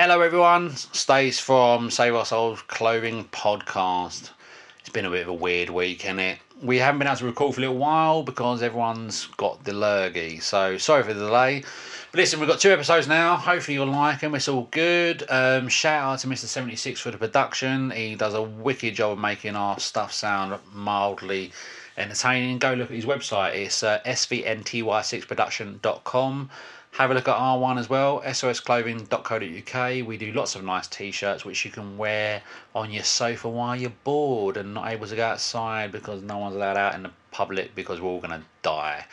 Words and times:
Hello, 0.00 0.20
everyone. 0.20 0.76
Stace 0.76 1.40
from 1.40 1.90
Save 1.90 2.14
Our 2.14 2.24
Souls 2.24 2.62
Clothing 2.68 3.24
Podcast. 3.32 4.30
It's 4.78 4.90
been 4.90 5.06
a 5.06 5.10
bit 5.10 5.22
of 5.22 5.28
a 5.28 5.34
weird 5.34 5.70
week, 5.70 6.08
is 6.08 6.16
it? 6.16 6.38
We 6.62 6.78
haven't 6.78 7.00
been 7.00 7.08
able 7.08 7.16
to 7.16 7.24
record 7.24 7.56
for 7.56 7.60
a 7.60 7.62
little 7.62 7.78
while 7.78 8.22
because 8.22 8.62
everyone's 8.62 9.26
got 9.38 9.64
the 9.64 9.72
lurgy. 9.72 10.38
So 10.38 10.78
sorry 10.78 11.02
for 11.02 11.14
the 11.14 11.26
delay. 11.26 11.64
But 12.12 12.18
listen, 12.18 12.38
we've 12.38 12.48
got 12.48 12.60
two 12.60 12.70
episodes 12.70 13.08
now. 13.08 13.34
Hopefully 13.34 13.74
you'll 13.74 13.86
like 13.86 14.20
them. 14.20 14.36
It's 14.36 14.46
all 14.46 14.68
good. 14.70 15.24
Um, 15.28 15.66
shout 15.66 16.04
out 16.04 16.20
to 16.20 16.28
Mr. 16.28 16.44
76 16.44 17.00
for 17.00 17.10
the 17.10 17.18
production. 17.18 17.90
He 17.90 18.14
does 18.14 18.34
a 18.34 18.42
wicked 18.42 18.94
job 18.94 19.14
of 19.14 19.18
making 19.18 19.56
our 19.56 19.80
stuff 19.80 20.12
sound 20.12 20.56
mildly 20.72 21.50
entertaining. 21.96 22.60
Go 22.60 22.74
look 22.74 22.90
at 22.90 22.94
his 22.94 23.04
website. 23.04 23.56
It's 23.56 23.82
uh, 23.82 23.98
svnty6production.com. 24.06 26.50
Have 26.98 27.12
a 27.12 27.14
look 27.14 27.28
at 27.28 27.36
R1 27.36 27.78
as 27.78 27.88
well, 27.88 28.20
sosclothing.co.uk. 28.22 30.04
We 30.04 30.16
do 30.16 30.32
lots 30.32 30.56
of 30.56 30.64
nice 30.64 30.88
t 30.88 31.12
shirts 31.12 31.44
which 31.44 31.64
you 31.64 31.70
can 31.70 31.96
wear 31.96 32.42
on 32.74 32.90
your 32.90 33.04
sofa 33.04 33.48
while 33.48 33.76
you're 33.76 33.92
bored 34.02 34.56
and 34.56 34.74
not 34.74 34.90
able 34.90 35.06
to 35.06 35.14
go 35.14 35.24
outside 35.24 35.92
because 35.92 36.22
no 36.22 36.38
one's 36.38 36.56
allowed 36.56 36.76
out 36.76 36.96
in 36.96 37.04
the 37.04 37.12
public 37.30 37.72
because 37.76 38.00
we're 38.00 38.08
all 38.08 38.18
going 38.18 38.40
to 38.40 38.42
die. 38.62 39.06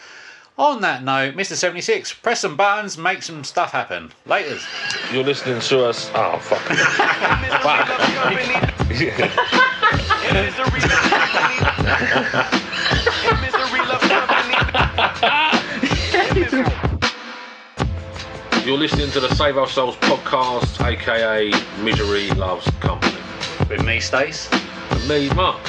On 0.58 0.81
that 0.81 1.03
note, 1.03 1.36
Mr. 1.36 1.53
76, 1.53 2.11
press 2.13 2.39
some 2.39 2.56
buttons, 2.56 2.97
make 2.97 3.22
some 3.22 3.44
stuff 3.44 3.69
happen. 3.69 4.11
Laters. 4.25 4.66
You're 5.13 5.23
listening 5.23 5.59
to 5.59 5.86
us. 5.86 6.09
Oh, 6.16 6.39
fuck. 6.39 6.66
You're 18.66 18.77
listening 18.80 19.11
to 19.11 19.19
the 19.19 19.33
Save 19.35 19.58
Our 19.59 19.67
Souls 19.67 19.95
podcast, 19.97 20.83
aka 20.83 21.52
Misery 21.83 22.30
Loves 22.31 22.67
Company. 22.80 23.16
With 23.69 23.83
me, 23.85 23.99
Stace. 23.99 24.49
And 24.91 25.07
me, 25.07 25.30
Mark. 25.35 25.59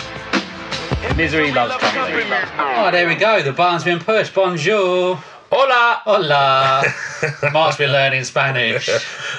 Misery 1.14 1.52
loves 1.52 1.74
company. 1.76 2.22
Oh, 2.58 2.90
there 2.90 3.06
we 3.06 3.14
go. 3.14 3.42
The 3.42 3.52
barn's 3.52 3.84
been 3.84 3.98
pushed. 3.98 4.34
Bonjour. 4.34 5.16
Hola! 5.52 6.00
Hola. 6.04 6.84
Mark's 7.52 7.76
been 7.76 7.92
learning 7.92 8.24
Spanish. 8.24 8.88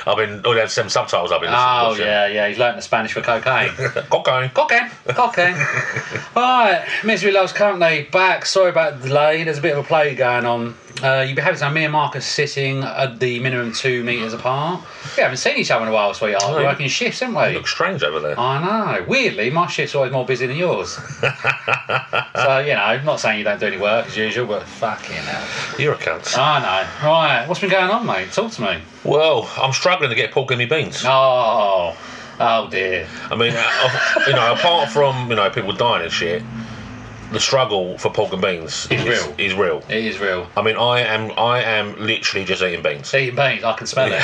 I've 0.05 0.17
been, 0.17 0.41
oh, 0.45 0.53
there's 0.53 0.71
some 0.71 0.87
subtitles 0.89 1.31
I've 1.31 1.41
been 1.41 1.49
listening 1.51 1.67
Oh, 1.69 1.95
to. 1.97 2.03
yeah, 2.03 2.27
yeah. 2.27 2.47
He's 2.47 2.57
learning 2.59 2.77
the 2.77 2.81
Spanish 2.83 3.11
for 3.13 3.21
cocaine. 3.21 3.69
Cocaine. 4.09 4.49
Cocaine. 4.51 4.89
Cocaine. 5.07 5.55
right. 6.35 6.87
Misery 7.03 7.31
Loves 7.31 7.51
Company 7.53 8.03
back. 8.11 8.45
Sorry 8.45 8.69
about 8.69 9.01
the 9.01 9.09
delay. 9.09 9.43
There's 9.43 9.57
a 9.57 9.61
bit 9.61 9.75
of 9.77 9.83
a 9.83 9.87
play 9.87 10.13
going 10.15 10.45
on. 10.45 10.75
Uh, 11.03 11.21
you've 11.21 11.35
been 11.35 11.45
having 11.45 11.73
me 11.73 11.83
and 11.83 11.91
Marcus 11.91 12.25
sitting 12.25 12.83
at 12.83 13.19
the 13.19 13.39
minimum 13.39 13.71
two 13.71 14.03
metres 14.03 14.33
apart. 14.33 14.83
We 15.15 15.21
haven't 15.23 15.37
seen 15.37 15.57
each 15.57 15.69
other 15.69 15.83
in 15.85 15.91
a 15.91 15.93
while, 15.93 16.13
sweetheart. 16.13 16.55
We're 16.55 16.63
working 16.63 16.87
shifts, 16.87 17.19
haven't 17.19 17.35
we? 17.35 17.53
Look 17.55 17.67
strange 17.67 18.03
over 18.03 18.19
there. 18.19 18.39
I 18.39 18.97
know. 18.97 19.05
Weirdly, 19.07 19.49
my 19.51 19.67
shift's 19.67 19.93
always 19.95 20.11
more 20.11 20.25
busy 20.25 20.47
than 20.47 20.57
yours. 20.57 20.89
so, 20.93 22.59
you 22.59 22.73
know, 22.73 22.81
I'm 22.83 23.05
not 23.05 23.19
saying 23.19 23.37
you 23.37 23.43
don't 23.43 23.59
do 23.59 23.67
any 23.67 23.77
work 23.77 24.07
as 24.07 24.17
usual, 24.17 24.47
but 24.47 24.63
fucking 24.63 25.15
hell. 25.15 25.79
You're 25.79 25.93
a 25.93 25.97
cunt. 25.97 26.37
I 26.37 26.59
know. 26.59 27.07
Right. 27.07 27.47
What's 27.47 27.61
been 27.61 27.69
going 27.69 27.91
on, 27.91 28.05
mate? 28.05 28.31
Talk 28.31 28.51
to 28.53 28.61
me. 28.61 28.79
Well, 29.03 29.49
I'm 29.57 29.73
struggling 29.73 30.09
to 30.09 30.15
get 30.15 30.31
pork 30.31 30.51
in 30.51 30.57
my 30.57 30.65
beans. 30.65 31.03
Oh. 31.05 31.95
Oh, 32.39 32.69
dear. 32.69 33.07
I 33.31 33.35
mean, 33.35 33.53
uh, 33.55 34.23
you 34.27 34.33
know, 34.33 34.53
apart 34.53 34.89
from 34.89 35.29
you 35.29 35.35
know 35.35 35.49
people 35.49 35.73
dying 35.73 36.03
and 36.03 36.11
shit, 36.11 36.43
the 37.31 37.39
struggle 37.39 37.97
for 37.97 38.09
pork 38.11 38.31
and 38.33 38.41
beans 38.41 38.87
Is 38.89 38.91
is 38.91 39.05
real. 39.05 39.35
Is 39.37 39.53
real. 39.53 39.83
It 39.89 40.05
is 40.05 40.19
real. 40.19 40.47
I 40.55 40.61
mean, 40.61 40.77
I 40.77 41.01
am 41.01 41.31
I 41.37 41.61
am 41.61 41.95
literally 41.99 42.45
just 42.45 42.61
eating 42.63 42.81
beans. 42.81 43.13
Eating 43.13 43.35
beans, 43.35 43.63
I 43.63 43.73
can 43.73 43.87
smell 43.87 44.09
it. 44.11 44.23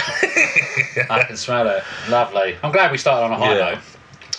I 1.09 1.23
can 1.23 1.35
smell 1.37 1.67
it. 1.67 1.83
Lovely. 2.09 2.55
I'm 2.63 2.71
glad 2.71 2.91
we 2.91 2.97
started 2.97 3.25
on 3.25 3.31
a 3.31 3.37
high 3.37 3.57
Yeah. 3.57 3.69
note. 3.71 3.79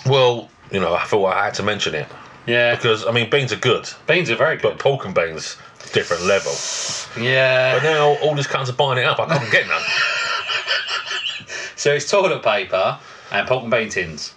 Well, 0.06 0.48
you 0.70 0.80
know, 0.80 0.94
I 0.94 1.04
thought 1.04 1.26
I 1.26 1.44
had 1.44 1.54
to 1.54 1.62
mention 1.62 1.94
it 1.94 2.06
Yeah. 2.46 2.74
because 2.74 3.06
I 3.06 3.10
mean, 3.10 3.28
beans 3.30 3.52
are 3.52 3.56
good, 3.56 3.88
Beans 4.06 4.30
are 4.30 4.36
very 4.36 4.56
but 4.56 4.70
good. 4.72 4.78
pork 4.78 5.04
and 5.04 5.14
beans 5.14 5.56
different 5.92 6.22
level. 6.24 6.52
Yeah. 7.22 7.74
But 7.78 7.82
now 7.84 8.16
all 8.26 8.34
these 8.34 8.46
cunts 8.46 8.68
are 8.70 8.72
buying 8.72 8.98
it 8.98 9.04
up. 9.04 9.20
I 9.20 9.26
can't 9.38 9.50
get 9.52 9.68
none. 9.68 9.82
So 11.76 11.92
it's 11.92 12.10
toilet 12.10 12.42
paper 12.42 12.98
and 13.30 13.46
pork 13.46 13.62
and 13.62 13.70
bean 13.70 13.90
tins. 13.90 14.32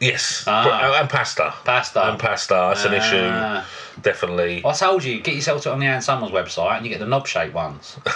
Yes, 0.00 0.44
Ah. 0.46 0.98
And 0.98 1.08
pasta. 1.10 1.52
Pasta. 1.64 2.08
And 2.08 2.18
pasta. 2.18 2.54
That's 2.72 2.84
an 2.86 2.94
Ah. 2.94 2.96
issue. 2.96 3.66
Definitely. 4.02 4.62
I 4.64 4.72
told 4.72 5.04
you, 5.04 5.20
get 5.20 5.34
yourself 5.34 5.62
to 5.62 5.72
on 5.72 5.80
the 5.80 5.86
Ann 5.86 6.00
Summers 6.02 6.30
website 6.30 6.76
and 6.76 6.86
you 6.86 6.90
get 6.90 7.00
the 7.00 7.06
knob 7.06 7.26
shaped 7.26 7.54
ones. 7.54 7.98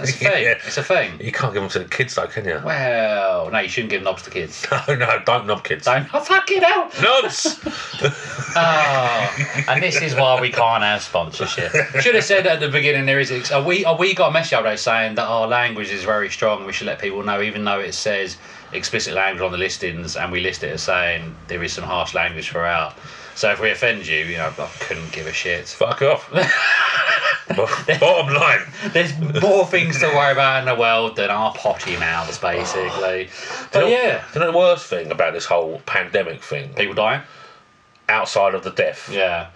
It's 0.00 0.10
a 0.10 0.16
thing. 0.16 0.42
Yeah. 0.44 0.54
It's 0.66 0.78
a 0.78 0.82
thing. 0.82 1.20
You 1.20 1.30
can't 1.30 1.52
give 1.52 1.62
them 1.62 1.70
to 1.70 1.78
the 1.80 1.84
kids 1.84 2.14
though, 2.14 2.26
can 2.26 2.44
you? 2.44 2.60
Well, 2.64 3.50
no, 3.50 3.58
you 3.60 3.68
shouldn't 3.68 3.90
give 3.90 4.02
knobs 4.02 4.22
to 4.22 4.30
kids. 4.30 4.66
No, 4.88 4.94
no, 4.94 5.22
don't 5.24 5.46
knob 5.46 5.62
kids. 5.64 5.84
Don't. 5.84 6.06
Oh, 6.12 6.20
fucking 6.20 6.62
hell. 6.62 6.90
Knobs. 7.00 7.60
Oh, 8.56 9.64
and 9.68 9.82
this 9.82 10.00
is 10.00 10.14
why 10.14 10.40
we 10.40 10.48
can't 10.48 10.84
have 10.84 11.02
sponsorship. 11.02 11.72
Should 12.00 12.14
have 12.14 12.22
said 12.22 12.46
at 12.46 12.60
the 12.60 12.68
beginning 12.68 13.04
there 13.04 13.18
is. 13.18 13.50
Are 13.50 13.62
we? 13.62 13.84
Are 13.84 13.96
we 13.96 14.14
got 14.14 14.28
a 14.28 14.32
message 14.32 14.52
out 14.52 14.62
there 14.62 14.76
saying 14.76 15.16
that 15.16 15.24
our 15.26 15.48
language 15.48 15.90
is 15.90 16.04
very 16.04 16.30
strong? 16.30 16.64
We 16.64 16.72
should 16.72 16.86
let 16.86 17.00
people 17.00 17.24
know, 17.24 17.42
even 17.42 17.64
though 17.64 17.80
it 17.80 17.94
says 17.94 18.36
explicit 18.72 19.14
language 19.14 19.42
on 19.42 19.50
the 19.50 19.58
listings, 19.58 20.16
and 20.16 20.30
we 20.30 20.40
list 20.40 20.62
it 20.62 20.70
as 20.70 20.82
saying 20.82 21.34
there 21.48 21.62
is 21.64 21.72
some 21.72 21.82
harsh 21.82 22.14
language 22.14 22.48
throughout. 22.50 22.94
So 23.34 23.50
if 23.50 23.60
we 23.60 23.70
offend 23.70 24.06
you, 24.06 24.18
you 24.18 24.36
know, 24.36 24.52
I 24.58 24.66
couldn't 24.80 25.10
give 25.12 25.26
a 25.26 25.32
shit. 25.32 25.66
Fuck 25.68 26.02
off. 26.02 26.30
Bo- 27.56 27.68
Bottom 27.98 28.34
line. 28.34 28.60
There's 28.92 29.18
more 29.42 29.66
things 29.66 29.98
to 30.00 30.06
worry 30.06 30.32
about 30.32 30.60
in 30.60 30.66
the 30.74 30.80
world 30.80 31.16
than 31.16 31.30
our 31.30 31.52
potty 31.54 31.96
mouths, 31.96 32.38
basically. 32.38 33.28
But 33.72 33.86
you 33.86 33.90
know, 33.90 34.02
yeah, 34.02 34.24
you 34.34 34.40
know 34.40 34.52
the 34.52 34.56
worst 34.58 34.86
thing 34.86 35.10
about 35.10 35.32
this 35.34 35.44
whole 35.44 35.82
pandemic 35.84 36.42
thing, 36.42 36.72
people 36.74 36.94
dying. 36.94 37.22
outside 38.08 38.54
of 38.54 38.62
the 38.62 38.70
death, 38.70 39.10
Yeah. 39.12 39.48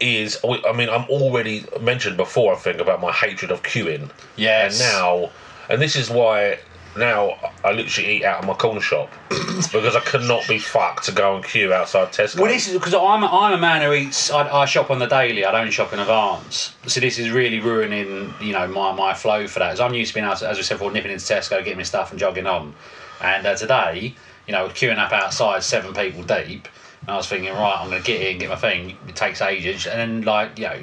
is 0.00 0.38
I 0.44 0.72
mean, 0.72 0.88
I'm 0.88 1.04
already 1.10 1.64
mentioned 1.80 2.16
before, 2.16 2.54
I 2.54 2.56
think, 2.56 2.80
about 2.80 3.00
my 3.00 3.12
hatred 3.12 3.50
of 3.50 3.62
queuing. 3.62 4.10
Yes. 4.36 4.80
And 4.80 4.92
now, 4.92 5.30
and 5.68 5.80
this 5.82 5.94
is 5.96 6.08
why 6.10 6.58
now 6.96 7.52
I 7.64 7.72
literally 7.72 8.16
eat 8.16 8.24
out 8.24 8.40
of 8.40 8.46
my 8.46 8.54
corner 8.54 8.80
shop 8.80 9.10
because 9.30 9.96
I 9.96 10.00
cannot 10.00 10.46
be 10.46 10.58
fucked 10.58 11.04
to 11.04 11.12
go 11.12 11.36
and 11.36 11.44
queue 11.44 11.72
outside 11.72 12.08
Tesco. 12.08 12.40
Well, 12.40 12.52
this 12.52 12.68
is 12.68 12.74
because 12.74 12.94
I'm, 12.94 13.24
I'm 13.24 13.52
a 13.52 13.58
man 13.58 13.82
who 13.82 13.92
eats. 13.92 14.30
I, 14.30 14.48
I 14.48 14.64
shop 14.66 14.90
on 14.90 14.98
the 14.98 15.06
daily. 15.06 15.44
I 15.44 15.52
don't 15.52 15.70
shop 15.70 15.92
in 15.92 15.98
advance. 15.98 16.74
So 16.86 17.00
this 17.00 17.18
is 17.18 17.30
really 17.30 17.60
ruining, 17.60 18.34
you 18.40 18.52
know, 18.52 18.66
my, 18.66 18.92
my 18.92 19.14
flow 19.14 19.46
for 19.46 19.60
that. 19.60 19.78
So 19.78 19.86
I'm 19.86 19.94
used 19.94 20.14
to 20.14 20.20
being 20.20 20.36
to, 20.36 20.48
as 20.48 20.56
we 20.56 20.62
said 20.62 20.74
before, 20.74 20.92
nipping 20.92 21.10
into 21.12 21.24
Tesco, 21.24 21.58
getting 21.64 21.78
my 21.78 21.82
stuff 21.82 22.10
and 22.10 22.20
jogging 22.20 22.46
on. 22.46 22.74
And 23.20 23.46
uh, 23.46 23.54
today, 23.56 24.14
you 24.46 24.52
know, 24.52 24.68
queuing 24.68 24.98
up 24.98 25.12
outside, 25.12 25.62
seven 25.62 25.94
people 25.94 26.22
deep. 26.22 26.68
And 27.02 27.10
I 27.10 27.16
was 27.16 27.26
thinking, 27.26 27.52
right, 27.52 27.76
I'm 27.78 27.90
going 27.90 28.02
to 28.02 28.06
get 28.06 28.20
in, 28.20 28.38
get 28.38 28.48
my 28.48 28.56
thing. 28.56 28.96
It 29.08 29.16
takes 29.16 29.40
ages, 29.40 29.86
and 29.86 29.98
then 29.98 30.22
like, 30.22 30.58
you 30.58 30.66
know, 30.66 30.82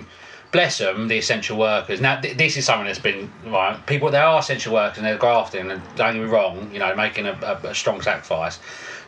bless 0.52 0.78
them, 0.80 1.08
the 1.08 1.18
essential 1.18 1.58
workers. 1.58 2.02
Now, 2.02 2.20
th- 2.20 2.38
this 2.38 2.58
is 2.58 2.66
something 2.66 2.88
that's 2.88 3.00
been 3.00 3.32
right. 3.46 3.78
People, 3.86 4.10
there 4.12 4.24
are 4.24 4.40
essential 4.40 4.74
workers 4.74 4.98
and 4.98 5.06
they're 5.08 5.18
grafting, 5.18 5.70
and 5.72 5.82
don't 5.96 6.14
get 6.14 6.24
me 6.24 6.28
wrong, 6.30 6.70
you 6.74 6.80
know, 6.80 6.96
making 6.96 7.26
a, 7.28 7.34
a, 7.64 7.68
a 7.70 7.76
strong 7.76 8.02
sacrifice. 8.02 8.60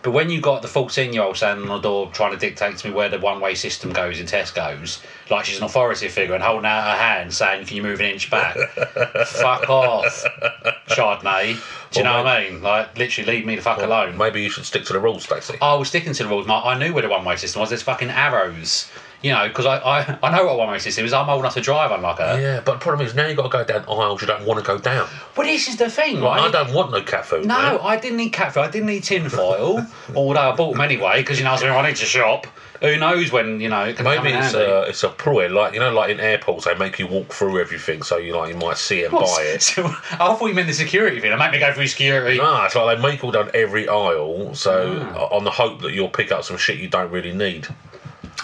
But 0.03 0.11
when 0.11 0.31
you 0.31 0.41
got 0.41 0.63
the 0.63 0.67
14 0.67 1.13
year 1.13 1.21
old 1.21 1.37
standing 1.37 1.69
on 1.69 1.77
the 1.77 1.81
door 1.87 2.09
trying 2.11 2.31
to 2.31 2.37
dictate 2.37 2.75
to 2.77 2.87
me 2.87 2.93
where 2.93 3.07
the 3.07 3.19
one 3.19 3.39
way 3.39 3.53
system 3.53 3.93
goes 3.93 4.19
in 4.19 4.25
Tesco's, 4.25 4.99
like 5.29 5.45
she's 5.45 5.59
an 5.59 5.63
authority 5.63 6.07
figure 6.07 6.33
and 6.33 6.43
holding 6.43 6.65
out 6.65 6.89
her 6.91 6.97
hand 6.97 7.31
saying, 7.31 7.67
Can 7.67 7.77
you 7.77 7.83
move 7.83 7.99
an 7.99 8.07
inch 8.07 8.31
back? 8.31 8.55
fuck 9.27 9.69
off, 9.69 10.25
Chardonnay. 10.87 11.55
Do 11.91 11.99
you 11.99 12.03
know 12.03 12.15
Well, 12.15 12.23
what 12.23 12.31
I 12.37 12.49
mean? 12.49 12.63
Like, 12.63 12.97
literally, 12.97 13.31
leave 13.31 13.45
me 13.45 13.55
the 13.55 13.61
fuck 13.61 13.79
alone. 13.81 14.17
Maybe 14.17 14.41
you 14.41 14.49
should 14.49 14.65
stick 14.65 14.85
to 14.85 14.93
the 14.93 14.99
rules, 14.99 15.23
Stacey. 15.23 15.57
I 15.61 15.75
was 15.75 15.89
sticking 15.89 16.13
to 16.13 16.23
the 16.23 16.29
rules. 16.29 16.47
Mark. 16.47 16.65
I 16.65 16.77
knew 16.79 16.93
where 16.93 17.03
the 17.03 17.09
one 17.09 17.23
way 17.25 17.35
system 17.35 17.59
was. 17.59 17.69
There's 17.69 17.83
fucking 17.83 18.09
arrows. 18.09 18.89
You 19.21 19.31
know, 19.33 19.47
because 19.47 19.67
I, 19.67 19.77
I, 19.77 20.17
I 20.23 20.35
know 20.35 20.45
what 20.47 20.57
one 20.57 20.69
way 20.71 20.79
system 20.79 21.05
is. 21.05 21.13
I'm 21.13 21.29
old 21.29 21.41
enough 21.41 21.53
to 21.53 21.61
drive, 21.61 21.91
unlike 21.91 22.17
her. 22.17 22.41
Yeah, 22.41 22.61
but 22.65 22.73
the 22.73 22.79
problem 22.79 23.05
is 23.05 23.13
now 23.13 23.27
you've 23.27 23.37
got 23.37 23.43
to 23.43 23.49
go 23.49 23.63
down 23.63 23.83
aisles 23.87 24.19
you 24.21 24.27
don't 24.27 24.45
want 24.45 24.59
to 24.59 24.65
go 24.65 24.79
down. 24.79 25.07
Well, 25.37 25.45
this 25.45 25.67
is 25.67 25.77
the 25.77 25.89
thing, 25.91 26.21
right? 26.21 26.41
I 26.41 26.49
don't 26.51 26.73
want 26.73 26.91
no 26.91 27.01
cat 27.03 27.25
food. 27.25 27.45
No, 27.45 27.55
man. 27.55 27.79
I 27.83 27.97
didn't 27.99 28.17
need 28.17 28.31
cat 28.31 28.53
food. 28.53 28.61
I 28.61 28.71
didn't 28.71 28.87
need 28.87 29.03
tin 29.03 29.29
foil. 29.29 29.85
although 30.15 30.39
I 30.39 30.55
bought 30.55 30.71
them 30.71 30.81
anyway 30.81 31.21
because 31.21 31.37
you 31.37 31.43
know 31.43 31.51
I 31.51 31.53
was 31.53 31.61
going, 31.61 31.73
I 31.73 31.87
need 31.87 31.97
to 31.97 32.05
shop. 32.05 32.47
Who 32.81 32.97
knows 32.97 33.31
when 33.31 33.59
you 33.61 33.69
know? 33.69 33.83
It 33.83 33.95
can 33.97 34.05
come 34.05 34.23
Maybe 34.23 34.35
it's 34.35 34.55
a 34.55 34.81
it's 34.89 35.03
a 35.03 35.09
ploy, 35.09 35.49
like 35.49 35.75
you 35.75 35.79
know, 35.79 35.93
like 35.93 36.09
in 36.09 36.19
airports 36.19 36.65
they 36.65 36.73
make 36.73 36.97
you 36.97 37.05
walk 37.05 37.31
through 37.31 37.59
everything, 37.61 38.01
so 38.01 38.17
you 38.17 38.35
like 38.35 38.51
you 38.51 38.57
might 38.59 38.77
see 38.79 39.03
and 39.03 39.13
What's- 39.13 39.37
buy 39.37 39.43
it. 39.43 39.61
So, 39.61 39.85
I 39.85 40.17
thought 40.33 40.47
you 40.47 40.55
meant 40.55 40.67
the 40.67 40.73
security 40.73 41.19
thing. 41.21 41.29
They 41.29 41.37
make 41.37 41.51
me 41.51 41.59
go 41.59 41.71
through 41.73 41.85
security. 41.85 42.37
No, 42.39 42.63
it's 42.65 42.73
like 42.75 42.97
they 42.97 43.03
make 43.03 43.23
all 43.23 43.29
down 43.29 43.51
every 43.53 43.87
aisle, 43.87 44.55
so 44.55 45.07
Ah. 45.13 45.27
on 45.35 45.43
the 45.43 45.51
hope 45.51 45.81
that 45.81 45.93
you'll 45.93 46.09
pick 46.09 46.31
up 46.31 46.43
some 46.43 46.57
shit 46.57 46.79
you 46.79 46.87
don't 46.87 47.11
really 47.11 47.33
need. 47.33 47.67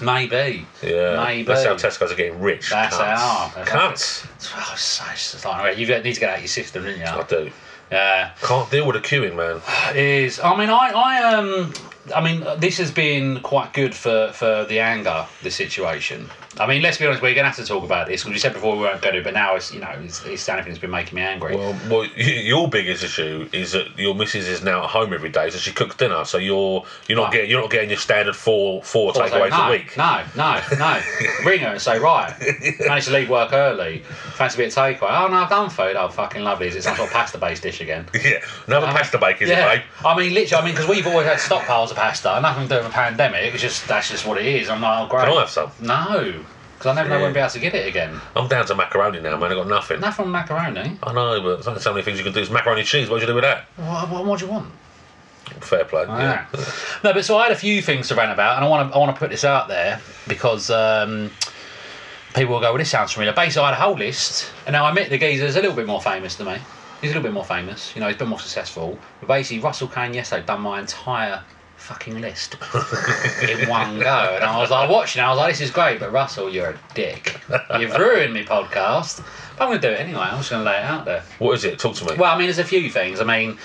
Maybe. 0.01 0.65
Yeah, 0.83 1.23
Maybe. 1.23 1.43
that's 1.43 1.63
how 1.65 1.75
Tesco's 1.75 2.11
are 2.11 2.15
getting 2.15 2.39
rich. 2.39 2.69
That's 2.69 2.95
how. 2.97 3.51
That's. 3.55 3.69
Cunts. 3.69 4.27
Oh, 4.55 4.69
it's 4.73 4.81
so- 4.81 5.03
it's 5.11 5.31
just 5.31 5.45
like, 5.45 5.77
you 5.77 5.87
need 5.87 6.13
to 6.13 6.19
get 6.19 6.29
out 6.29 6.35
of 6.35 6.41
your 6.41 6.47
system, 6.47 6.83
didn't 6.83 6.99
you? 6.99 7.05
I 7.05 7.23
do. 7.23 7.51
Yeah. 7.91 8.31
Can't 8.41 8.69
deal 8.69 8.85
with 8.85 9.01
the 9.01 9.01
queuing, 9.01 9.35
man. 9.35 9.61
is 9.95 10.39
I 10.39 10.55
mean 10.57 10.69
I 10.69 10.91
I 10.93 11.33
um 11.33 11.73
I 12.13 12.21
mean 12.21 12.45
this 12.59 12.77
has 12.77 12.91
been 12.91 13.39
quite 13.41 13.73
good 13.73 13.95
for 13.95 14.31
for 14.33 14.65
the 14.65 14.79
anger 14.79 15.25
the 15.41 15.51
situation. 15.51 16.29
I 16.59 16.67
mean 16.67 16.81
let's 16.81 16.97
be 16.97 17.05
honest 17.05 17.21
we're 17.21 17.35
gonna 17.35 17.47
have 17.47 17.55
to 17.57 17.65
talk 17.65 17.83
about 17.83 18.07
this 18.07 18.23
because 18.23 18.33
we 18.33 18.39
said 18.39 18.53
before 18.53 18.75
we 18.75 18.81
weren't 18.81 19.01
going 19.01 19.15
to 19.15 19.21
but 19.21 19.33
now 19.33 19.55
it's 19.55 19.73
you 19.73 19.79
know 19.79 19.89
it's, 20.03 20.25
it's 20.25 20.45
the 20.45 20.51
only 20.51 20.63
thing 20.63 20.71
that's 20.71 20.81
been 20.81 20.91
making 20.91 21.15
me 21.15 21.21
angry. 21.21 21.55
Well, 21.55 21.79
well, 21.89 22.05
your 22.15 22.69
biggest 22.69 23.03
issue 23.03 23.49
is 23.51 23.71
that 23.73 23.97
your 23.97 24.15
missus 24.15 24.47
is 24.47 24.63
now 24.63 24.83
at 24.83 24.89
home 24.89 25.13
every 25.13 25.29
day, 25.29 25.49
so 25.49 25.57
she 25.57 25.71
cooks 25.71 25.95
dinner. 25.95 26.25
So 26.25 26.37
you're 26.37 26.85
you're 27.07 27.17
not 27.17 27.31
getting 27.31 27.49
you're 27.49 27.61
not 27.61 27.69
getting 27.69 27.89
your 27.89 27.99
standard 27.99 28.35
four 28.35 28.83
four 28.83 29.13
So 29.13 29.21
I 29.21 29.23
was 29.23 29.31
like, 29.31 29.41
takeaways 29.41 29.57
no, 29.57 29.67
a 29.67 29.71
week. 29.71 29.97
No, 29.97 30.23
no, 30.35 30.61
no. 30.77 31.01
Ring 31.45 31.61
her 31.61 31.67
and 31.69 31.81
say, 31.81 31.99
right, 31.99 32.33
managed 32.79 33.07
to 33.07 33.13
leave 33.13 33.29
work 33.29 33.53
early. 33.53 33.99
Fancy 34.35 34.55
a 34.55 34.65
bit 34.65 34.77
of 34.77 34.83
takeaway. 34.83 35.09
Oh, 35.09 35.27
no, 35.27 35.37
I've 35.37 35.49
done 35.49 35.69
food. 35.69 35.95
Oh, 35.95 36.07
fucking 36.09 36.43
lovely. 36.43 36.67
Is 36.67 36.75
it 36.75 36.83
some 36.83 36.95
sort 36.95 37.07
of 37.07 37.13
pasta 37.13 37.37
based 37.37 37.63
dish 37.63 37.81
again? 37.81 38.05
Yeah, 38.27 38.39
another 38.65 38.87
uh, 38.87 38.91
pasta 38.91 39.17
bake, 39.17 39.41
is 39.41 39.49
yeah. 39.49 39.71
it, 39.71 39.77
babe? 39.77 39.85
I 40.05 40.17
mean, 40.17 40.33
literally, 40.33 40.61
I 40.61 40.65
mean, 40.65 40.73
because 40.73 40.89
we've 40.89 41.07
always 41.07 41.27
had 41.27 41.37
stockpiles 41.37 41.91
of 41.91 41.95
pasta, 41.95 42.39
nothing 42.41 42.67
to 42.67 42.69
do 42.69 42.75
with 42.77 42.87
a 42.87 42.89
pandemic. 42.89 43.53
It's 43.53 43.61
just, 43.61 43.87
that's 43.87 44.09
just 44.09 44.25
what 44.25 44.37
it 44.37 44.45
is. 44.45 44.67
I'm 44.67 44.81
like, 44.81 45.05
oh, 45.05 45.09
great. 45.09 45.25
Can 45.25 45.37
I 45.37 45.39
have 45.39 45.49
some? 45.49 45.71
No, 45.79 46.43
because 46.77 46.95
I 46.95 47.01
never 47.01 47.09
know 47.09 47.15
when 47.15 47.29
I'll 47.29 47.33
be 47.33 47.39
able 47.39 47.49
to 47.49 47.59
get 47.59 47.73
it 47.73 47.87
again. 47.87 48.21
I'm 48.35 48.47
down 48.47 48.67
to 48.67 48.75
macaroni 48.75 49.19
now, 49.19 49.35
man. 49.37 49.51
I've 49.51 49.57
got 49.57 49.67
nothing. 49.67 49.99
Nothing 49.99 50.25
from 50.25 50.31
macaroni. 50.31 50.99
I 51.01 51.11
know, 51.11 51.41
but 51.41 51.55
there's 51.55 51.67
only 51.67 51.81
so 51.81 51.91
many 51.91 52.03
things 52.03 52.19
you 52.19 52.23
can 52.23 52.33
do. 52.33 52.39
It's 52.39 52.51
macaroni 52.51 52.81
and 52.81 52.87
cheese. 52.87 53.09
What 53.09 53.17
do 53.17 53.21
you 53.21 53.27
do 53.27 53.33
with 53.33 53.43
that? 53.43 53.65
What, 53.77 54.09
what, 54.09 54.25
what 54.25 54.39
do 54.39 54.45
you 54.45 54.51
want? 54.51 54.71
Fair 55.61 55.85
play. 55.85 56.03
Yeah. 56.03 56.45
No, 57.03 57.13
but 57.13 57.25
so 57.25 57.37
I 57.37 57.43
had 57.43 57.51
a 57.51 57.55
few 57.55 57.81
things 57.81 58.09
to 58.09 58.15
rant 58.15 58.31
about, 58.31 58.57
and 58.57 58.65
I 58.65 58.67
want 58.67 58.89
to 58.91 58.95
I 58.95 58.99
want 58.99 59.15
to 59.15 59.17
put 59.17 59.31
this 59.31 59.43
out 59.43 59.67
there 59.67 59.99
because 60.27 60.69
um, 60.69 61.31
people 62.35 62.53
will 62.53 62.61
go, 62.61 62.71
"Well, 62.71 62.77
this 62.77 62.91
sounds 62.91 63.13
familiar." 63.13 63.33
Basically, 63.33 63.63
I 63.63 63.69
had 63.69 63.79
a 63.79 63.81
whole 63.81 63.97
list, 63.97 64.51
and 64.67 64.73
now 64.73 64.85
I 64.85 64.89
admit 64.89 65.09
the 65.09 65.17
geezer's 65.17 65.55
a 65.55 65.61
little 65.61 65.75
bit 65.75 65.87
more 65.87 66.01
famous 66.01 66.35
than 66.35 66.47
me. 66.47 66.57
He's 67.01 67.11
a 67.11 67.13
little 67.13 67.23
bit 67.23 67.33
more 67.33 67.45
famous, 67.45 67.95
you 67.95 68.01
know. 68.01 68.07
He's 68.07 68.17
been 68.17 68.27
more 68.27 68.39
successful. 68.39 68.99
But 69.19 69.27
basically, 69.27 69.63
Russell 69.63 69.87
Kane 69.87 70.13
yesterday 70.13 70.45
done 70.45 70.61
my 70.61 70.79
entire 70.79 71.43
fucking 71.77 72.19
list 72.19 72.55
in 73.49 73.69
one 73.69 73.99
go, 73.99 74.31
and 74.35 74.43
I 74.43 74.59
was 74.59 74.69
like 74.69 74.89
watching. 74.89 75.21
it, 75.21 75.25
I 75.25 75.29
was 75.29 75.37
like, 75.37 75.51
"This 75.53 75.61
is 75.61 75.71
great," 75.71 75.99
but 75.99 76.11
Russell, 76.11 76.49
you're 76.49 76.71
a 76.71 76.79
dick. 76.93 77.39
You've 77.79 77.95
ruined 77.95 78.33
me 78.33 78.43
podcast. 78.43 79.23
But 79.57 79.63
I'm 79.63 79.69
going 79.69 79.81
to 79.81 79.87
do 79.87 79.93
it 79.93 79.99
anyway. 79.99 80.21
I'm 80.21 80.37
just 80.37 80.49
going 80.51 80.63
to 80.63 80.69
lay 80.69 80.77
it 80.77 80.83
out 80.83 81.05
there. 81.05 81.23
What 81.39 81.53
is 81.53 81.63
it? 81.63 81.79
Talk 81.79 81.95
to 81.95 82.05
me. 82.05 82.15
Well, 82.17 82.33
I 82.33 82.37
mean, 82.37 82.47
there's 82.47 82.59
a 82.59 82.63
few 82.63 82.89
things. 82.89 83.19
I 83.19 83.23
mean, 83.23 83.57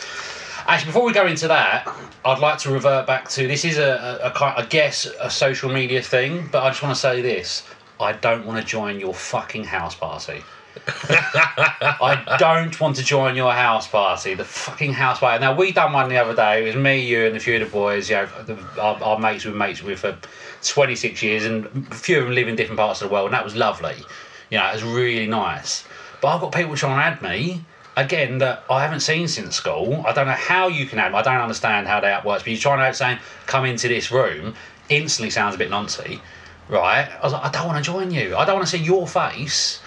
actually, 0.67 0.87
before 0.87 1.05
we 1.05 1.13
go 1.13 1.27
into 1.27 1.49
that, 1.49 1.87
I'd 2.25 2.39
like 2.39 2.59
to 2.61 2.71
revert 2.71 3.07
back 3.07 3.29
to 3.31 3.47
this 3.47 3.65
is 3.65 3.79
a, 3.79 4.21
a, 4.23 4.29
a 4.29 4.31
kind, 4.31 4.55
I 4.57 4.65
guess, 4.67 5.07
a 5.21 5.31
social 5.31 5.71
media 5.71 6.01
thing, 6.01 6.49
but 6.51 6.63
I 6.63 6.71
just 6.71 6.83
want 6.83 6.95
to 6.95 7.01
say 7.01 7.21
this: 7.21 7.65
I 8.01 8.13
don't 8.13 8.47
want 8.47 8.61
to 8.61 8.65
join 8.67 8.99
your 9.01 9.15
fucking 9.15 9.65
house 9.65 9.95
party. 9.95 10.43
I 10.87 12.37
don't 12.39 12.79
want 12.81 12.97
to 12.97 13.05
join 13.05 13.37
your 13.37 13.53
house 13.53 13.87
party. 13.87 14.35
The 14.35 14.45
fucking 14.45 14.93
house 14.93 15.19
party. 15.19 15.41
Now 15.41 15.55
we 15.55 15.73
done 15.73 15.93
one 15.93 16.09
the 16.09 16.17
other 16.17 16.35
day. 16.35 16.63
It 16.63 16.67
was 16.67 16.77
me, 16.77 17.07
you, 17.07 17.27
and 17.27 17.37
a 17.37 17.41
few 17.41 17.55
of 17.57 17.61
the 17.61 17.67
boys. 17.67 18.09
You 18.09 18.17
know, 18.17 18.29
the, 18.47 18.55
our, 18.81 19.03
our 19.03 19.19
mates 19.19 19.45
we've 19.45 19.55
mates 19.55 19.83
with 19.83 20.01
for 20.01 20.17
26 20.65 21.23
years, 21.23 21.45
and 21.45 21.67
a 21.91 21.95
few 21.95 22.19
of 22.19 22.25
them 22.25 22.35
live 22.35 22.49
in 22.49 22.57
different 22.57 22.79
parts 22.79 23.03
of 23.03 23.09
the 23.09 23.13
world, 23.13 23.27
and 23.27 23.35
that 23.35 23.45
was 23.45 23.55
lovely. 23.55 23.97
You 24.51 24.59
know, 24.59 24.67
it 24.69 24.75
was 24.75 24.85
really 24.85 25.27
nice. 25.27 25.85
But 26.21 26.29
I've 26.29 26.41
got 26.41 26.53
people 26.53 26.75
trying 26.77 26.99
to 26.99 27.05
add 27.05 27.23
me 27.23 27.65
again 27.97 28.39
that 28.39 28.65
I 28.71 28.83
haven't 28.83 29.01
seen 29.01 29.29
since 29.29 29.55
school. 29.55 30.03
I 30.07 30.13
don't 30.13 30.27
know 30.27 30.33
how 30.33 30.69
you 30.69 30.87
can 30.87 30.99
add. 30.99 31.13
me. 31.13 31.19
I 31.19 31.23
don't 31.23 31.37
understand 31.37 31.87
how 31.87 32.01
that 32.01 32.25
works. 32.25 32.45
But 32.45 32.53
you're 32.53 32.61
trying 32.61 32.79
to 32.79 32.85
add 32.85 32.97
saying 32.97 33.19
come 33.47 33.67
into 33.67 33.89
this 33.89 34.11
room 34.11 34.55
instantly 34.89 35.31
sounds 35.31 35.55
a 35.55 35.59
bit 35.59 35.71
noncy, 35.71 36.21
right? 36.69 37.11
I 37.11 37.23
was 37.23 37.33
like, 37.35 37.45
I 37.45 37.51
don't 37.51 37.67
want 37.67 37.85
to 37.85 37.91
join 37.91 38.11
you. 38.11 38.37
I 38.37 38.45
don't 38.45 38.57
want 38.57 38.67
to 38.67 38.79
see 38.79 38.83
your 38.83 39.07
face 39.07 39.82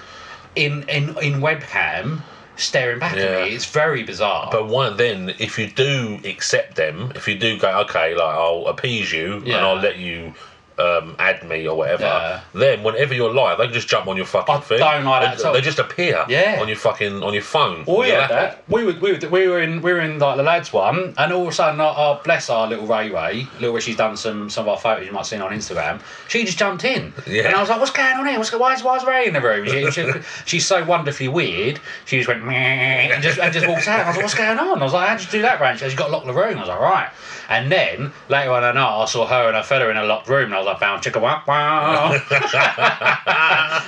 in 0.56 0.84
in 0.90 1.10
in 1.22 1.42
webcam 1.42 2.22
staring 2.58 3.00
back 3.00 3.16
Yeah. 3.16 3.24
at 3.24 3.50
me. 3.50 3.56
It's 3.56 3.66
very 3.66 4.04
bizarre. 4.04 4.50
But 4.52 4.68
one 4.68 4.96
then, 4.98 5.34
if 5.40 5.60
you 5.60 5.68
do 5.68 6.20
accept 6.24 6.76
them, 6.76 7.12
if 7.16 7.28
you 7.28 7.38
do 7.38 7.58
go, 7.60 7.70
okay, 7.82 8.16
like 8.16 8.36
I'll 8.36 8.66
appease 8.68 9.12
you 9.12 9.42
and 9.46 9.56
I'll 9.56 9.76
let 9.76 9.98
you 9.98 10.34
um, 10.78 11.16
add 11.20 11.48
me 11.48 11.68
or 11.68 11.76
whatever, 11.78 12.04
Yeah. 12.04 12.42
then 12.54 12.84
whenever 12.84 13.14
you're 13.14 13.34
live, 13.34 13.58
they 13.58 13.66
can 13.66 13.74
just 13.74 13.88
jump 13.88 14.08
on 14.08 14.18
your 14.18 14.26
fucking 14.26 14.56
I 14.56 14.60
thing. 14.60 14.80
don't 14.80 15.06
like 15.06 15.38
that 15.38 15.44
They, 15.44 15.54
they 15.54 15.62
just 15.62 15.80
appear 15.80 16.26
Yeah. 16.28 16.58
on 16.62 16.68
your 16.68 16.78
fucking 16.78 17.24
on 17.24 17.34
your 17.34 17.44
phone. 17.44 17.86
Oh 17.88 18.04
yeah, 18.04 18.28
that. 18.28 18.64
We 18.68 18.84
were, 18.84 18.94
we 19.00 19.14
were 19.14 19.30
we 19.30 19.48
were 19.48 19.62
in 19.62 19.82
we 19.82 19.94
were 19.94 20.02
in 20.02 20.20
like 20.20 20.38
the 20.38 20.44
lads 20.44 20.74
one, 20.74 21.14
and 21.18 21.32
all 21.34 21.44
of 21.44 21.48
a 21.48 21.52
sudden, 21.54 21.80
our, 21.80 21.94
our 21.96 22.22
bless 22.24 22.50
our 22.50 22.68
little 22.68 22.86
Ray 22.88 23.10
Ray, 23.10 23.48
little 23.60 23.74
Ray, 23.76 23.82
she's 23.82 23.96
done 23.96 24.18
some 24.18 24.50
some 24.50 24.64
of 24.66 24.70
our 24.70 24.78
photos 24.78 25.06
you 25.06 25.12
might 25.12 25.20
have 25.20 25.28
seen 25.28 25.42
on 25.42 25.52
Instagram. 25.52 26.02
She 26.28 26.44
just 26.44 26.58
jumped 26.58 26.84
in, 26.84 27.14
Yeah. 27.26 27.44
and 27.48 27.56
I 27.56 27.62
was 27.62 27.70
like, 27.70 27.80
"What's 27.80 27.92
going 27.92 28.16
on 28.18 28.26
here? 28.28 28.38
What's 28.38 28.52
why 28.54 28.74
is 28.74 28.84
why 28.84 28.98
is 28.98 29.06
Ray 29.06 29.28
in 29.28 29.34
the 29.34 29.42
room?" 29.42 29.66
She, 29.68 29.90
she, 29.92 30.12
she's 30.46 30.66
so 30.66 30.84
wonderfully 30.84 31.28
weird. 31.30 31.80
She 32.06 32.18
just 32.18 32.28
went 32.28 32.44
Meh, 32.44 32.54
and 32.54 33.24
just 33.24 33.40
and 33.40 33.54
just 33.54 33.68
walks 33.68 33.88
out. 33.88 34.02
I 34.02 34.08
was 34.08 34.18
like, 34.18 34.24
"What's 34.24 34.36
going 34.36 34.60
on?" 34.60 34.80
I 34.82 34.84
was 34.84 34.94
like, 34.94 35.08
"How'd 35.08 35.22
you 35.22 35.28
do 35.32 35.42
that, 35.44 35.62
Ray?" 35.62 35.74
She 35.76 35.82
goes, 35.82 35.92
"You 35.94 35.98
got 35.98 36.12
locked 36.12 36.26
lock 36.26 36.36
the 36.36 36.42
room." 36.42 36.58
I 36.58 36.62
was 36.62 36.70
like, 36.70 36.80
"Right." 36.80 37.10
And 37.48 37.72
then 37.72 38.12
later 38.28 38.52
on 38.52 38.62
night, 38.64 38.78
I 38.78 39.06
saw 39.06 39.28
her 39.28 39.48
and 39.48 39.56
her 39.56 39.62
fella 39.64 39.90
in 39.90 39.98
a 39.98 40.04
locked 40.04 40.28
room, 40.28 40.46
and 40.46 40.56
I 40.56 40.58
was 40.58 40.65
like, 40.66 40.80
"Found 40.80 41.02
chicka 41.04 41.22
wow 41.22 41.42
wow." 41.48 42.12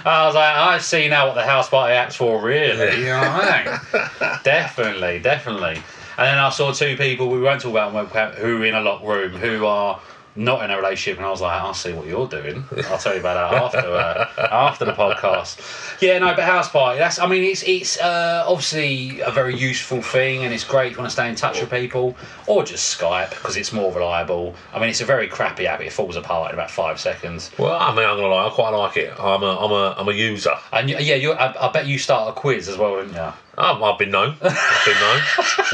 I 0.05 0.23
was 0.25 0.35
like, 0.35 0.55
I 0.55 0.77
see 0.79 1.07
now 1.09 1.27
what 1.27 1.35
the 1.35 1.43
house 1.43 1.69
party 1.69 1.93
act's 1.93 2.15
for, 2.15 2.41
really. 2.41 2.99
You 2.99 3.07
know 3.07 3.19
what 3.19 3.43
I 3.43 3.65
mean? 3.65 4.39
definitely, 4.43 5.19
definitely. 5.19 5.81
And 6.17 6.25
then 6.25 6.37
I 6.39 6.49
saw 6.49 6.71
two 6.71 6.97
people 6.97 7.29
we 7.29 7.39
won't 7.39 7.61
talk 7.61 7.71
about 7.71 8.35
who 8.35 8.61
are 8.61 8.65
in 8.65 8.73
a 8.73 8.81
locked 8.81 9.05
room 9.05 9.33
who 9.33 9.65
are 9.65 9.99
not 10.37 10.63
in 10.63 10.71
a 10.71 10.77
relationship, 10.77 11.17
and 11.17 11.25
I 11.25 11.29
was 11.29 11.41
like, 11.41 11.59
I'll 11.59 11.73
see 11.73 11.93
what 11.93 12.07
you're 12.07 12.27
doing. 12.27 12.63
I'll 12.85 12.97
tell 12.97 13.13
you 13.13 13.19
about 13.19 13.51
that 13.51 13.61
after 13.61 13.77
uh, 13.79 14.47
after 14.51 14.85
the 14.85 14.93
podcast. 14.93 16.01
Yeah, 16.01 16.19
no, 16.19 16.35
but 16.35 16.43
house 16.43 16.69
party. 16.69 16.99
That's. 16.99 17.19
I 17.19 17.27
mean, 17.27 17.43
it's 17.43 17.63
it's 17.63 17.99
uh, 17.99 18.45
obviously 18.47 19.21
a 19.21 19.31
very 19.31 19.55
useful 19.55 20.01
thing, 20.01 20.43
and 20.43 20.53
it's 20.53 20.63
great 20.63 20.87
if 20.87 20.91
you 20.93 20.99
want 20.99 21.09
to 21.09 21.13
stay 21.13 21.29
in 21.29 21.35
touch 21.35 21.59
with 21.59 21.71
people, 21.71 22.15
or 22.45 22.63
just 22.63 22.97
Skype 22.97 23.31
because 23.31 23.57
it's 23.57 23.73
more 23.73 23.91
reliable. 23.93 24.55
I 24.73 24.79
mean, 24.79 24.89
it's 24.89 25.01
a 25.01 25.05
very 25.05 25.27
crappy 25.27 25.67
app. 25.67 25.81
It 25.81 25.91
falls 25.91 26.15
apart 26.15 26.51
in 26.51 26.59
about 26.59 26.71
five 26.71 26.99
seconds. 26.99 27.51
Well, 27.57 27.75
I 27.75 27.89
mean, 27.95 28.05
I'm 28.05 28.17
gonna 28.17 28.27
lie, 28.27 28.47
I 28.47 28.49
quite 28.49 28.69
like 28.69 28.97
it. 28.97 29.13
I'm 29.19 29.43
a, 29.43 29.57
I'm 29.57 29.71
a, 29.71 29.95
I'm 29.97 30.07
a 30.07 30.13
user. 30.13 30.53
And 30.71 30.89
yeah, 30.89 31.15
you. 31.15 31.33
I, 31.33 31.67
I 31.67 31.71
bet 31.71 31.87
you 31.87 31.97
start 31.97 32.29
a 32.29 32.39
quiz 32.39 32.67
as 32.69 32.77
well, 32.77 32.97
didn't 32.97 33.15
you? 33.15 33.33
Um, 33.57 33.83
I've 33.83 33.97
been 33.97 34.11
known. 34.11 34.35
I've 34.41 34.85
been 34.85 34.99
known. 34.99 35.21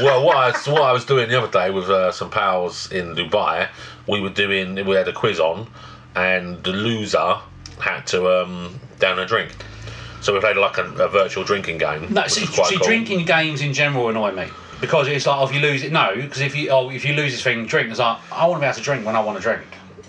well, 0.00 0.24
what 0.24 0.36
I, 0.36 0.70
what 0.70 0.82
I 0.82 0.92
was 0.92 1.04
doing 1.04 1.28
the 1.28 1.36
other 1.36 1.50
day 1.50 1.70
with 1.70 1.90
uh, 1.90 2.12
some 2.12 2.30
pals 2.30 2.90
in 2.90 3.14
Dubai, 3.14 3.68
we 4.06 4.20
were 4.20 4.30
doing, 4.30 4.74
we 4.86 4.94
had 4.96 5.08
a 5.08 5.12
quiz 5.12 5.40
on, 5.40 5.66
and 6.14 6.62
the 6.64 6.70
loser 6.72 7.36
had 7.80 8.06
to 8.08 8.28
um, 8.42 8.78
down 8.98 9.18
a 9.18 9.26
drink. 9.26 9.50
So 10.20 10.32
we 10.32 10.40
played 10.40 10.56
like 10.56 10.78
a, 10.78 10.84
a 10.84 11.08
virtual 11.08 11.44
drinking 11.44 11.78
game. 11.78 12.12
No, 12.12 12.22
which 12.22 12.32
see, 12.32 12.46
see 12.46 12.76
cool. 12.76 12.86
drinking 12.86 13.26
games 13.26 13.60
in 13.60 13.72
general 13.74 14.08
annoy 14.08 14.32
me 14.32 14.46
because 14.80 15.06
it's 15.08 15.26
like, 15.26 15.38
oh, 15.38 15.44
if 15.44 15.52
you 15.54 15.60
lose 15.60 15.82
it, 15.82 15.92
no, 15.92 16.14
because 16.16 16.40
if 16.40 16.56
you 16.56 16.70
oh, 16.70 16.88
if 16.90 17.04
you 17.04 17.14
lose 17.14 17.32
this 17.32 17.42
thing, 17.42 17.66
drink. 17.66 17.90
It's 17.90 17.98
like 17.98 18.18
I 18.32 18.46
want 18.46 18.60
to 18.60 18.64
be 18.64 18.66
able 18.66 18.76
to 18.76 18.82
drink 18.82 19.04
when 19.04 19.16
I 19.16 19.20
want 19.20 19.36
to 19.38 19.42
drink. 19.42 19.62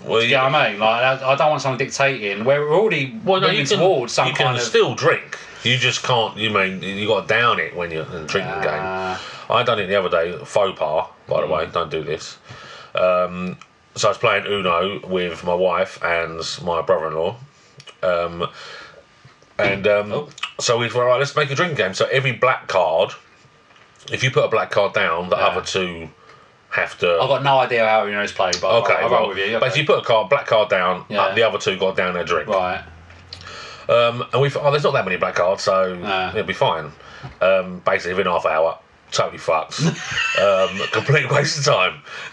Well, 0.06 0.20
Do 0.20 0.26
you 0.26 0.36
know 0.36 0.44
what 0.44 0.54
I 0.54 0.70
mean? 0.70 0.80
Like 0.80 1.02
I, 1.22 1.32
I 1.32 1.34
don't 1.36 1.50
want 1.50 1.62
someone 1.62 1.78
dictating. 1.78 2.44
We're 2.44 2.72
already 2.72 3.18
Well, 3.24 3.40
no, 3.40 3.48
moving 3.48 3.62
you 3.62 3.66
can, 3.66 3.78
towards 3.78 4.12
some 4.12 4.28
you 4.28 4.34
can 4.34 4.54
of. 4.54 4.60
still 4.62 4.94
drink. 4.94 5.36
You 5.64 5.76
just 5.76 6.02
can't. 6.04 6.36
You 6.36 6.50
mean 6.50 6.80
you 6.80 7.08
got 7.08 7.22
to 7.22 7.26
down 7.34 7.58
it 7.58 7.74
when 7.76 7.90
you're 7.90 8.04
in 8.06 8.22
a 8.22 8.26
drinking 8.26 8.52
Ah. 8.54 9.20
game. 9.48 9.56
I 9.56 9.62
done 9.64 9.80
it 9.80 9.86
the 9.88 9.96
other 9.96 10.08
day. 10.08 10.32
Faux 10.44 10.78
pas, 10.78 11.08
by 11.28 11.40
the 11.40 11.46
way. 11.48 11.66
Don't 11.66 11.90
do 11.90 12.02
this. 12.04 12.38
Um, 12.94 13.58
so 13.96 14.08
I 14.08 14.10
was 14.10 14.18
playing 14.18 14.46
Uno 14.46 15.00
with 15.06 15.42
my 15.44 15.54
wife 15.54 15.98
and 16.02 16.40
my 16.62 16.82
brother-in-law. 16.82 17.36
Um, 18.02 18.48
And 19.58 19.86
um, 19.86 20.12
Oh. 20.12 20.28
so 20.60 20.76
we 20.76 20.90
thought, 20.90 21.06
right, 21.06 21.18
let's 21.18 21.34
make 21.34 21.50
a 21.50 21.54
drinking 21.54 21.78
game. 21.78 21.94
So 21.94 22.04
every 22.12 22.32
black 22.32 22.68
card, 22.68 23.12
if 24.12 24.22
you 24.22 24.30
put 24.30 24.44
a 24.44 24.48
black 24.48 24.70
card 24.70 24.92
down, 24.92 25.30
the 25.30 25.36
Yeah. 25.36 25.46
other 25.46 25.62
two 25.62 26.10
have 26.70 26.98
to. 26.98 27.18
I've 27.18 27.28
got 27.28 27.42
no 27.42 27.58
idea 27.58 27.88
how 27.88 28.04
you 28.04 28.12
know 28.12 28.20
it's 28.20 28.32
played, 28.32 28.60
but 28.60 28.82
Okay, 28.82 28.92
I'll, 28.92 29.08
well, 29.10 29.28
with 29.28 29.38
you. 29.38 29.58
but 29.58 29.68
if 29.68 29.78
you 29.78 29.86
put 29.86 29.98
a 29.98 30.02
card, 30.02 30.28
black 30.28 30.46
card 30.46 30.68
down, 30.68 31.06
Yeah. 31.08 31.22
uh, 31.22 31.34
the 31.34 31.42
other 31.42 31.56
two 31.56 31.78
got 31.78 31.96
down 31.96 32.12
their 32.12 32.24
drink. 32.24 32.48
Right. 32.50 32.82
Um, 33.88 34.26
and 34.32 34.42
we 34.42 34.50
thought, 34.50 34.64
oh, 34.66 34.70
there's 34.72 34.82
not 34.84 34.92
that 34.92 35.06
many 35.06 35.16
black 35.16 35.36
cards, 35.36 35.62
so 35.62 35.94
it'll 36.34 36.44
be 36.46 36.52
fine. 36.52 36.92
Um, 37.40 37.78
basically, 37.86 38.12
within 38.14 38.30
half 38.30 38.44
an 38.44 38.52
hour, 38.52 38.78
totally 39.12 39.38
fucked. 39.38 39.80
um, 40.40 40.68
complete 40.92 41.30
waste 41.30 41.58
of 41.58 41.64
time. 41.64 42.00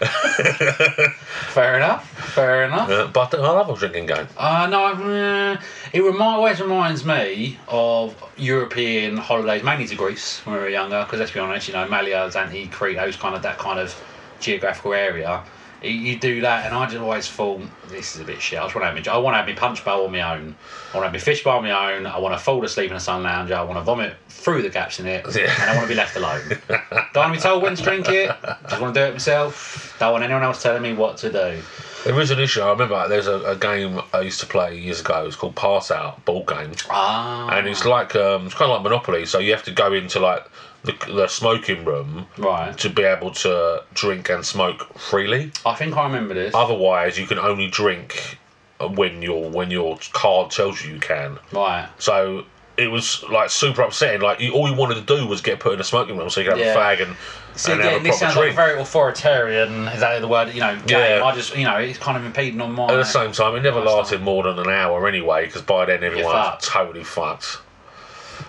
Fair 1.52 1.76
enough. 1.76 2.08
Fair 2.34 2.64
enough. 2.64 2.90
Uh, 2.90 3.06
but 3.08 3.34
I 3.34 3.38
love 3.38 3.70
a 3.70 3.76
drinking 3.76 4.06
game. 4.06 4.26
Uh, 4.36 4.66
no, 4.70 4.86
uh, 4.86 5.60
it 5.92 6.00
remi- 6.02 6.18
always 6.20 6.60
reminds 6.60 7.04
me 7.04 7.58
of 7.68 8.14
European 8.36 9.16
holidays, 9.16 9.62
mainly 9.62 9.86
to 9.86 9.94
Greece 9.94 10.44
when 10.44 10.56
we 10.56 10.62
were 10.62 10.68
younger. 10.68 11.04
Because 11.04 11.20
let's 11.20 11.32
be 11.32 11.40
honest, 11.40 11.68
you 11.68 11.74
know, 11.74 11.86
Malia, 11.88 12.28
Zante, 12.30 12.70
Crete, 12.70 12.96
those 12.96 13.16
kind 13.16 13.34
of 13.34 13.42
that 13.42 13.58
kind 13.58 13.78
of 13.78 13.94
geographical 14.40 14.94
area. 14.94 15.42
You, 15.84 15.90
you 15.92 16.18
do 16.18 16.40
that, 16.42 16.66
and 16.66 16.74
I 16.74 16.86
just 16.86 16.96
always 16.98 17.28
thought 17.28 17.60
this 17.88 18.14
is 18.14 18.20
a 18.20 18.24
bit 18.24 18.40
shit. 18.40 18.58
I 18.58 18.62
just 18.64 18.74
want 18.74 18.82
to 18.84 18.94
have 18.94 19.06
my, 19.06 19.12
I 19.12 19.18
want 19.18 19.34
to 19.34 19.38
have 19.38 19.46
my 19.46 19.54
punch 19.54 19.84
bowl 19.84 20.06
on 20.06 20.12
my 20.12 20.34
own. 20.34 20.54
I 20.92 20.96
want 20.96 21.02
to 21.02 21.02
have 21.02 21.12
my 21.12 21.18
fish 21.18 21.44
bowl 21.44 21.54
on 21.58 21.64
my 21.64 21.94
own. 21.94 22.06
I 22.06 22.18
want 22.18 22.34
to 22.34 22.38
fall 22.42 22.64
asleep 22.64 22.90
in 22.90 22.96
a 22.96 23.00
sun 23.00 23.22
lounger. 23.22 23.54
I 23.54 23.62
want 23.62 23.78
to 23.78 23.82
vomit 23.82 24.14
through 24.28 24.62
the 24.62 24.68
gaps 24.70 25.00
in 25.00 25.06
it, 25.06 25.24
Yeah. 25.36 25.52
and 25.60 25.70
I 25.70 25.76
want 25.76 25.82
to 25.82 25.88
be 25.88 25.94
left 25.94 26.16
alone. 26.16 26.42
Don't 26.68 27.14
want 27.14 27.34
to 27.34 27.38
be 27.38 27.42
told 27.42 27.62
when 27.62 27.76
to 27.76 27.82
drink 27.82 28.08
it. 28.08 28.34
Just 28.68 28.80
want 28.80 28.94
to 28.94 29.00
do 29.00 29.06
it 29.06 29.12
myself. 29.12 29.96
Don't 29.98 30.12
want 30.12 30.24
anyone 30.24 30.42
else 30.42 30.62
telling 30.62 30.82
me 30.82 30.92
what 30.92 31.16
to 31.18 31.30
do. 31.32 31.60
There 32.04 32.20
is 32.20 32.30
an 32.30 32.38
issue. 32.38 32.60
I 32.60 32.68
remember 32.70 33.08
there's 33.08 33.28
a, 33.28 33.38
a 33.44 33.56
game 33.56 33.98
I 34.12 34.20
used 34.20 34.38
to 34.40 34.46
play 34.46 34.76
years 34.78 35.00
ago. 35.00 35.24
It's 35.26 35.36
called 35.36 35.56
Pass 35.56 35.90
Out 35.90 36.22
Ball 36.26 36.44
Game, 36.44 36.72
Ah, 36.90 37.48
and 37.56 37.66
it's 37.66 37.86
like 37.86 38.14
um, 38.14 38.44
it's 38.44 38.54
kind 38.54 38.70
of 38.70 38.74
like 38.76 38.82
Monopoly. 38.82 39.24
So 39.24 39.38
you 39.38 39.52
have 39.52 39.62
to 39.62 39.70
go 39.72 39.90
into 39.94 40.20
like 40.20 40.44
the, 40.84 40.92
the 41.06 41.26
smoking 41.28 41.84
room 41.84 42.26
right. 42.38 42.76
to 42.78 42.90
be 42.90 43.02
able 43.02 43.30
to 43.30 43.82
drink 43.94 44.28
and 44.28 44.44
smoke 44.44 44.98
freely. 44.98 45.50
I 45.64 45.74
think 45.74 45.96
I 45.96 46.04
remember 46.04 46.34
this. 46.34 46.54
Otherwise, 46.54 47.18
you 47.18 47.26
can 47.26 47.38
only 47.38 47.68
drink 47.68 48.38
when 48.80 49.22
your 49.22 49.48
when 49.50 49.70
your 49.70 49.98
card 50.12 50.50
tells 50.50 50.84
you 50.84 50.94
you 50.94 51.00
can. 51.00 51.38
Right. 51.52 51.88
So 51.98 52.44
it 52.76 52.88
was 52.88 53.22
like 53.30 53.50
super 53.50 53.82
upsetting. 53.82 54.20
Like 54.20 54.40
you, 54.40 54.52
all 54.52 54.68
you 54.68 54.74
wanted 54.74 55.06
to 55.06 55.16
do 55.16 55.26
was 55.26 55.40
get 55.40 55.60
put 55.60 55.74
in 55.74 55.80
a 55.80 55.84
smoking 55.84 56.16
room 56.16 56.28
so 56.28 56.40
you 56.40 56.50
could 56.50 56.58
have 56.58 56.66
Yeah. 56.66 56.74
a 56.74 56.96
fag 56.96 57.06
and, 57.06 57.16
See, 57.56 57.70
and 57.70 57.80
again, 57.80 58.02
this 58.02 58.18
sounds 58.18 58.36
like 58.36 58.54
very 58.54 58.80
authoritarian. 58.80 59.86
Is 59.88 60.00
that 60.00 60.20
the 60.20 60.26
word? 60.26 60.52
You 60.52 60.60
know, 60.60 60.76
game. 60.86 61.18
Yeah. 61.18 61.24
I 61.24 61.34
just, 61.34 61.56
you 61.56 61.64
know, 61.64 61.76
it's 61.76 61.98
kind 61.98 62.16
of 62.18 62.24
impeding 62.24 62.60
on 62.60 62.72
my. 62.72 62.86
At 62.86 62.96
the 62.96 63.04
same 63.04 63.30
time, 63.30 63.54
it 63.54 63.62
never 63.62 63.80
lasted 63.80 64.16
time. 64.16 64.24
more 64.24 64.42
than 64.42 64.58
an 64.58 64.68
hour 64.68 65.06
anyway, 65.06 65.46
because 65.46 65.62
by 65.62 65.84
then 65.84 66.02
everyone 66.02 66.34
fucked. 66.34 66.64
totally 66.64 67.04
fucked. 67.04 67.58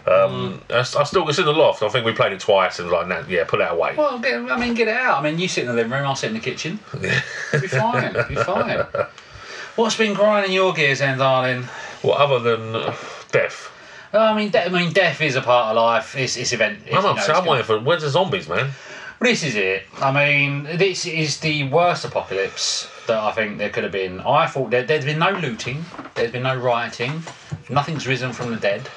Um, 0.07 0.61
I, 0.69 0.79
I 0.79 1.03
still 1.03 1.27
it's 1.27 1.39
in 1.39 1.45
the 1.45 1.53
loft. 1.53 1.81
I 1.81 1.89
think 1.89 2.05
we 2.05 2.13
played 2.13 2.33
it 2.33 2.39
twice 2.39 2.79
and 2.79 2.89
like, 2.89 3.27
yeah, 3.27 3.43
put 3.45 3.57
that 3.57 3.73
away. 3.73 3.95
Well, 3.97 4.19
get, 4.19 4.35
I 4.51 4.57
mean, 4.57 4.73
get 4.73 4.87
it 4.87 4.95
out. 4.95 5.19
I 5.19 5.23
mean, 5.29 5.39
you 5.39 5.47
sit 5.47 5.61
in 5.61 5.67
the 5.67 5.73
living 5.73 5.91
room, 5.91 6.05
I'll 6.05 6.15
sit 6.15 6.27
in 6.27 6.33
the 6.33 6.39
kitchen. 6.39 6.79
It'll 6.93 7.61
be 7.61 7.67
fine. 7.67 8.15
It'll 8.15 8.27
be 8.27 8.35
fine. 8.35 8.85
What's 9.75 9.97
been 9.97 10.13
grinding 10.13 10.53
your 10.53 10.73
gears, 10.73 10.99
then, 10.99 11.17
darling? 11.17 11.65
Well, 12.03 12.13
other 12.13 12.39
than 12.39 12.75
uh, 12.75 12.95
death, 13.31 13.71
I 14.13 14.33
mean, 14.33 14.49
de- 14.49 14.65
I 14.65 14.69
mean, 14.69 14.93
death 14.93 15.21
is 15.21 15.35
a 15.35 15.41
part 15.41 15.75
of 15.75 15.81
life. 15.81 16.15
It's, 16.15 16.37
it's 16.37 16.53
event. 16.53 16.79
It's, 16.85 16.95
I'm 16.95 17.03
you 17.17 17.27
know, 17.27 17.33
I'm 17.33 17.45
waiting 17.45 17.65
for 17.65 17.79
where's 17.79 18.01
the 18.03 18.09
zombies, 18.09 18.47
man? 18.47 18.71
Well, 19.19 19.29
this 19.29 19.43
is 19.43 19.55
it. 19.55 19.83
I 19.97 20.11
mean, 20.11 20.63
this 20.77 21.05
is 21.05 21.39
the 21.39 21.67
worst 21.69 22.05
apocalypse 22.05 22.89
that 23.07 23.17
I 23.17 23.31
think 23.31 23.57
there 23.57 23.69
could 23.69 23.83
have 23.83 23.91
been. 23.91 24.19
I 24.21 24.47
thought 24.47 24.71
there, 24.71 24.83
there's 24.83 25.05
been 25.05 25.19
no 25.19 25.31
looting, 25.31 25.83
there's 26.15 26.31
been 26.31 26.43
no 26.43 26.55
rioting, 26.55 27.23
nothing's 27.69 28.07
risen 28.07 28.33
from 28.33 28.51
the 28.51 28.57
dead. 28.57 28.87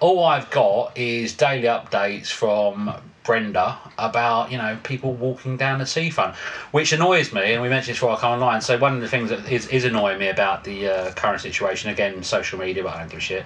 All 0.00 0.24
I've 0.24 0.48
got 0.50 0.96
is 0.96 1.34
daily 1.34 1.66
updates 1.66 2.28
from 2.28 2.94
Brenda 3.24 3.78
about, 3.98 4.52
you 4.52 4.56
know, 4.56 4.78
people 4.84 5.12
walking 5.12 5.56
down 5.56 5.80
the 5.80 5.86
seafront, 5.86 6.36
which 6.70 6.92
annoys 6.92 7.32
me, 7.32 7.52
and 7.52 7.62
we 7.62 7.68
mentioned 7.68 7.94
this 7.94 7.98
before 7.98 8.12
I 8.12 8.16
come 8.16 8.32
online. 8.32 8.60
So, 8.60 8.78
one 8.78 8.94
of 8.94 9.00
the 9.00 9.08
things 9.08 9.30
that 9.30 9.50
is, 9.50 9.66
is 9.66 9.84
annoying 9.84 10.18
me 10.18 10.28
about 10.28 10.62
the 10.62 10.88
uh, 10.88 11.12
current 11.12 11.40
situation, 11.40 11.90
again, 11.90 12.22
social 12.22 12.58
media, 12.58 12.84
but 12.84 12.94
I 12.94 13.00
don't 13.00 13.10
give 13.10 13.18
a 13.18 13.20
shit, 13.20 13.44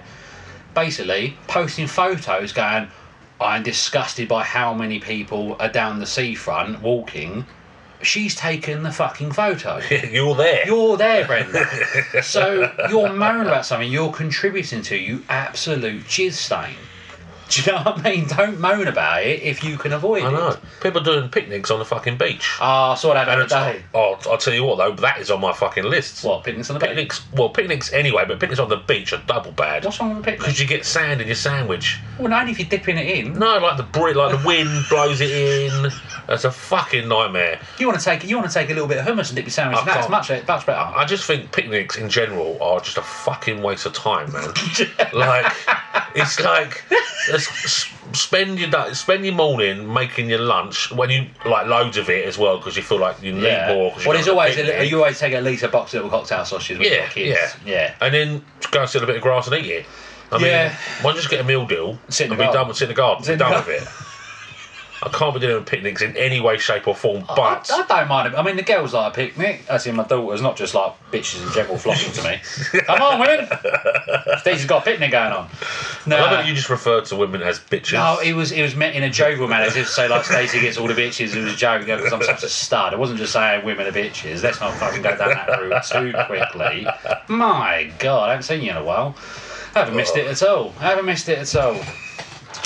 basically 0.75 1.35
posting 1.47 1.87
photos 1.87 2.53
going, 2.53 2.87
I'm 3.41 3.63
disgusted 3.63 4.27
by 4.29 4.43
how 4.43 4.73
many 4.73 4.99
people 4.99 5.57
are 5.59 5.69
down 5.69 5.99
the 5.99 6.05
seafront 6.05 6.81
walking. 6.81 7.45
She's 8.03 8.35
taken 8.35 8.83
the 8.83 8.91
fucking 8.91 9.31
photo. 9.31 9.81
You're 10.11 10.35
there. 10.35 10.65
You're 10.65 10.97
there, 10.97 11.25
Brenda. 11.25 11.65
so 12.23 12.71
you're 12.89 13.13
moaning 13.13 13.47
about 13.47 13.65
something 13.65 13.91
you're 13.91 14.11
contributing 14.11 14.81
to, 14.83 14.97
you 14.97 15.23
absolute 15.29 16.03
jizz 16.03 16.33
stain. 16.33 16.75
Do 17.53 17.61
you 17.61 17.71
know 17.77 17.83
what 17.83 17.99
I 17.99 18.01
mean? 18.15 18.27
Don't 18.27 18.59
moan 18.59 18.87
about 18.87 19.23
it 19.23 19.41
if 19.43 19.63
you 19.63 19.77
can 19.77 19.93
avoid 19.93 20.23
it. 20.23 20.27
I 20.27 20.31
know. 20.31 20.47
it. 20.49 20.59
People 20.81 21.01
doing 21.01 21.29
picnics 21.29 21.69
on 21.69 21.79
the 21.79 21.85
fucking 21.85 22.17
beach. 22.17 22.57
Ah, 22.59 22.91
I 22.93 22.95
saw 22.95 23.13
that 23.13 23.25
the 23.25 23.31
other 23.31 23.47
day. 23.47 23.83
oh, 23.93 24.17
I'll 24.29 24.37
tell 24.37 24.53
you 24.53 24.63
what 24.63 24.77
though, 24.77 24.93
that 25.01 25.19
is 25.19 25.29
on 25.29 25.41
my 25.41 25.53
fucking 25.53 25.83
list. 25.83 26.23
What, 26.23 26.43
picnics 26.43 26.69
on 26.69 26.79
the 26.79 26.87
beach? 26.87 27.19
Well, 27.35 27.49
picnics 27.49 27.93
anyway, 27.93 28.25
but 28.27 28.39
picnics 28.39 28.59
on 28.59 28.69
the 28.69 28.77
beach 28.77 29.13
are 29.13 29.21
double 29.27 29.51
bad. 29.51 29.85
What's 29.85 29.99
wrong 29.99 30.09
with 30.09 30.19
a 30.19 30.21
picnic? 30.23 30.39
Because 30.39 30.59
you 30.59 30.67
get 30.67 30.85
sand 30.85 31.21
in 31.21 31.27
your 31.27 31.35
sandwich. 31.35 31.99
Well, 32.17 32.29
not 32.29 32.41
only 32.41 32.53
if 32.53 32.59
you're 32.59 32.69
dipping 32.69 32.97
it 32.97 33.07
in. 33.07 33.33
No, 33.33 33.57
like 33.59 33.77
the 33.77 33.83
bri- 33.83 34.13
like 34.13 34.39
the 34.39 34.47
wind 34.47 34.85
blows 34.89 35.21
it 35.21 35.31
in. 35.31 35.91
That's 36.27 36.45
a 36.45 36.51
fucking 36.51 37.07
nightmare. 37.07 37.59
You 37.79 37.87
want 37.87 37.99
to 37.99 38.05
take 38.05 38.23
you 38.23 38.37
want 38.37 38.49
to 38.49 38.53
take 38.53 38.69
a 38.69 38.73
little 38.73 38.87
bit 38.87 38.97
of 38.97 39.05
hummus 39.05 39.27
and 39.29 39.35
dip 39.35 39.45
your 39.45 39.51
sandwich. 39.51 39.77
I 39.77 39.81
in 39.81 39.87
that. 39.87 39.99
It's 39.99 40.09
much 40.09 40.29
much 40.47 40.65
better. 40.65 40.79
I 40.79 41.05
just 41.05 41.25
think 41.25 41.51
picnics 41.51 41.97
in 41.97 42.09
general 42.09 42.61
are 42.61 42.79
just 42.79 42.97
a 42.97 43.01
fucking 43.01 43.61
waste 43.61 43.85
of 43.85 43.93
time, 43.93 44.31
man. 44.31 44.49
like, 45.13 45.53
it's 46.15 46.39
like 46.39 46.83
spend 48.13 48.59
your 48.59 48.69
day, 48.69 48.93
spend 48.93 49.25
your 49.25 49.33
morning 49.33 49.91
making 49.91 50.29
your 50.29 50.39
lunch 50.39 50.91
when 50.91 51.09
you 51.09 51.27
like 51.45 51.67
loads 51.67 51.97
of 51.97 52.09
it 52.09 52.25
as 52.25 52.37
well 52.37 52.57
because 52.57 52.75
you 52.75 52.83
feel 52.83 52.99
like 52.99 53.21
you 53.21 53.33
need 53.33 53.43
yeah. 53.43 53.73
more. 53.73 53.93
Well, 54.05 54.13
there's 54.13 54.27
a 54.27 54.31
always 54.31 54.57
a, 54.57 54.85
you 54.85 54.97
always 54.97 55.19
take 55.19 55.33
at 55.33 55.43
least 55.43 55.63
a 55.63 55.67
box 55.67 55.93
of 55.93 56.03
little 56.03 56.09
cocktail 56.17 56.45
sausages 56.45 56.79
with 56.79 56.87
yeah, 56.87 56.99
your 56.99 57.07
kids. 57.07 57.55
yeah, 57.65 57.71
yeah. 57.71 57.95
and 58.01 58.13
then 58.13 58.45
go 58.71 58.81
and 58.81 58.89
sit 58.89 58.99
on 58.99 59.03
a 59.03 59.07
bit 59.07 59.17
of 59.17 59.21
grass 59.21 59.47
and 59.47 59.55
eat 59.57 59.69
it. 59.69 59.85
I 60.31 60.37
mean, 60.37 60.47
Yeah. 60.47 60.75
why 61.01 61.11
don't 61.11 61.17
just 61.17 61.29
get 61.29 61.41
a 61.41 61.43
meal 61.43 61.65
deal 61.67 61.99
Sit 62.09 62.27
and 62.29 62.37
be 62.37 62.43
garden. 62.43 62.53
done 62.55 62.67
with 62.67 62.77
sit 62.77 62.85
in 62.85 62.89
the 62.89 62.95
garden, 62.95 63.23
Sit 63.23 63.33
be 63.33 63.39
done 63.39 63.65
with 63.65 63.81
it. 63.81 63.87
I 65.05 65.09
can't 65.09 65.33
be 65.33 65.39
doing 65.41 65.63
picnics 65.65 66.01
in 66.01 66.15
any 66.15 66.39
way, 66.39 66.57
shape, 66.57 66.87
or 66.87 66.95
form, 66.95 67.25
I, 67.29 67.35
but 67.35 67.69
I 67.71 67.85
don't 67.87 68.07
mind 68.07 68.33
it. 68.33 68.37
I 68.37 68.41
mean, 68.41 68.55
the 68.55 68.63
girls 68.63 68.93
like 68.93 69.11
a 69.11 69.15
picnic. 69.15 69.63
As 69.69 69.85
in 69.85 69.95
my 69.95 70.03
daughters, 70.05 70.41
not 70.41 70.55
just 70.55 70.73
like 70.73 70.93
bitches 71.11 71.45
in 71.45 71.51
general 71.51 71.77
flocking 71.77 72.11
to 72.13 72.23
me. 72.23 72.79
Come 72.85 73.01
on, 73.01 73.19
women. 73.19 73.47
Stacey's 74.39 74.65
got 74.65 74.81
a 74.83 74.85
picnic 74.85 75.11
going 75.11 75.33
on. 75.33 75.49
No, 76.05 76.17
I 76.17 76.21
love 76.21 76.31
that 76.31 76.47
you 76.47 76.53
just 76.53 76.69
referred 76.69 77.05
to 77.05 77.15
women 77.15 77.41
as 77.41 77.59
bitches. 77.59 77.93
no, 77.93 78.19
it 78.19 78.33
was 78.33 78.51
it 78.51 78.61
was 78.61 78.75
meant 78.75 78.95
in 78.95 79.03
a 79.03 79.09
jovial 79.09 79.47
manner, 79.47 79.65
as 79.65 79.75
if 79.75 79.87
to 79.87 79.91
say 79.91 80.07
like 80.07 80.25
Stacey 80.25 80.61
gets 80.61 80.77
all 80.77 80.87
the 80.87 80.93
bitches. 80.93 81.35
It 81.35 81.43
was 81.43 81.53
a 81.53 81.55
joke 81.57 81.85
because 81.85 82.13
I'm 82.13 82.21
such 82.23 82.43
a 82.43 82.49
stud. 82.49 82.93
I 82.93 82.97
wasn't 82.97 83.19
just 83.19 83.33
saying 83.33 83.65
women 83.65 83.87
are 83.87 83.91
bitches. 83.91 84.43
Let's 84.43 84.59
not 84.59 84.73
fucking 84.75 85.01
go 85.01 85.15
down 85.17 85.29
that 85.29 85.49
route 85.49 85.83
too 85.85 86.13
quickly. 86.27 86.87
My 87.27 87.91
God, 87.99 88.27
I 88.29 88.31
haven't 88.31 88.43
seen 88.43 88.61
you 88.61 88.71
in 88.71 88.77
a 88.77 88.83
while. 88.83 89.15
I 89.75 89.79
haven't 89.79 89.95
missed 89.95 90.15
it 90.15 90.27
at 90.27 90.43
all. 90.43 90.73
I 90.79 90.83
haven't 90.83 91.05
missed 91.05 91.27
it 91.29 91.39
at 91.39 91.55
all. 91.55 91.81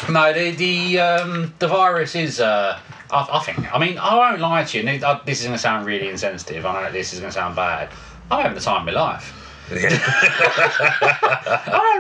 No, 0.10 0.32
the 0.34 0.51
the 0.51 1.00
um, 1.00 1.54
the 1.60 1.68
virus 1.68 2.16
is. 2.16 2.39
Uh, 2.39 2.80
I, 3.12 3.27
I 3.32 3.39
think. 3.39 3.74
I 3.74 3.80
mean, 3.80 3.98
I 3.98 4.16
won't 4.16 4.39
lie 4.39 4.63
to 4.63 4.82
you. 4.82 5.06
uh, 5.06 5.20
This 5.25 5.39
is 5.39 5.46
going 5.46 5.56
to 5.56 5.62
sound 5.62 5.86
really 5.86 6.10
insensitive. 6.10 6.66
I 6.66 6.84
know 6.86 6.92
this 6.92 7.13
is 7.13 7.20
going 7.20 7.32
to 7.32 7.38
sound 7.38 7.56
bad. 7.56 7.89
I'm 8.30 8.42
having 8.42 8.56
the 8.56 8.62
time 8.63 8.88
of 8.88 8.94
my 8.94 9.00
life. 9.00 9.34
I'm 9.72 9.77
having 9.80 9.92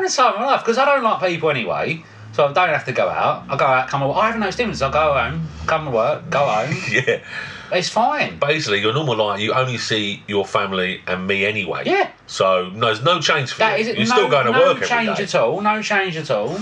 the 0.03 0.09
time 0.15 0.33
of 0.33 0.39
my 0.39 0.45
life 0.45 0.61
because 0.61 0.77
I 0.77 0.85
don't 0.85 1.03
like 1.03 1.27
people 1.27 1.49
anyway. 1.49 2.03
So 2.33 2.45
I 2.45 2.53
don't 2.53 2.69
have 2.69 2.85
to 2.85 2.91
go 2.91 3.09
out. 3.09 3.45
I 3.49 3.57
go 3.57 3.65
out, 3.65 3.87
come. 3.89 4.01
Work. 4.07 4.17
I 4.17 4.27
haven't 4.27 4.41
noticed 4.41 4.57
difference. 4.59 4.81
I 4.81 4.91
go 4.91 5.13
home, 5.13 5.47
come 5.65 5.85
to 5.85 5.91
work, 5.91 6.29
go 6.29 6.45
home. 6.45 6.75
yeah. 6.91 7.21
It's 7.71 7.89
fine. 7.89 8.37
Basically, 8.39 8.79
your 8.79 8.93
normal 8.93 9.17
life, 9.17 9.41
you 9.41 9.53
only 9.53 9.77
see 9.77 10.23
your 10.27 10.45
family 10.45 11.01
and 11.07 11.27
me 11.27 11.45
anyway. 11.45 11.83
Yeah. 11.85 12.11
So 12.27 12.69
no, 12.69 12.87
there's 12.87 13.03
no 13.03 13.19
change 13.19 13.51
for 13.51 13.59
That 13.59 13.79
you. 13.79 13.87
is 13.87 13.97
You're 13.97 14.07
no, 14.07 14.15
still 14.15 14.29
going 14.29 14.45
to 14.45 14.51
no 14.53 14.59
work 14.59 14.75
every 14.77 14.87
change 14.87 15.19
at 15.19 15.35
all. 15.35 15.59
No 15.61 15.81
change 15.81 16.15
at 16.15 16.31
all. 16.31 16.57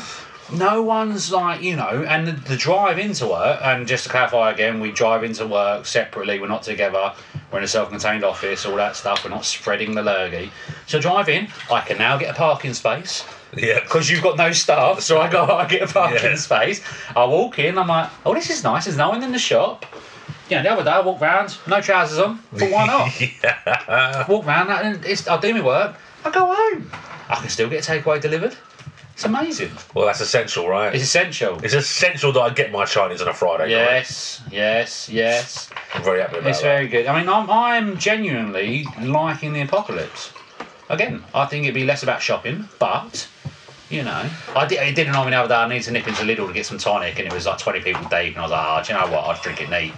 No 0.51 0.83
one's 0.83 1.31
like 1.31 1.61
you 1.61 1.75
know, 1.75 2.05
and 2.07 2.27
the, 2.27 2.31
the 2.33 2.55
drive 2.57 2.99
into 2.99 3.27
work. 3.27 3.59
And 3.63 3.87
just 3.87 4.03
to 4.03 4.09
clarify 4.09 4.51
again, 4.51 4.79
we 4.79 4.91
drive 4.91 5.23
into 5.23 5.47
work 5.47 5.85
separately. 5.85 6.39
We're 6.39 6.47
not 6.47 6.63
together. 6.63 7.13
We're 7.51 7.59
in 7.59 7.63
a 7.63 7.67
self-contained 7.67 8.23
office. 8.23 8.65
All 8.65 8.75
that 8.75 8.95
stuff. 8.95 9.23
We're 9.23 9.31
not 9.31 9.45
spreading 9.45 9.95
the 9.95 10.03
lurgy. 10.03 10.51
So 10.87 10.99
drive 11.01 11.29
in. 11.29 11.47
I 11.71 11.81
can 11.81 11.97
now 11.97 12.17
get 12.17 12.29
a 12.29 12.37
parking 12.37 12.73
space 12.73 13.25
Yeah. 13.55 13.79
because 13.79 14.09
you've 14.09 14.21
got 14.23 14.37
no 14.37 14.51
staff. 14.51 14.99
So 15.01 15.19
I 15.19 15.29
go. 15.31 15.45
I 15.45 15.65
get 15.67 15.89
a 15.89 15.93
parking 15.93 16.19
Yeah. 16.23 16.35
space. 16.35 16.81
I 17.15 17.25
walk 17.25 17.57
in. 17.59 17.77
I'm 17.77 17.87
like, 17.87 18.09
oh, 18.25 18.33
this 18.35 18.49
is 18.49 18.63
nice. 18.63 18.85
There's 18.85 18.97
no 18.97 19.09
one 19.09 19.23
in 19.23 19.31
the 19.31 19.39
shop. 19.39 19.85
Yeah, 20.47 20.61
the 20.61 20.69
other 20.71 20.83
day 20.83 20.91
I 20.91 20.99
walked 21.01 21.21
round, 21.21 21.57
no 21.67 21.81
trousers 21.81 22.19
on, 22.19 22.39
but 22.51 22.69
why 22.69 22.85
not? 22.87 23.19
yeah. 23.43 24.27
walk 24.27 24.45
round, 24.45 24.69
and 24.69 25.03
it's, 25.03 25.27
I'll 25.27 25.39
do 25.39 25.51
my 25.55 25.61
work. 25.61 25.95
I 26.23 26.29
go 26.29 26.53
home. 26.53 26.91
I 27.29 27.35
can 27.37 27.49
still 27.49 27.67
get 27.67 27.83
takeaway 27.83 28.21
delivered. 28.21 28.55
It's 29.15 29.23
amazing. 29.23 29.71
Well, 29.93 30.05
that's 30.05 30.19
essential, 30.19 30.67
right? 30.67 30.93
It's 30.93 31.03
essential. 31.05 31.57
It's 31.63 31.73
essential 31.73 32.33
that 32.33 32.41
I 32.41 32.49
get 32.49 32.73
my 32.73 32.83
Chinese 32.83 33.21
on 33.21 33.29
a 33.29 33.33
Friday 33.33 33.63
night. 33.63 33.69
Yes, 33.69 34.41
yes, 34.51 35.07
yes. 35.09 35.69
I'm 35.93 36.03
very 36.03 36.19
happy 36.19 36.37
about 36.39 36.49
It's 36.49 36.59
that. 36.59 36.67
very 36.67 36.87
good. 36.89 37.05
I 37.07 37.17
mean, 37.17 37.29
I'm, 37.29 37.49
I'm 37.49 37.97
genuinely 37.97 38.85
liking 39.01 39.53
the 39.53 39.61
apocalypse. 39.61 40.33
Again, 40.89 41.23
I 41.33 41.45
think 41.45 41.63
it'd 41.63 41.73
be 41.75 41.85
less 41.85 42.03
about 42.03 42.21
shopping, 42.21 42.67
but 42.77 43.25
You 43.89 44.01
know, 44.01 44.27
I 44.55 44.65
did. 44.65 44.79
It 44.79 44.95
didn't 44.95 45.13
know 45.13 45.23
me 45.23 45.29
the 45.29 45.37
other 45.37 45.47
day. 45.47 45.55
I 45.55 45.67
needed 45.67 45.83
to 45.83 45.91
nip 45.91 46.07
into 46.07 46.23
Lidl 46.23 46.47
to 46.47 46.53
get 46.53 46.65
some 46.65 46.79
tonic, 46.79 47.19
and 47.19 47.27
it 47.27 47.33
was 47.33 47.45
like 47.45 47.59
twenty 47.59 47.81
people 47.81 48.01
deep, 48.03 48.35
and 48.35 48.37
I 48.37 48.41
was 48.41 48.51
like, 48.51 48.65
oh, 48.65 48.83
do 48.83 48.93
you 48.93 48.99
know 48.99 49.15
what? 49.15 49.25
I'd 49.25 49.41
drink 49.43 49.61
it 49.61 49.69
neat. 49.69 49.93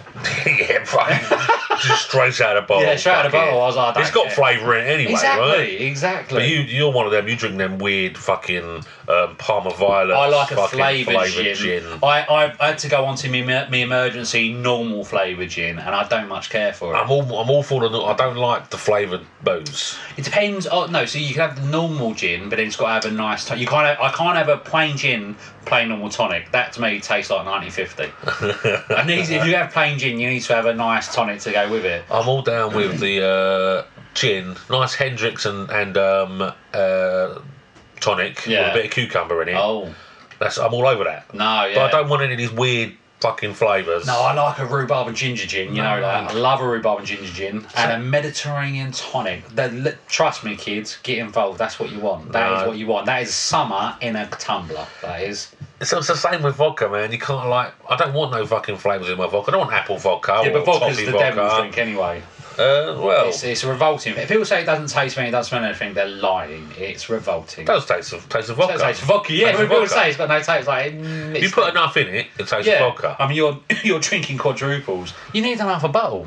yeah, 0.46 0.84
right. 0.94 1.54
Just 1.80 2.08
straight 2.08 2.38
out 2.40 2.56
of 2.56 2.64
the 2.64 2.66
bottle. 2.66 2.82
Yeah, 2.82 2.96
straight 2.96 3.14
out 3.14 3.26
of 3.26 3.32
the 3.32 3.38
bottle. 3.38 3.62
I 3.62 3.66
was 3.66 3.76
like, 3.76 3.96
I 3.96 4.00
it's 4.02 4.10
got 4.10 4.26
care. 4.26 4.34
flavour 4.34 4.76
in 4.76 4.84
it 4.84 4.90
anyway, 4.90 5.12
exactly, 5.12 5.48
right? 5.48 5.80
exactly. 5.80 6.38
But 6.38 6.48
you, 6.48 6.58
you're 6.60 6.92
one 6.92 7.06
of 7.06 7.12
them. 7.12 7.28
You 7.28 7.36
drink 7.36 7.56
them 7.56 7.78
weird 7.78 8.18
fucking 8.18 8.84
um, 9.08 9.36
Parma 9.36 9.70
Violet. 9.70 10.12
I 10.12 10.28
like 10.28 10.50
a 10.50 10.68
flavoured 10.68 11.14
flavoured 11.14 11.56
gin. 11.56 11.84
I, 12.02 12.52
I 12.60 12.66
had 12.66 12.78
to 12.78 12.88
go 12.88 13.06
on 13.06 13.16
to 13.16 13.28
me, 13.30 13.42
me 13.42 13.82
emergency 13.82 14.52
normal 14.52 15.04
flavoured 15.04 15.48
gin, 15.48 15.78
and 15.78 15.94
I 15.94 16.06
don't 16.08 16.28
much 16.28 16.50
care 16.50 16.74
for 16.74 16.94
it. 16.94 16.98
I'm 16.98 17.10
all, 17.10 17.22
I'm 17.38 17.48
all 17.48 17.62
for 17.62 17.88
the. 17.88 17.98
I 18.00 18.14
don't 18.14 18.36
like 18.36 18.68
the 18.68 18.76
flavoured 18.78 19.24
booze. 19.42 19.96
It 20.18 20.24
depends. 20.24 20.66
Oh 20.66 20.86
no, 20.86 21.06
so 21.06 21.18
you 21.18 21.32
can 21.32 21.48
have 21.48 21.62
the 21.62 21.70
normal 21.70 22.12
gin, 22.12 22.50
but 22.50 22.56
then 22.56 22.66
it's 22.66 22.76
got 22.76 22.86
to 22.86 22.92
have 22.92 23.14
a 23.14 23.16
nice. 23.16 23.46
To- 23.46 23.56
you 23.56 23.66
can't. 23.66 23.77
Have, 23.86 24.00
I 24.00 24.10
can't 24.12 24.36
have 24.36 24.48
a 24.48 24.56
plain 24.56 24.96
gin, 24.96 25.36
plain 25.64 25.88
normal 25.88 26.08
tonic. 26.08 26.50
That 26.52 26.72
to 26.74 26.80
me 26.80 27.00
tastes 27.00 27.30
like 27.30 27.46
1950. 27.46 28.94
I 28.94 29.02
need, 29.06 29.20
if 29.20 29.46
you 29.46 29.54
have 29.54 29.72
plain 29.72 29.98
gin, 29.98 30.18
you 30.18 30.28
need 30.28 30.40
to 30.42 30.54
have 30.54 30.66
a 30.66 30.74
nice 30.74 31.12
tonic 31.14 31.40
to 31.40 31.52
go 31.52 31.70
with 31.70 31.84
it. 31.84 32.04
I'm 32.10 32.28
all 32.28 32.42
down 32.42 32.74
with 32.74 33.00
the 33.00 33.24
uh, 33.24 34.02
gin, 34.14 34.56
nice 34.70 34.94
Hendrick's 34.94 35.46
and 35.46 35.70
and 35.70 35.96
um, 35.96 36.52
uh, 36.72 37.38
tonic 38.00 38.44
with 38.46 38.56
a 38.56 38.72
bit 38.74 38.86
of 38.86 38.90
cucumber 38.90 39.42
in 39.42 39.48
it. 39.48 39.56
Oh 39.56 39.92
That's 40.38 40.58
I'm 40.58 40.74
all 40.74 40.86
over 40.86 41.04
that. 41.04 41.32
no, 41.34 41.64
yeah. 41.66 41.74
But 41.74 41.94
I 41.94 42.00
don't 42.00 42.08
want 42.08 42.22
any 42.22 42.32
of 42.32 42.38
these 42.38 42.52
weird 42.52 42.96
fucking 43.20 43.54
flavours. 43.54 44.06
No, 44.06 44.20
I 44.20 44.32
like 44.34 44.58
a 44.58 44.66
rhubarb 44.66 45.08
and 45.08 45.16
ginger 45.16 45.46
gin. 45.46 45.74
You 45.74 45.82
know 45.82 45.88
mm. 45.88 46.00
that. 46.00 46.30
I 46.30 46.32
love 46.34 46.60
a 46.60 46.68
rhubarb 46.68 46.98
and 46.98 47.06
ginger 47.06 47.32
gin 47.32 47.66
and 47.76 47.92
a 47.92 47.98
Mediterranean 47.98 48.92
tonic. 48.92 49.48
That, 49.50 49.96
trust 50.08 50.44
me, 50.44 50.56
kids, 50.56 50.98
get 51.02 51.18
involved. 51.18 51.58
That's 51.58 51.78
what 51.78 51.90
you 51.90 52.00
want. 52.00 52.32
That 52.32 52.52
is 52.52 52.60
No. 52.62 52.68
what 52.68 52.76
you 52.78 52.86
want. 52.86 53.06
That 53.06 53.22
is 53.22 53.34
summer 53.34 53.96
in 54.00 54.16
a 54.16 54.26
tumbler. 54.26 54.86
That 55.02 55.22
is. 55.22 55.54
It's, 55.80 55.92
it's 55.92 56.08
the 56.08 56.16
same 56.16 56.42
with 56.42 56.56
vodka, 56.56 56.88
man. 56.88 57.12
You 57.12 57.18
can't 57.18 57.48
like. 57.48 57.72
I 57.88 57.96
don't 57.96 58.12
want 58.14 58.32
no 58.32 58.44
fucking 58.46 58.78
flavours 58.78 59.08
in 59.08 59.18
my 59.18 59.28
vodka. 59.28 59.50
I 59.50 59.52
don't 59.52 59.60
want 59.60 59.72
apple 59.72 59.98
vodka 59.98 60.40
Yeah, 60.44 60.52
but 60.52 60.64
vodka's 60.64 60.96
toffee 60.96 61.04
the 61.06 61.12
vodka. 61.12 61.36
devil's 61.36 61.58
drink 61.58 61.78
anyway. 61.78 62.22
Uh, 62.58 62.98
well, 63.00 63.28
It's, 63.28 63.44
it's 63.44 63.62
revolting. 63.62 64.16
If 64.16 64.28
people 64.28 64.44
say 64.44 64.62
it 64.62 64.66
doesn't 64.66 64.88
taste 64.88 65.16
me, 65.16 65.28
it 65.28 65.30
doesn't 65.30 65.48
smell 65.50 65.64
anything, 65.64 65.94
they're 65.94 66.08
lying. 66.08 66.68
It's 66.76 67.08
revolting. 67.08 67.62
it 67.62 67.66
does 67.68 67.86
taste 67.86 68.12
of 68.12 68.28
taste 68.28 68.50
of 68.50 68.56
vodka. 68.56 68.74
It 68.74 68.78
tastes 68.80 69.02
vodka, 69.04 69.32
yeah. 69.32 69.46
Tastes 69.52 69.58
When 69.60 69.68
people 69.68 69.80
vodka. 69.82 69.94
say 69.94 70.08
it's 70.08 70.16
got 70.18 70.28
no 70.28 70.42
taste, 70.42 70.66
like 70.66 70.92
mm, 70.92 71.40
you 71.40 71.50
put 71.50 71.68
enough 71.70 71.96
in 71.96 72.08
it, 72.08 72.26
it 72.38 72.48
tastes 72.48 72.66
yeah. 72.66 72.84
of 72.84 72.94
vodka. 72.94 73.16
I 73.18 73.28
mean, 73.28 73.36
you're 73.36 73.60
you're 73.84 74.00
drinking 74.00 74.38
quadruples. 74.38 75.14
You 75.32 75.42
need 75.42 75.60
another 75.60 75.88
bottle. 75.88 76.26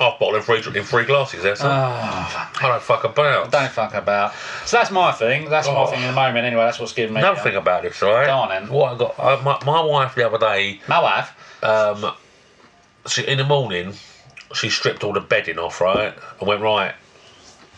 Half 0.00 0.14
a 0.16 0.18
bottle 0.18 0.36
in 0.36 0.42
three 0.42 0.58
in 0.78 0.84
three 0.84 1.04
glasses. 1.04 1.42
There, 1.42 1.54
son. 1.56 1.70
I 1.70 2.48
don't 2.62 2.82
fuck 2.82 3.04
about. 3.04 3.50
Don't 3.52 3.70
fuck 3.70 3.94
about. 3.94 4.32
So 4.64 4.76
that's 4.78 4.90
my 4.90 5.12
thing. 5.12 5.48
That's 5.48 5.66
my 5.68 5.74
Oh. 5.74 5.86
thing 5.86 6.02
at 6.02 6.08
the 6.08 6.12
moment. 6.14 6.44
Anyway, 6.44 6.62
that's 6.64 6.78
what's 6.80 6.92
giving 6.92 7.14
me. 7.14 7.20
Another 7.20 7.40
thing 7.40 7.56
about 7.56 7.82
this, 7.82 8.00
right? 8.02 8.26
Go 8.26 8.32
on 8.32 8.48
then. 8.48 8.68
What 8.68 8.92
I 8.94 8.98
got? 8.98 9.14
Uh, 9.18 9.40
my, 9.44 9.58
my 9.64 9.80
wife 9.80 10.14
the 10.14 10.24
other 10.26 10.38
day, 10.38 10.80
My 10.88 11.00
wife. 11.02 11.32
um, 11.64 12.12
she, 13.08 13.22
in 13.26 13.38
the 13.38 13.44
morning, 13.44 13.92
she 14.54 14.68
stripped 14.70 15.04
all 15.04 15.12
the 15.12 15.20
bedding 15.20 15.58
off, 15.58 15.80
right, 15.80 16.14
and 16.40 16.48
went 16.48 16.62
right. 16.62 16.94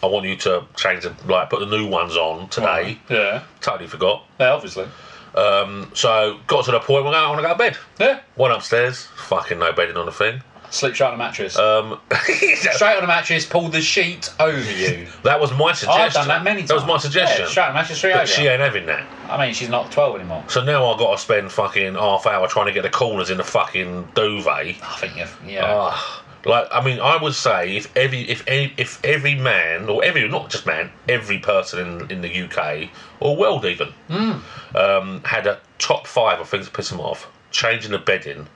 I 0.03 0.07
want 0.07 0.25
you 0.27 0.37
to 0.37 0.65
change 0.77 1.03
the 1.03 1.15
like 1.27 1.51
put 1.51 1.61
the 1.61 1.67
new 1.67 1.87
ones 1.87 2.17
on 2.17 2.49
today. 2.49 2.99
Yeah. 3.11 3.43
Totally 3.61 3.87
forgot. 3.89 4.25
Yeah, 4.39 4.53
obviously. 4.53 4.87
Um, 5.35 5.91
So 5.95 6.41
got 6.47 6.65
to 6.65 6.71
the 6.73 6.81
point 6.81 7.05
where 7.05 7.15
I 7.15 7.29
want 7.29 7.39
to 7.39 7.43
go 7.43 7.53
to 7.53 7.59
bed. 7.59 7.77
Yeah. 7.99 8.21
Went 8.37 8.55
upstairs, 8.55 9.07
fucking 9.17 9.59
no 9.59 9.73
bedding 9.73 9.97
on 9.97 10.07
the 10.07 10.13
thing. 10.13 10.43
Sleep 10.71 10.95
straight 10.95 11.09
on 11.09 11.13
the 11.15 11.19
mattress. 11.19 11.59
Um, 11.59 12.01
straight 12.13 12.95
on 12.95 13.01
the 13.03 13.07
mattress. 13.09 13.45
pulled 13.45 13.73
the 13.73 13.81
sheet 13.83 14.33
over 14.39 14.71
you. 14.71 15.09
that 15.25 15.41
was 15.41 15.51
my 15.53 15.73
suggestion. 15.73 16.01
I've 16.01 16.13
done 16.13 16.29
that 16.29 16.45
many 16.45 16.61
times. 16.61 16.69
That 16.69 16.75
was 16.77 16.87
my 16.87 16.97
suggestion. 16.99 17.43
Yeah, 17.45 17.51
straight 17.51 17.65
on 17.65 17.71
the 17.71 17.81
mattress, 17.81 17.99
straight 17.99 18.13
over. 18.13 18.21
but 18.23 18.29
she 18.29 18.47
ain't 18.47 18.61
having 18.61 18.87
that. 18.87 19.05
I 19.29 19.45
mean, 19.45 19.53
she's 19.53 19.69
not 19.69 19.91
12 19.91 20.17
anymore. 20.21 20.45
So 20.49 20.63
now 20.63 20.87
I've 20.91 20.99
got 20.99 21.11
to 21.17 21.19
spend 21.19 21.51
fucking 21.51 21.95
half 21.97 22.25
hour 22.25 22.47
trying 22.47 22.67
to 22.67 22.73
get 22.73 22.83
the 22.85 22.91
corners 22.91 23.31
in 23.31 23.39
the 23.39 23.45
fucking 23.45 24.11
duvet. 24.15 24.77
I 24.83 24.97
think, 25.01 25.17
if, 25.19 25.41
yeah. 25.45 25.65
Ah, 25.67 26.25
like 26.45 26.69
I 26.71 26.83
mean, 26.85 27.01
I 27.01 27.17
would 27.23 27.35
say 27.35 27.77
if 27.77 27.95
every 27.97 28.23
if 28.23 28.47
any, 28.47 28.73
if 28.77 29.03
every 29.05 29.35
man 29.35 29.89
or 29.89 30.03
every 30.05 30.27
not 30.29 30.51
just 30.51 30.67
man, 30.67 30.91
every 31.09 31.39
person 31.39 32.01
in 32.01 32.11
in 32.11 32.21
the 32.23 32.43
UK 32.45 32.91
or 33.21 33.37
world 33.37 33.65
even 33.65 33.89
Hmm. 34.09 34.77
um, 34.77 35.23
had 35.25 35.47
a 35.47 35.61
top 35.79 36.07
five 36.07 36.41
of 36.41 36.49
things 36.49 36.67
to 36.67 36.73
piss 36.73 36.89
them 36.91 37.01
off. 37.01 37.29
Changing 37.51 37.91
the 37.91 37.99
bedding 37.99 38.47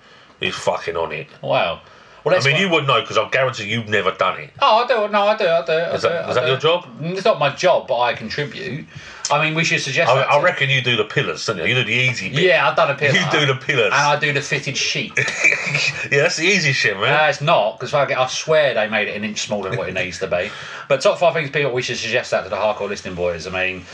is 0.40 0.54
fucking 0.54 0.96
on 0.96 1.12
it. 1.12 1.26
wow. 1.42 1.80
Well, 2.24 2.34
I 2.34 2.42
mean, 2.44 2.56
you 2.56 2.70
wouldn't 2.70 2.86
know 2.88 3.00
because 3.02 3.18
I 3.18 3.28
guarantee 3.28 3.64
you've 3.64 3.88
never 3.88 4.10
done 4.12 4.40
it. 4.40 4.50
Oh, 4.62 4.82
I 4.82 4.86
do. 4.86 5.12
No, 5.12 5.24
I 5.26 5.36
do. 5.36 5.46
I 5.46 5.64
do. 5.64 5.72
I 5.72 5.94
Is 5.94 6.02
do, 6.02 6.08
that- 6.08 6.24
I 6.24 6.28
is 6.30 6.34
that 6.36 6.46
your 6.46 6.56
job? 6.56 6.88
It's 7.00 7.24
not 7.24 7.38
my 7.38 7.50
job, 7.54 7.86
but 7.86 8.00
I 8.00 8.14
contribute. 8.14 8.86
I 9.30 9.42
mean, 9.42 9.54
we 9.54 9.64
should 9.64 9.80
suggest. 9.80 10.10
I, 10.10 10.16
that 10.16 10.30
I 10.30 10.42
reckon 10.42 10.68
you 10.68 10.82
do 10.82 10.96
the 10.96 11.04
pillars, 11.04 11.44
don't 11.46 11.56
you? 11.58 11.64
You 11.64 11.74
do 11.74 11.84
the 11.84 11.92
easy 11.92 12.28
bit. 12.28 12.40
Yeah, 12.40 12.68
I've 12.68 12.76
done 12.76 12.90
a 12.90 12.94
pillar. 12.94 13.18
You 13.18 13.24
do 13.30 13.46
the 13.46 13.54
pillars. 13.54 13.86
And 13.86 13.94
I 13.94 14.18
do 14.18 14.32
the 14.32 14.42
fitted 14.42 14.76
sheet. 14.76 15.12
yeah, 15.16 15.24
that's 16.22 16.36
the 16.36 16.44
easy 16.46 16.72
shit, 16.72 16.98
man. 16.98 17.10
No, 17.14 17.24
it's 17.28 17.40
not 17.40 17.78
because 17.78 17.94
I, 17.94 18.04
I 18.04 18.26
swear 18.26 18.74
they 18.74 18.88
made 18.88 19.08
it 19.08 19.16
an 19.16 19.24
inch 19.24 19.40
smaller 19.40 19.70
than 19.70 19.78
what 19.78 19.88
it 19.88 19.94
needs 20.02 20.18
to 20.20 20.26
be. 20.26 20.50
But 20.88 21.00
top 21.00 21.18
five 21.18 21.32
things, 21.34 21.50
people, 21.50 21.72
we 21.72 21.80
should 21.82 21.96
suggest 21.96 22.30
that 22.32 22.42
to 22.44 22.50
the 22.50 22.56
hardcore 22.56 22.88
listening 22.88 23.14
boys. 23.14 23.46
I 23.46 23.50
mean, 23.50 23.84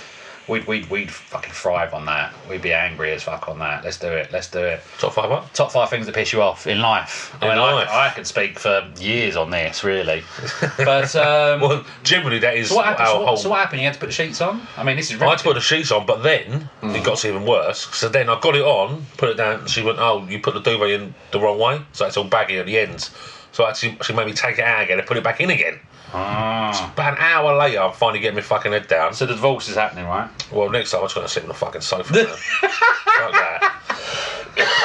we'd 0.50 0.66
we'd, 0.66 0.90
we'd 0.90 1.10
fucking 1.10 1.52
thrive 1.52 1.94
on 1.94 2.04
that. 2.06 2.34
We'd 2.48 2.60
be 2.60 2.72
angry 2.74 3.12
as 3.12 3.22
fuck 3.22 3.48
on 3.48 3.58
that. 3.60 3.84
Let's 3.84 3.98
do 3.98 4.08
it. 4.08 4.30
Let's 4.32 4.50
do 4.50 4.58
it. 4.58 4.82
Top 4.98 5.14
five 5.14 5.30
up. 5.30 5.52
Top 5.54 5.72
five 5.72 5.88
things 5.88 6.04
that 6.06 6.14
piss 6.14 6.32
you 6.32 6.42
off 6.42 6.66
in 6.66 6.80
life. 6.80 7.34
I 7.40 7.46
In 7.46 7.50
mean, 7.52 7.60
life. 7.62 7.88
I, 7.88 8.08
I 8.08 8.10
could 8.10 8.26
speak 8.26 8.58
for 8.58 8.86
years 8.98 9.36
on 9.36 9.50
this, 9.50 9.82
really. 9.84 10.22
But 10.76 11.14
um, 11.16 11.60
Well, 11.60 11.84
generally 12.02 12.38
that 12.40 12.56
is 12.56 12.68
so 12.68 12.76
what 12.76 12.84
happened? 12.86 13.06
our 13.08 13.12
So 13.14 13.18
what, 13.20 13.26
whole. 13.28 13.36
so 13.36 13.50
what 13.50 13.60
happened? 13.60 13.80
You 13.80 13.86
had 13.86 13.94
to 13.94 14.00
put 14.00 14.06
the 14.06 14.12
sheets 14.12 14.40
on. 14.40 14.60
I 14.76 14.82
mean, 14.84 14.96
this 14.96 15.10
is. 15.10 15.16
I 15.20 15.24
relative- 15.24 15.44
put 15.44 15.54
the 15.54 15.60
sheets 15.60 15.90
on, 15.90 16.04
but 16.04 16.22
then 16.22 16.68
it 16.82 17.04
got 17.04 17.24
even 17.24 17.46
worse. 17.46 17.86
So 17.96 18.08
then 18.08 18.28
I 18.28 18.38
got 18.40 18.56
it 18.56 18.62
on, 18.62 19.06
put 19.16 19.28
it 19.30 19.36
down. 19.36 19.66
She 19.66 19.82
went, 19.82 19.98
"Oh, 19.98 20.26
you 20.28 20.40
put 20.40 20.54
the 20.54 20.60
duvet 20.60 20.90
in 20.90 21.14
the 21.32 21.40
wrong 21.40 21.58
way, 21.58 21.80
so 21.92 22.06
it's 22.06 22.16
all 22.16 22.24
baggy 22.24 22.58
at 22.58 22.66
the 22.66 22.78
ends." 22.78 23.10
So 23.52 23.66
actually, 23.66 23.98
she 24.02 24.12
made 24.12 24.26
me 24.26 24.32
take 24.32 24.58
it 24.58 24.64
out 24.64 24.82
again 24.82 24.98
and 24.98 25.06
put 25.06 25.16
it 25.16 25.24
back 25.24 25.40
in 25.40 25.50
again. 25.50 25.80
Ah. 26.12 26.92
About 26.92 27.12
an 27.18 27.18
hour 27.20 27.57
later, 27.57 27.81
I'm 27.81 27.92
finally 27.92 28.20
getting 28.20 28.37
my 28.37 28.40
fucking 28.42 28.73
head 28.73 28.88
down. 28.88 29.14
So 29.14 29.27
the 29.27 29.35
divorce 29.35 29.68
is 29.68 29.77
happening, 29.77 30.07
right? 30.07 30.29
Well, 30.53 30.68
next 30.70 30.90
time 30.90 31.01
I'm 31.01 31.05
just 31.07 31.14
gonna 31.14 31.29
sit 31.29 31.42
on 31.44 31.49
the 31.49 31.55
fucking 31.55 31.81
sofa. 31.83 32.12
that. 32.12 33.73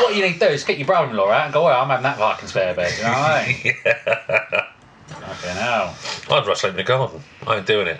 What 0.01 0.15
you 0.15 0.21
need 0.23 0.33
to 0.33 0.39
do 0.39 0.45
is 0.47 0.63
get 0.63 0.77
your 0.77 0.87
brother-in-law 0.87 1.29
out 1.31 1.45
and 1.45 1.53
go, 1.53 1.65
well, 1.65 1.81
I'm 1.81 1.89
having 1.89 2.03
that 2.03 2.17
fucking 2.17 2.47
spare 2.47 2.73
bed. 2.75 2.93
You 2.97 3.03
know 3.03 3.09
what 3.09 3.19
I 3.19 3.61
mean? 3.63 3.73
Fucking 5.07 5.49
hell. 5.61 5.95
I'd 6.29 6.29
rather 6.29 6.55
sleep 6.55 6.71
in 6.71 6.77
the 6.77 6.83
garden. 6.83 7.21
I 7.47 7.57
ain't 7.57 7.65
doing 7.65 7.87
it. 7.87 7.99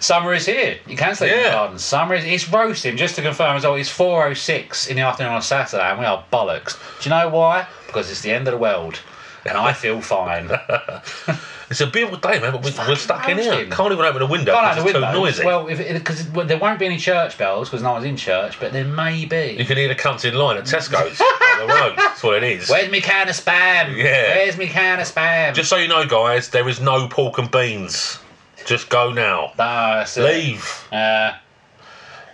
Summer 0.00 0.34
is 0.34 0.46
here. 0.46 0.78
You 0.86 0.96
can 0.96 1.14
sleep 1.14 1.30
in 1.32 1.36
the 1.38 1.42
Yeah. 1.44 1.52
garden. 1.52 1.78
Summer 1.78 2.14
is 2.14 2.24
it's 2.24 2.48
roasting. 2.48 2.96
Just 2.96 3.14
to 3.16 3.22
confirm 3.22 3.56
as 3.56 3.64
well, 3.64 3.74
it's 3.76 3.88
four 3.88 4.26
oh 4.26 4.34
six 4.34 4.86
in 4.88 4.96
the 4.96 5.02
afternoon 5.02 5.32
on 5.32 5.38
a 5.38 5.42
Saturday, 5.42 5.82
and 5.82 5.98
we 5.98 6.04
are 6.04 6.24
bollocks. 6.32 6.76
Do 7.00 7.08
you 7.08 7.10
know 7.14 7.28
why? 7.28 7.66
Because 7.86 8.10
it's 8.10 8.20
the 8.22 8.30
end 8.32 8.48
of 8.48 8.52
the 8.52 8.58
world, 8.58 9.00
and 9.46 9.56
I 9.56 9.72
feel 9.72 10.00
fine. 10.00 10.50
It's 11.70 11.80
a 11.80 11.86
beautiful 11.86 12.18
day, 12.18 12.40
man, 12.40 12.50
but 12.50 12.64
we, 12.64 12.72
we're 12.88 12.96
stuck 12.96 13.28
in 13.28 13.38
here. 13.38 13.64
Can't 13.66 13.92
even 13.92 14.04
open 14.04 14.18
the 14.18 14.26
window 14.26 14.52
because 14.52 14.78
it's 14.84 14.92
too 14.92 15.00
noisy. 15.00 15.44
Well, 15.44 15.68
if 15.68 15.78
because 15.78 16.28
there 16.32 16.58
won't 16.58 16.80
be 16.80 16.86
any 16.86 16.98
church 16.98 17.38
bells 17.38 17.68
because 17.68 17.80
no 17.80 17.92
one's 17.92 18.04
in 18.04 18.16
church, 18.16 18.58
but 18.58 18.72
there 18.72 18.84
may 18.84 19.24
be. 19.24 19.54
you 19.56 19.64
can 19.64 19.76
hear 19.76 19.86
the 19.86 19.94
cunts 19.94 20.24
in 20.24 20.34
line 20.34 20.56
at 20.56 20.64
Tesco's 20.64 21.20
on 21.60 21.68
the 21.68 21.72
road. 21.72 21.94
That's 21.96 22.24
what 22.24 22.42
it 22.42 22.42
is. 22.42 22.68
Where's 22.68 22.90
me 22.90 23.00
can 23.00 23.28
of 23.28 23.36
spam? 23.36 23.96
Yeah. 23.96 24.34
Where's 24.34 24.56
me 24.56 24.66
can 24.66 24.98
of 24.98 25.06
spam? 25.06 25.54
Just 25.54 25.70
so 25.70 25.76
you 25.76 25.86
know, 25.86 26.04
guys, 26.04 26.50
there 26.50 26.68
is 26.68 26.80
no 26.80 27.06
pork 27.06 27.38
and 27.38 27.48
beans. 27.48 28.18
Just 28.66 28.88
go 28.88 29.12
now. 29.12 29.52
no. 29.56 30.04
Leave. 30.16 30.88
Uh, 30.90 31.34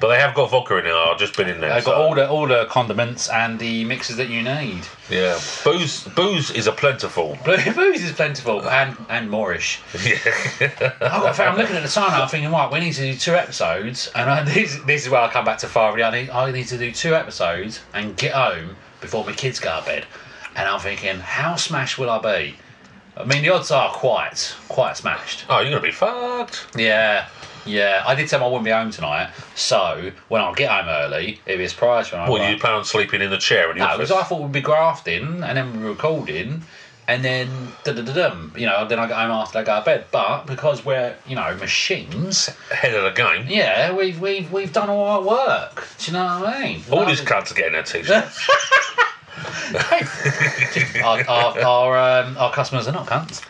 But 0.07 0.13
they 0.13 0.21
have 0.21 0.37
got 0.37 0.51
vodka 0.51 0.77
in 0.77 0.85
there. 0.85 0.95
I've 0.95 1.19
just 1.19 1.37
been 1.37 1.49
in 1.49 1.61
there. 1.61 1.75
They've 1.75 1.85
got 1.85 1.97
all 1.97 2.15
the 2.15 2.31
all 2.31 2.47
the 2.47 2.67
condiments 2.67 3.29
and 3.29 3.59
the 3.59 3.83
mixes 3.83 4.17
that 4.19 4.29
you 4.29 4.41
need. 4.41 4.87
Yeah, 5.11 5.37
booze. 5.65 6.05
Booze 6.05 6.53
is 6.53 6.69
a 6.69 6.73
plentiful. 6.73 7.37
Booze 7.45 8.05
is 8.05 8.13
plentiful 8.13 8.63
and 8.69 8.97
and 9.09 9.29
moreish. 9.29 9.81
Yeah. 10.07 10.71
I've 11.01 11.37
got, 11.37 11.41
I'm 11.41 11.57
looking 11.59 11.75
at 11.75 11.83
the 11.83 11.89
time 11.89 12.13
now, 12.13 12.23
I'm 12.23 12.29
thinking, 12.29 12.53
right, 12.53 12.71
we 12.71 12.79
need 12.79 12.93
to 12.93 13.01
do 13.01 13.19
two 13.19 13.35
episodes, 13.35 14.09
and 14.15 14.31
I, 14.31 14.43
this, 14.55 14.79
this 14.87 15.07
is 15.07 15.11
where 15.11 15.23
I 15.23 15.29
come 15.29 15.45
back 15.45 15.59
to 15.59 15.67
fire. 15.67 16.01
I 16.01 16.11
need, 16.13 16.31
I 16.31 16.53
need 16.53 16.69
to 16.69 16.79
do 16.79 16.93
two 16.93 17.17
episodes 17.17 17.81
and 17.93 18.17
get 18.17 18.33
home 18.33 18.77
before 19.01 19.25
my 19.25 19.33
kids 19.33 19.59
go 19.59 19.81
to 19.81 19.85
bed. 19.85 20.07
And 20.55 20.69
I'm 20.69 20.79
thinking, 20.79 21.19
how 21.19 21.57
smashed 21.57 21.99
will 21.99 22.11
I 22.11 22.21
be? 22.21 22.55
I 23.17 23.25
mean, 23.25 23.43
the 23.43 23.49
odds 23.49 23.73
are 23.73 23.91
quite, 23.91 24.55
quite 24.69 24.97
smashed. 24.97 25.47
oh, 25.51 25.59
you're 25.59 25.71
gonna 25.71 25.83
be 25.83 25.91
fucked. 25.91 26.69
Yeah, 26.77 27.27
yeah. 27.67 28.03
I 28.07 28.15
did 28.15 28.29
tell 28.29 28.39
them 28.41 28.47
I 28.47 28.51
wouldn't 28.51 28.65
be 28.65 28.71
home 28.71 28.91
tonight, 28.91 29.31
so 29.55 30.11
when 30.29 30.41
I 30.43 30.53
get 30.55 30.71
home 30.71 30.89
early, 30.89 31.41
if 31.47 31.59
it's 31.61 31.75
prior 31.75 32.05
to 32.05 32.15
when 32.15 32.21
I 32.23 32.31
Well, 32.31 32.51
you 32.51 32.59
plan 32.59 32.75
on 32.75 32.85
sleeping 32.85 33.21
in 33.23 33.31
the 33.31 33.39
chair 33.39 33.71
in 33.71 33.79
the 33.79 33.85
no, 33.85 33.91
office? 33.91 34.09
because 34.09 34.23
I 34.23 34.25
thought 34.25 34.43
we'd 34.43 34.53
be 34.53 34.61
grafting 34.61 35.43
and 35.43 35.57
then 35.57 35.83
we're 35.83 35.91
recording, 35.91 36.63
and 37.09 37.25
then 37.25 37.49
da 37.85 37.93
da 37.93 38.03
da 38.03 38.13
dum. 38.13 38.53
You 38.57 38.67
know, 38.67 38.87
then 38.87 38.99
I 38.99 39.07
get 39.07 39.17
home 39.17 39.31
after 39.31 39.59
I 39.59 39.63
go 39.63 39.79
to 39.79 39.85
bed. 39.85 40.07
But 40.11 40.47
because 40.47 40.85
we're 40.85 41.15
you 41.27 41.37
know 41.37 41.55
machines, 41.57 42.49
Ahead 42.71 42.95
of 42.95 43.05
the 43.05 43.11
game. 43.11 43.47
yeah, 43.49 43.93
we've 43.95 44.21
we've 44.21 44.51
we've 44.51 44.73
done 44.73 44.91
all 44.91 45.05
our 45.05 45.23
work. 45.23 45.87
Do 45.99 46.11
you 46.11 46.19
know 46.19 46.41
what 46.41 46.55
I 46.55 46.63
mean? 46.63 46.83
All 46.91 47.05
these 47.05 47.21
cunts 47.21 47.51
are 47.53 47.55
getting 47.55 47.73
their 47.75 47.83
t-shirts. 47.83 48.49
our, 51.05 51.29
our, 51.29 51.61
our, 51.61 52.23
um, 52.25 52.37
our 52.39 52.53
customers 52.53 52.89
are 52.89 52.93
not 52.93 53.07
cunts. 53.07 53.43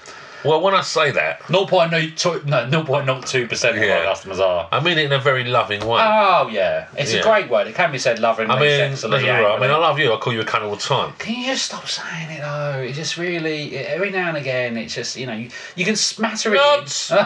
Well, 0.44 0.60
when 0.60 0.74
I 0.74 0.82
say 0.82 1.10
that, 1.12 1.40
0.02 1.42 2.44
no, 2.44 2.84
point. 2.84 3.06
No, 3.06 3.20
0.02 3.20 3.48
percent 3.48 3.76
of 3.76 3.82
Yeah. 3.82 3.98
our 3.98 4.04
customers 4.04 4.38
are. 4.40 4.68
I 4.70 4.80
mean 4.80 4.98
it 4.98 5.06
in 5.06 5.12
a 5.12 5.18
very 5.18 5.44
loving 5.44 5.80
way. 5.80 6.00
Oh 6.02 6.48
yeah, 6.52 6.88
it's 6.96 7.12
a 7.14 7.22
great 7.22 7.48
word. 7.50 7.66
It 7.66 7.74
can 7.74 7.90
be 7.90 7.98
said 7.98 8.18
lovingly, 8.18 8.54
I 8.54 8.60
mean, 8.60 8.92
right, 8.92 9.04
I 9.04 9.08
mean, 9.08 9.28
angrily. 9.28 9.68
I 9.68 9.76
love 9.76 9.98
you. 9.98 10.12
I 10.12 10.16
call 10.18 10.32
you 10.32 10.40
a 10.40 10.44
cunt 10.44 10.62
all 10.62 10.76
the 10.76 10.82
time. 10.82 11.14
Can 11.18 11.34
you 11.34 11.46
just 11.46 11.66
stop 11.66 11.88
saying 11.88 12.30
it 12.30 12.40
though? 12.42 12.80
It 12.86 12.92
just 12.92 13.16
really 13.16 13.76
every 13.76 14.10
now 14.10 14.28
and 14.28 14.36
again. 14.36 14.76
It's 14.76 14.94
just 14.94 15.16
you 15.16 15.26
know 15.26 15.34
you, 15.34 15.50
you 15.74 15.84
can 15.84 15.96
smatter 15.96 16.54
it. 16.54 16.58
Nuts. 16.58 17.12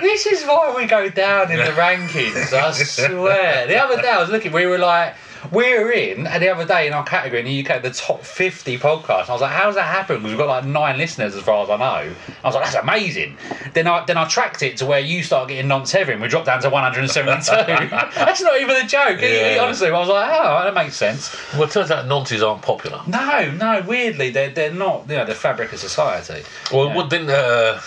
This 0.00 0.26
is 0.26 0.44
why 0.44 0.74
we 0.76 0.86
go 0.86 1.08
down 1.08 1.50
in 1.50 1.58
the 1.58 1.64
rankings. 1.72 2.52
I 2.52 2.72
swear. 2.72 3.66
The 3.66 3.76
other 3.76 4.00
day 4.00 4.08
I 4.08 4.20
was 4.20 4.30
looking. 4.30 4.52
We 4.52 4.66
were 4.66 4.78
like. 4.78 5.14
We're 5.52 5.90
in, 5.92 6.26
and 6.26 6.42
the 6.42 6.48
other 6.48 6.64
day 6.66 6.86
in 6.86 6.92
our 6.92 7.04
category 7.04 7.40
in 7.40 7.46
the 7.46 7.66
UK, 7.66 7.82
the 7.82 7.90
top 7.90 8.22
50 8.22 8.78
podcasts. 8.78 9.28
I 9.28 9.32
was 9.32 9.40
like, 9.40 9.52
how's 9.52 9.74
that 9.76 9.82
happen? 9.82 10.16
Because 10.16 10.30
we've 10.30 10.38
got 10.38 10.48
like 10.48 10.64
nine 10.64 10.98
listeners 10.98 11.34
as 11.34 11.42
far 11.42 11.62
as 11.64 11.70
I 11.70 11.76
know. 11.76 12.14
I 12.44 12.46
was 12.46 12.54
like, 12.54 12.64
that's 12.64 12.76
amazing. 12.76 13.36
Then 13.74 13.86
I 13.86 14.04
then 14.04 14.16
I 14.16 14.26
tracked 14.28 14.62
it 14.62 14.76
to 14.78 14.86
where 14.86 15.00
you 15.00 15.22
start 15.22 15.48
getting 15.48 15.68
non 15.68 15.86
Severing. 15.86 16.20
We 16.20 16.28
dropped 16.28 16.46
down 16.46 16.60
to 16.62 16.70
172. 16.70 17.88
that's 18.14 18.42
not 18.42 18.60
even 18.60 18.76
a 18.76 18.86
joke. 18.86 19.20
Yeah. 19.20 19.58
Honestly, 19.62 19.88
I 19.88 19.98
was 19.98 20.08
like, 20.08 20.28
oh, 20.32 20.64
that 20.64 20.74
makes 20.74 20.96
sense. 20.96 21.34
Well, 21.54 21.64
it 21.64 21.70
turns 21.70 21.90
out 21.90 22.04
nonces 22.06 22.46
aren't 22.46 22.62
popular. 22.62 23.00
No, 23.06 23.50
no, 23.52 23.82
weirdly, 23.86 24.30
they're, 24.30 24.50
they're 24.50 24.72
not, 24.72 25.08
you 25.08 25.16
know, 25.16 25.24
the 25.24 25.34
fabric 25.34 25.72
of 25.72 25.78
society. 25.78 26.42
Well, 26.72 26.88
Yeah. 26.88 26.94
what 26.96 27.10
didn't 27.10 27.30
uh, 27.30 27.80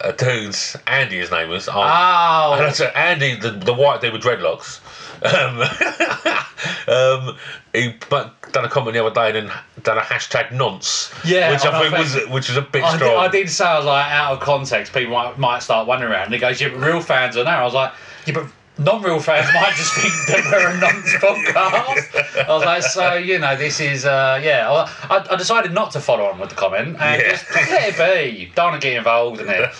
a 0.00 0.12
dude's 0.12 0.76
Andy, 0.86 1.18
his 1.18 1.30
name 1.30 1.48
was. 1.48 1.68
Oh, 1.68 1.72
Oh, 1.74 2.54
And 2.60 2.78
it, 2.80 2.92
Andy, 2.94 3.34
the, 3.36 3.50
the 3.50 3.74
white 3.74 4.00
dude 4.00 4.12
with 4.12 4.22
dreadlocks. 4.22 4.80
Um, 5.22 5.60
um, 6.88 7.36
he 7.72 7.94
but 8.08 8.52
done 8.52 8.64
a 8.64 8.68
comment 8.68 8.94
the 8.94 9.04
other 9.04 9.14
day 9.14 9.38
and 9.38 9.48
then 9.48 9.56
done 9.82 9.98
a 9.98 10.02
hashtag 10.02 10.52
nonce. 10.52 11.12
Yeah, 11.24 11.50
which 11.52 11.64
I 11.64 11.80
think 11.80 11.98
was 11.98 12.14
which 12.28 12.48
was 12.48 12.56
a 12.56 12.62
bit 12.62 12.82
I 12.82 12.92
did, 12.92 12.96
strong. 12.96 13.16
I 13.16 13.28
did 13.28 13.50
say 13.50 13.64
I 13.64 13.76
was 13.76 13.86
like 13.86 14.10
out 14.10 14.32
of 14.34 14.40
context. 14.40 14.92
People 14.92 15.12
might, 15.12 15.38
might 15.38 15.62
start 15.62 15.86
wondering 15.86 16.12
around. 16.12 16.26
And 16.26 16.34
he 16.34 16.40
goes, 16.40 16.60
"Yeah, 16.60 16.68
but 16.68 16.80
real 16.80 17.00
fans 17.00 17.36
are 17.36 17.44
now." 17.44 17.60
I 17.60 17.64
was 17.64 17.74
like, 17.74 17.92
"Yeah, 18.26 18.34
but 18.34 18.46
non-real 18.78 19.20
fans 19.20 19.46
might 19.54 19.74
just 19.74 19.92
think 19.94 20.12
that 20.28 20.44
we're 20.52 20.70
a 20.70 20.80
nonce 20.80 21.12
podcast." 21.22 22.44
I 22.46 22.52
was 22.54 22.64
like, 22.64 22.82
"So 22.82 23.14
you 23.14 23.38
know, 23.38 23.56
this 23.56 23.80
is 23.80 24.04
uh, 24.04 24.40
yeah." 24.42 24.68
I, 25.10 25.26
I 25.30 25.36
decided 25.36 25.72
not 25.72 25.90
to 25.92 26.00
follow 26.00 26.24
on 26.26 26.38
with 26.38 26.50
the 26.50 26.54
comment 26.56 26.96
and 27.00 27.20
Yeah. 27.22 27.30
just, 27.30 27.46
just 27.48 27.70
let 27.70 27.98
it 27.98 28.36
be. 28.36 28.52
Don't 28.54 28.70
want 28.72 28.80
to 28.82 28.88
get 28.88 28.96
involved 28.96 29.40
in 29.40 29.48
it. 29.48 29.70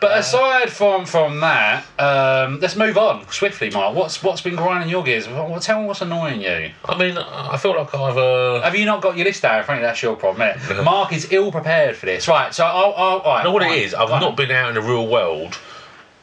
But 0.00 0.18
aside 0.18 0.70
from 0.70 1.04
from 1.06 1.40
that, 1.40 1.84
um, 1.98 2.60
let's 2.60 2.76
move 2.76 2.96
on 2.96 3.26
swiftly, 3.30 3.70
Mark. 3.70 3.94
What's 3.94 4.22
what's 4.22 4.40
been 4.40 4.56
grinding 4.56 4.88
your 4.88 5.02
gears? 5.02 5.28
What, 5.28 5.60
tell 5.62 5.80
me 5.80 5.86
what's 5.86 6.00
annoying 6.02 6.40
you. 6.40 6.70
I 6.84 6.96
mean, 6.98 7.18
I 7.18 7.56
feel 7.56 7.76
like 7.76 7.94
I've. 7.94 8.16
Uh, 8.16 8.60
Have 8.62 8.74
you 8.76 8.84
not 8.86 9.02
got 9.02 9.16
your 9.16 9.26
list 9.26 9.44
out 9.44 9.58
in 9.58 9.64
front? 9.64 9.82
That's 9.82 10.02
your 10.02 10.16
problem. 10.16 10.48
Isn't 10.56 10.78
it? 10.78 10.82
Mark 10.84 11.12
is 11.12 11.32
ill 11.32 11.50
prepared 11.50 11.96
for 11.96 12.06
this. 12.06 12.28
Right, 12.28 12.54
so 12.54 12.64
I'll. 12.64 12.92
I'll 12.94 13.14
all 13.24 13.32
right, 13.34 13.38
you 13.38 13.44
know 13.44 13.52
what 13.52 13.62
fine, 13.62 13.72
it 13.72 13.82
is? 13.82 13.94
I've 13.94 14.08
fine. 14.08 14.20
not 14.20 14.36
been 14.36 14.50
out 14.50 14.68
in 14.68 14.74
the 14.74 14.80
real 14.82 15.06
world, 15.08 15.58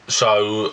so 0.08 0.72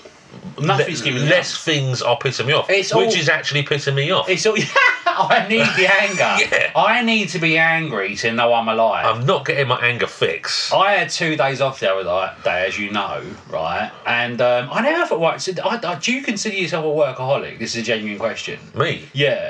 Nothing's 0.62 1.00
le- 1.00 1.06
giving 1.06 1.24
you 1.24 1.30
less 1.30 1.63
things 1.63 2.02
are 2.02 2.18
pissing 2.18 2.46
me 2.48 2.54
off, 2.54 2.70
It's 2.70 2.94
which 2.94 3.08
all- 3.08 3.13
is 3.13 3.30
actually 3.30 3.63
pissing 3.63 3.96
me 3.96 4.12
off. 4.12 4.28
It's 4.30 4.46
all, 4.46 4.56
I 5.06 5.46
need 5.50 5.65
the 5.78 5.88
anger. 6.02 6.46
Yeah. 6.56 6.72
I 6.76 7.02
need 7.02 7.30
to 7.30 7.39
be 7.39 7.58
angry 7.58 8.15
to 8.18 8.32
know 8.34 8.54
I'm 8.54 8.68
alive. 8.68 9.06
I'm 9.06 9.26
not 9.26 9.46
getting 9.46 9.68
my 9.68 9.80
anger 9.80 10.08
fix. 10.08 10.72
I 10.74 10.94
had 10.94 11.10
two 11.10 11.36
days 11.36 11.62
off 11.62 11.80
the 11.80 11.92
other 11.92 12.04
di- 12.04 12.36
day, 12.44 12.65
as 12.68 12.78
you 12.78 12.92
know, 12.92 13.24
right? 13.50 13.92
And 14.06 14.39
um, 14.42 14.70
I 14.72 14.82
never 14.82 15.06
thought, 15.08 15.20
right, 15.22 15.42
so 15.42 15.54
I, 15.63 15.80
I, 15.84 15.96
do 16.00 16.13
you 16.13 16.22
consider 16.22 16.56
yourself 16.56 16.86
a 16.86 16.88
workaholic? 16.88 17.58
This 17.60 17.76
is 17.76 17.82
a 17.82 17.86
genuine 17.86 18.20
question. 18.20 18.60
Me. 18.76 19.04
Yeah. 19.13 19.50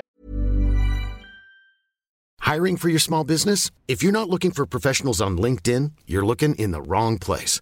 Hiring 2.40 2.78
for 2.78 2.90
your 2.90 3.00
small 3.00 3.24
business? 3.24 3.70
If 3.88 4.02
you're 4.02 4.12
not 4.12 4.30
looking 4.30 4.52
for 4.52 4.66
professionals 4.66 5.22
on 5.22 5.38
LinkedIn, 5.38 5.92
you're 6.08 6.26
looking 6.26 6.56
in 6.56 6.72
the 6.72 6.82
wrong 6.82 7.18
place. 7.20 7.62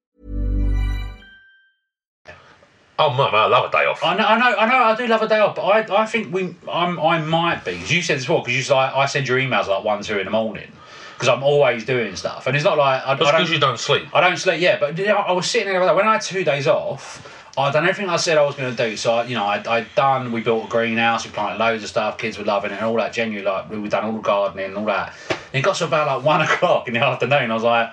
Oh, 3.03 3.09
mum, 3.09 3.33
I 3.33 3.47
love 3.47 3.65
a 3.67 3.71
day 3.71 3.85
off. 3.85 4.03
I 4.03 4.15
know, 4.15 4.23
I 4.25 4.37
know, 4.37 4.55
I 4.57 4.65
know. 4.69 4.83
I 4.83 4.95
do 4.95 5.07
love 5.07 5.23
a 5.23 5.27
day 5.27 5.39
off, 5.39 5.55
but 5.55 5.63
I, 5.63 6.03
I 6.03 6.05
think 6.05 6.31
we, 6.31 6.55
I'm, 6.71 6.99
I 6.99 7.19
might 7.19 7.65
be. 7.65 7.77
'cause 7.79 7.89
you 7.91 8.01
said 8.03 8.17
this 8.17 8.25
before, 8.25 8.43
because 8.43 8.69
you 8.69 8.75
like, 8.75 8.93
I 8.93 9.07
send 9.07 9.27
your 9.27 9.39
emails 9.39 9.67
like 9.67 9.83
one, 9.83 10.03
two 10.03 10.19
in 10.19 10.25
the 10.25 10.31
morning, 10.31 10.71
because 11.15 11.27
I'm 11.27 11.41
always 11.41 11.83
doing 11.83 12.15
stuff, 12.15 12.45
and 12.45 12.55
it's 12.55 12.63
not 12.63 12.77
like 12.77 13.01
I, 13.03 13.11
I 13.13 13.15
That's 13.15 13.31
don't. 13.31 13.39
because 13.39 13.51
you 13.51 13.59
don't 13.59 13.79
sleep. 13.79 14.03
I 14.13 14.21
don't 14.21 14.37
sleep. 14.37 14.61
Yeah, 14.61 14.77
but 14.79 14.97
you 14.99 15.05
know, 15.05 15.15
I 15.17 15.31
was 15.31 15.49
sitting 15.49 15.67
there 15.69 15.81
when 15.95 16.07
I 16.07 16.13
had 16.13 16.21
two 16.21 16.43
days 16.43 16.67
off. 16.67 17.27
I'd 17.57 17.73
done 17.73 17.83
everything 17.83 18.07
I 18.09 18.15
said 18.15 18.37
I 18.37 18.43
was 18.43 18.55
going 18.55 18.73
to 18.73 18.89
do. 18.89 18.95
So 18.95 19.13
I, 19.15 19.25
you 19.25 19.35
know, 19.35 19.45
I'd, 19.45 19.67
I'd 19.67 19.87
done. 19.95 20.31
We 20.31 20.39
built 20.41 20.65
a 20.65 20.69
greenhouse. 20.69 21.25
We 21.25 21.31
planted 21.31 21.57
loads 21.59 21.83
of 21.83 21.89
stuff. 21.89 22.17
Kids 22.17 22.37
were 22.37 22.45
loving 22.45 22.71
it 22.71 22.75
and 22.75 22.85
all 22.85 22.95
that. 22.95 23.11
Genuinely, 23.11 23.49
like 23.51 23.69
we'd 23.69 23.91
done 23.91 24.05
all 24.05 24.13
the 24.13 24.19
gardening 24.21 24.67
and 24.67 24.77
all 24.77 24.85
that. 24.85 25.13
And 25.29 25.39
it 25.55 25.61
got 25.61 25.75
to 25.77 25.85
about 25.85 26.07
like 26.07 26.25
one 26.25 26.41
o'clock 26.49 26.87
in 26.87 26.93
the 26.93 27.01
afternoon. 27.03 27.51
I 27.51 27.53
was 27.53 27.63
like, 27.63 27.91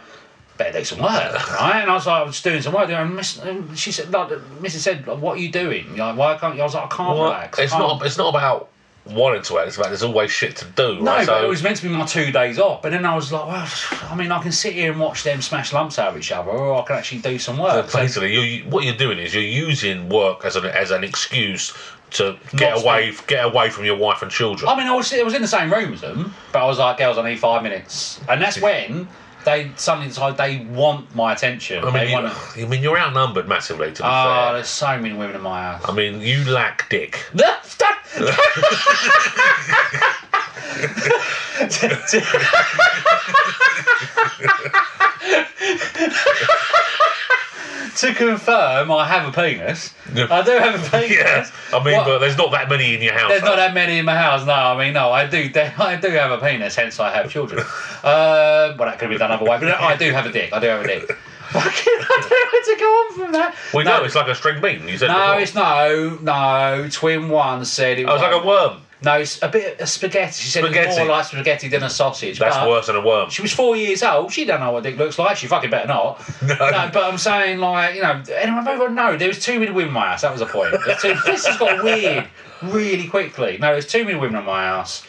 better 0.59 0.79
do 0.79 0.85
some 0.85 0.99
work, 0.99 1.51
right? 1.61 1.81
And 1.83 1.91
I 1.91 1.95
was 1.95 2.07
like, 2.07 2.21
I 2.21 2.25
was 2.25 2.43
doing 2.43 2.61
some 2.61 2.75
work. 2.75 2.91
And, 2.91 3.17
miss, 3.17 3.39
and 3.39 3.79
she 3.79 3.93
said, 3.93 4.11
like, 4.13 4.29
Mrs. 4.61 4.79
said, 4.81 5.07
what 5.07 5.39
are 5.39 5.41
you 5.41 5.51
doing? 5.51 5.87
You're 5.97 6.07
like, 6.07 6.17
why 6.17 6.37
can't 6.37 6.55
you? 6.57 6.61
I 6.61 6.65
was 6.65 6.75
like, 6.75 6.93
I 6.93 6.97
can't 6.97 7.17
Well, 7.17 7.25
relax. 7.25 7.59
I 7.59 7.63
it's 7.63 7.73
can't- 7.73 7.83
not. 7.85 8.05
It's 8.07 8.19
not 8.19 8.29
about 8.31 8.69
wanting 9.07 9.41
to 9.41 9.55
work. 9.55 9.67
It's 9.67 9.77
about 9.79 9.89
there's 9.89 10.03
always 10.03 10.31
shit 10.31 10.55
to 10.57 10.65
do. 10.67 11.01
No, 11.01 11.13
right? 11.13 11.27
but 11.27 11.43
it 11.43 11.49
was 11.49 11.63
meant 11.63 11.77
to 11.79 11.83
be 11.85 11.89
my 11.89 12.05
two 12.05 12.31
days 12.31 12.59
off. 12.59 12.83
But 12.83 12.91
then 12.93 13.07
I 13.07 13.15
was 13.15 13.33
like, 13.33 13.47
well, 13.47 13.67
I 14.11 14.15
mean, 14.15 14.31
I 14.31 14.43
can 14.43 14.53
sit 14.53 14.75
here 14.75 14.91
and 14.93 15.01
watch 15.01 15.23
them 15.23 15.41
smash 15.41 15.73
lumps 15.73 15.99
out 15.99 16.09
of 16.09 16.19
each 16.19 16.31
other, 16.31 16.51
or 16.51 16.83
I 16.83 16.85
can 16.85 16.97
actually 16.97 17.21
do 17.23 17.39
some 17.39 17.57
work. 17.57 17.89
So- 17.89 17.99
basically, 17.99 18.35
you 18.35 18.65
what 18.69 18.85
you're 18.85 18.97
doing 18.97 19.19
is 19.19 19.33
you're 19.35 19.43
using 19.45 20.09
work 20.11 20.45
as 20.45 20.57
an 20.57 20.67
as 20.67 20.91
an 20.91 21.05
excuse 21.05 21.73
to 22.11 22.37
get 22.57 22.75
Not 22.75 22.83
away 22.85 23.15
get 23.27 23.45
away 23.45 23.71
from 23.71 23.85
your 23.85 23.97
wife 23.97 24.21
and 24.23 24.31
children. 24.31 24.69
I 24.69 24.77
mean, 24.77 24.87
I 24.89 24.95
was 24.95 25.13
I 25.13 25.23
was 25.23 25.35
in 25.35 25.43
the 25.43 25.49
same 25.49 25.73
room 25.73 25.93
as 25.95 26.01
them, 26.01 26.35
but 26.53 26.63
I 26.63 26.67
was 26.67 26.79
like, 26.79 26.99
girls, 26.99 27.17
I 27.19 27.29
need 27.29 27.39
five 27.39 27.63
minutes, 27.63 28.21
and 28.29 28.41
that's 28.43 28.61
when 28.61 29.09
they 29.45 29.71
suddenly 29.77 30.09
decide 30.09 30.37
they 30.37 30.67
want 30.71 31.15
my 31.15 31.33
attention. 31.33 31.85
I 31.85 31.91
mean, 31.91 32.13
want. 32.13 32.35
you, 32.57 32.67
I 32.67 32.69
mean, 32.69 32.83
you're 32.83 32.99
outnumbered 32.99 33.49
massively. 33.49 33.93
To 33.93 34.03
be 34.03 34.09
Oh, 34.09 34.45
fair, 34.45 34.53
there's 34.55 34.69
so 34.69 34.99
many 34.99 35.15
women 35.15 35.37
in 35.37 35.43
my 35.43 35.63
house. 35.63 35.85
I 35.89 35.93
mean, 35.93 36.21
you 36.21 36.45
lack 36.45 36.89
dick. 36.91 37.25
to 47.97 48.15
confirm, 48.15 48.91
I 48.93 49.07
have 49.07 49.29
a 49.29 49.33
penis. 49.33 49.93
I 50.15 50.43
do 50.43 50.53
have 50.53 50.75
a 50.87 50.91
penis. 50.91 51.11
Yeah, 51.19 51.51
I 51.73 51.85
mean, 51.85 51.97
What- 51.97 52.07
but 52.07 52.19
there's 52.19 52.37
not 52.37 52.51
that 52.53 52.69
many 52.69 52.95
in 52.95 53.03
your 53.03 53.15
house. 53.15 53.29
There's 53.31 53.43
not 53.43 53.57
that 53.57 53.75
many 53.75 53.99
in 53.99 54.05
my 54.05 54.17
house. 54.17 54.47
No, 54.47 54.53
I 54.53 54.79
mean, 54.85 54.93
no, 54.95 55.11
I 55.11 55.27
do. 55.27 55.51
I 55.79 55.97
do 55.97 56.09
have 56.11 56.31
a 56.31 56.39
penis, 56.39 56.75
hence 56.77 57.01
I 57.01 57.13
have 57.13 57.31
children. 57.31 57.61
uh, 58.05 58.75
well, 58.79 58.89
that 58.89 58.99
could 58.99 59.11
be 59.11 59.19
done 59.19 59.31
other 59.31 59.45
way, 59.45 59.59
but 59.59 59.69
I 59.69 59.97
do 59.97 60.13
have 60.13 60.27
a 60.27 60.33
dick. 60.33 60.53
I 60.53 60.61
do 60.61 60.67
have 60.67 60.85
a 60.85 60.87
dick. 60.87 61.11
Fucking, 61.49 61.73
I 61.87 62.19
don't 62.21 62.31
know 62.31 62.47
where 62.53 62.63
to 62.63 62.77
go 62.79 62.85
on 62.87 63.15
from 63.15 63.33
that. 63.33 63.55
we 63.73 63.83
no, 63.83 63.99
know 63.99 64.05
it's 64.05 64.15
like 64.15 64.29
a 64.29 64.35
string 64.35 64.61
bean. 64.61 64.87
You 64.87 64.99
said 64.99 65.07
no, 65.09 65.15
before. 65.15 65.41
it's 65.41 65.55
no, 65.55 66.19
no. 66.21 66.89
Twin 66.93 67.31
one 67.31 67.65
said 67.65 67.99
it 67.99 68.05
was. 68.05 68.13
Oh, 68.21 68.25
it's 68.27 68.35
like 68.35 68.43
a 68.43 68.47
worm. 68.47 68.83
No, 69.01 69.15
it's 69.15 69.41
a 69.43 69.49
bit 69.49 69.81
of 69.81 69.89
spaghetti. 69.89 70.33
She 70.43 70.49
said 70.49 70.65
it's 70.65 70.75
Spaghetti. 70.75 70.99
more 70.99 71.09
like 71.17 71.25
spaghetti 71.27 71.69
than 71.69 71.85
a 71.85 71.91
sausage. 71.91 72.39
That's 72.41 72.57
but 72.57 72.69
worse 72.69 72.87
than 72.89 72.97
a 72.97 73.01
worm. 73.01 73.31
She 73.31 73.43
was 73.43 73.53
four 73.53 73.77
years 73.77 74.03
old. 74.03 74.33
She 74.33 74.45
don't 74.45 74.59
know 74.59 74.73
what 74.73 74.83
dick 74.83 74.97
looks 74.97 75.19
like. 75.19 75.37
She 75.37 75.47
fucking 75.47 75.71
better 75.71 75.87
not. 75.87 76.21
No. 76.43 76.57
but 76.59 76.97
I'm 77.05 77.19
saying 77.19 77.59
like 77.59 77.95
you 77.95 78.03
know, 78.03 78.23
anyone 78.35 78.67
ever 78.67 78.89
know? 78.89 79.17
There 79.17 79.29
was 79.29 79.39
too 79.45 79.61
many 79.61 79.71
women 79.71 79.89
in 79.89 79.95
my 79.95 80.07
house. 80.09 80.23
That 80.23 80.33
was 80.33 80.41
the 80.41 80.47
point. 80.47 80.75
There's 80.85 81.03
this 81.25 81.47
has 81.47 81.57
got 81.59 81.85
weird 81.85 82.27
really 82.63 83.07
quickly. 83.07 83.59
No, 83.59 83.73
there's 83.73 83.87
too 83.87 84.05
many 84.05 84.19
women 84.19 84.41
in 84.41 84.45
my 84.45 84.65
house. 84.65 85.05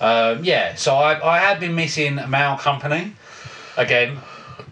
Um, 0.00 0.42
yeah, 0.44 0.74
so 0.74 0.94
I, 0.94 1.36
I 1.36 1.38
had 1.38 1.60
been 1.60 1.74
missing 1.74 2.14
male 2.28 2.56
company 2.56 3.12
again. 3.76 4.18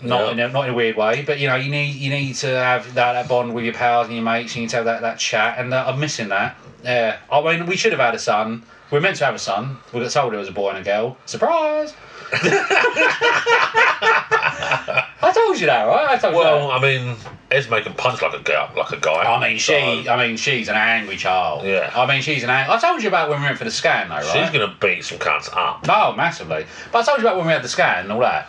Not 0.03 0.21
Yeah. 0.27 0.31
in 0.33 0.41
a, 0.41 0.49
not 0.49 0.65
in 0.65 0.71
a 0.71 0.75
weird 0.75 0.97
way, 0.97 1.23
but 1.23 1.39
you 1.39 1.47
know, 1.49 1.57
you 1.57 1.71
need 1.71 1.95
you 1.95 2.11
need 2.11 2.35
to 2.37 2.47
have 2.49 2.95
that, 2.95 3.13
that 3.15 3.29
bond 3.29 3.55
with 3.55 3.65
your 3.65 3.75
pals 3.75 4.07
and 4.09 4.17
your 4.17 4.25
mates. 4.25 4.55
You 4.57 4.63
need 4.63 4.71
to 4.71 4.77
have 4.77 4.85
that, 4.87 5.01
that 5.03 5.19
chat, 5.19 5.59
and 5.59 5.73
uh, 5.75 5.85
I'm 5.87 5.99
missing 6.01 6.29
that. 6.29 6.57
Yeah, 6.85 7.19
I 7.31 7.41
mean, 7.41 7.67
we 7.67 7.77
should 7.77 7.93
have 7.93 8.01
had 8.01 8.15
a 8.15 8.19
son. 8.19 8.65
We 8.91 8.99
are 8.99 9.01
meant 9.01 9.17
to 9.17 9.25
have 9.25 9.35
a 9.35 9.39
son. 9.39 9.79
We 9.93 10.01
got 10.01 10.11
told 10.11 10.35
it 10.35 10.37
was 10.37 10.49
a 10.49 10.53
boy 10.53 10.71
and 10.71 10.79
a 10.79 10.83
girl. 10.83 11.17
Surprise! 11.27 11.95
I 15.25 15.33
told 15.35 15.61
you 15.61 15.67
that, 15.67 15.85
right? 15.85 16.09
I 16.11 16.19
told 16.19 16.35
you 16.35 16.41
Well. 16.41 16.71
I 16.71 16.81
mean, 16.81 17.17
Esme 17.51 17.75
can 17.83 17.95
punch 17.95 18.23
like 18.23 18.33
a 18.35 18.39
girl, 18.43 18.71
Like 18.77 18.91
a 18.93 18.97
guy. 18.99 19.23
I 19.23 19.39
mean, 19.49 19.59
she. 19.59 19.73
so 20.05 20.11
I 20.11 20.27
mean, 20.27 20.37
she's 20.37 20.69
an 20.69 20.75
angry 20.77 21.17
child. 21.17 21.65
Yeah. 21.67 21.91
I 21.95 22.07
mean, 22.07 22.23
she's 22.23 22.43
an. 22.43 22.51
Ang- 22.51 22.71
I 22.71 22.79
told 22.79 23.03
you 23.03 23.09
about 23.09 23.29
when 23.31 23.41
we 23.41 23.47
went 23.47 23.59
for 23.59 23.65
the 23.65 23.71
scan, 23.71 24.09
though, 24.09 24.17
right? 24.17 24.25
she's 24.25 24.51
gonna 24.51 24.75
beat 24.81 25.05
some 25.05 25.19
cunts 25.19 25.55
up. 25.55 25.85
Oh, 25.89 26.15
massively. 26.17 26.67
But 26.91 27.01
I 27.01 27.05
told 27.05 27.19
you 27.19 27.27
about 27.27 27.37
when 27.37 27.47
we 27.47 27.53
had 27.53 27.63
the 27.63 27.69
scan 27.69 28.05
and 28.05 28.13
all 28.13 28.21
that. 28.21 28.49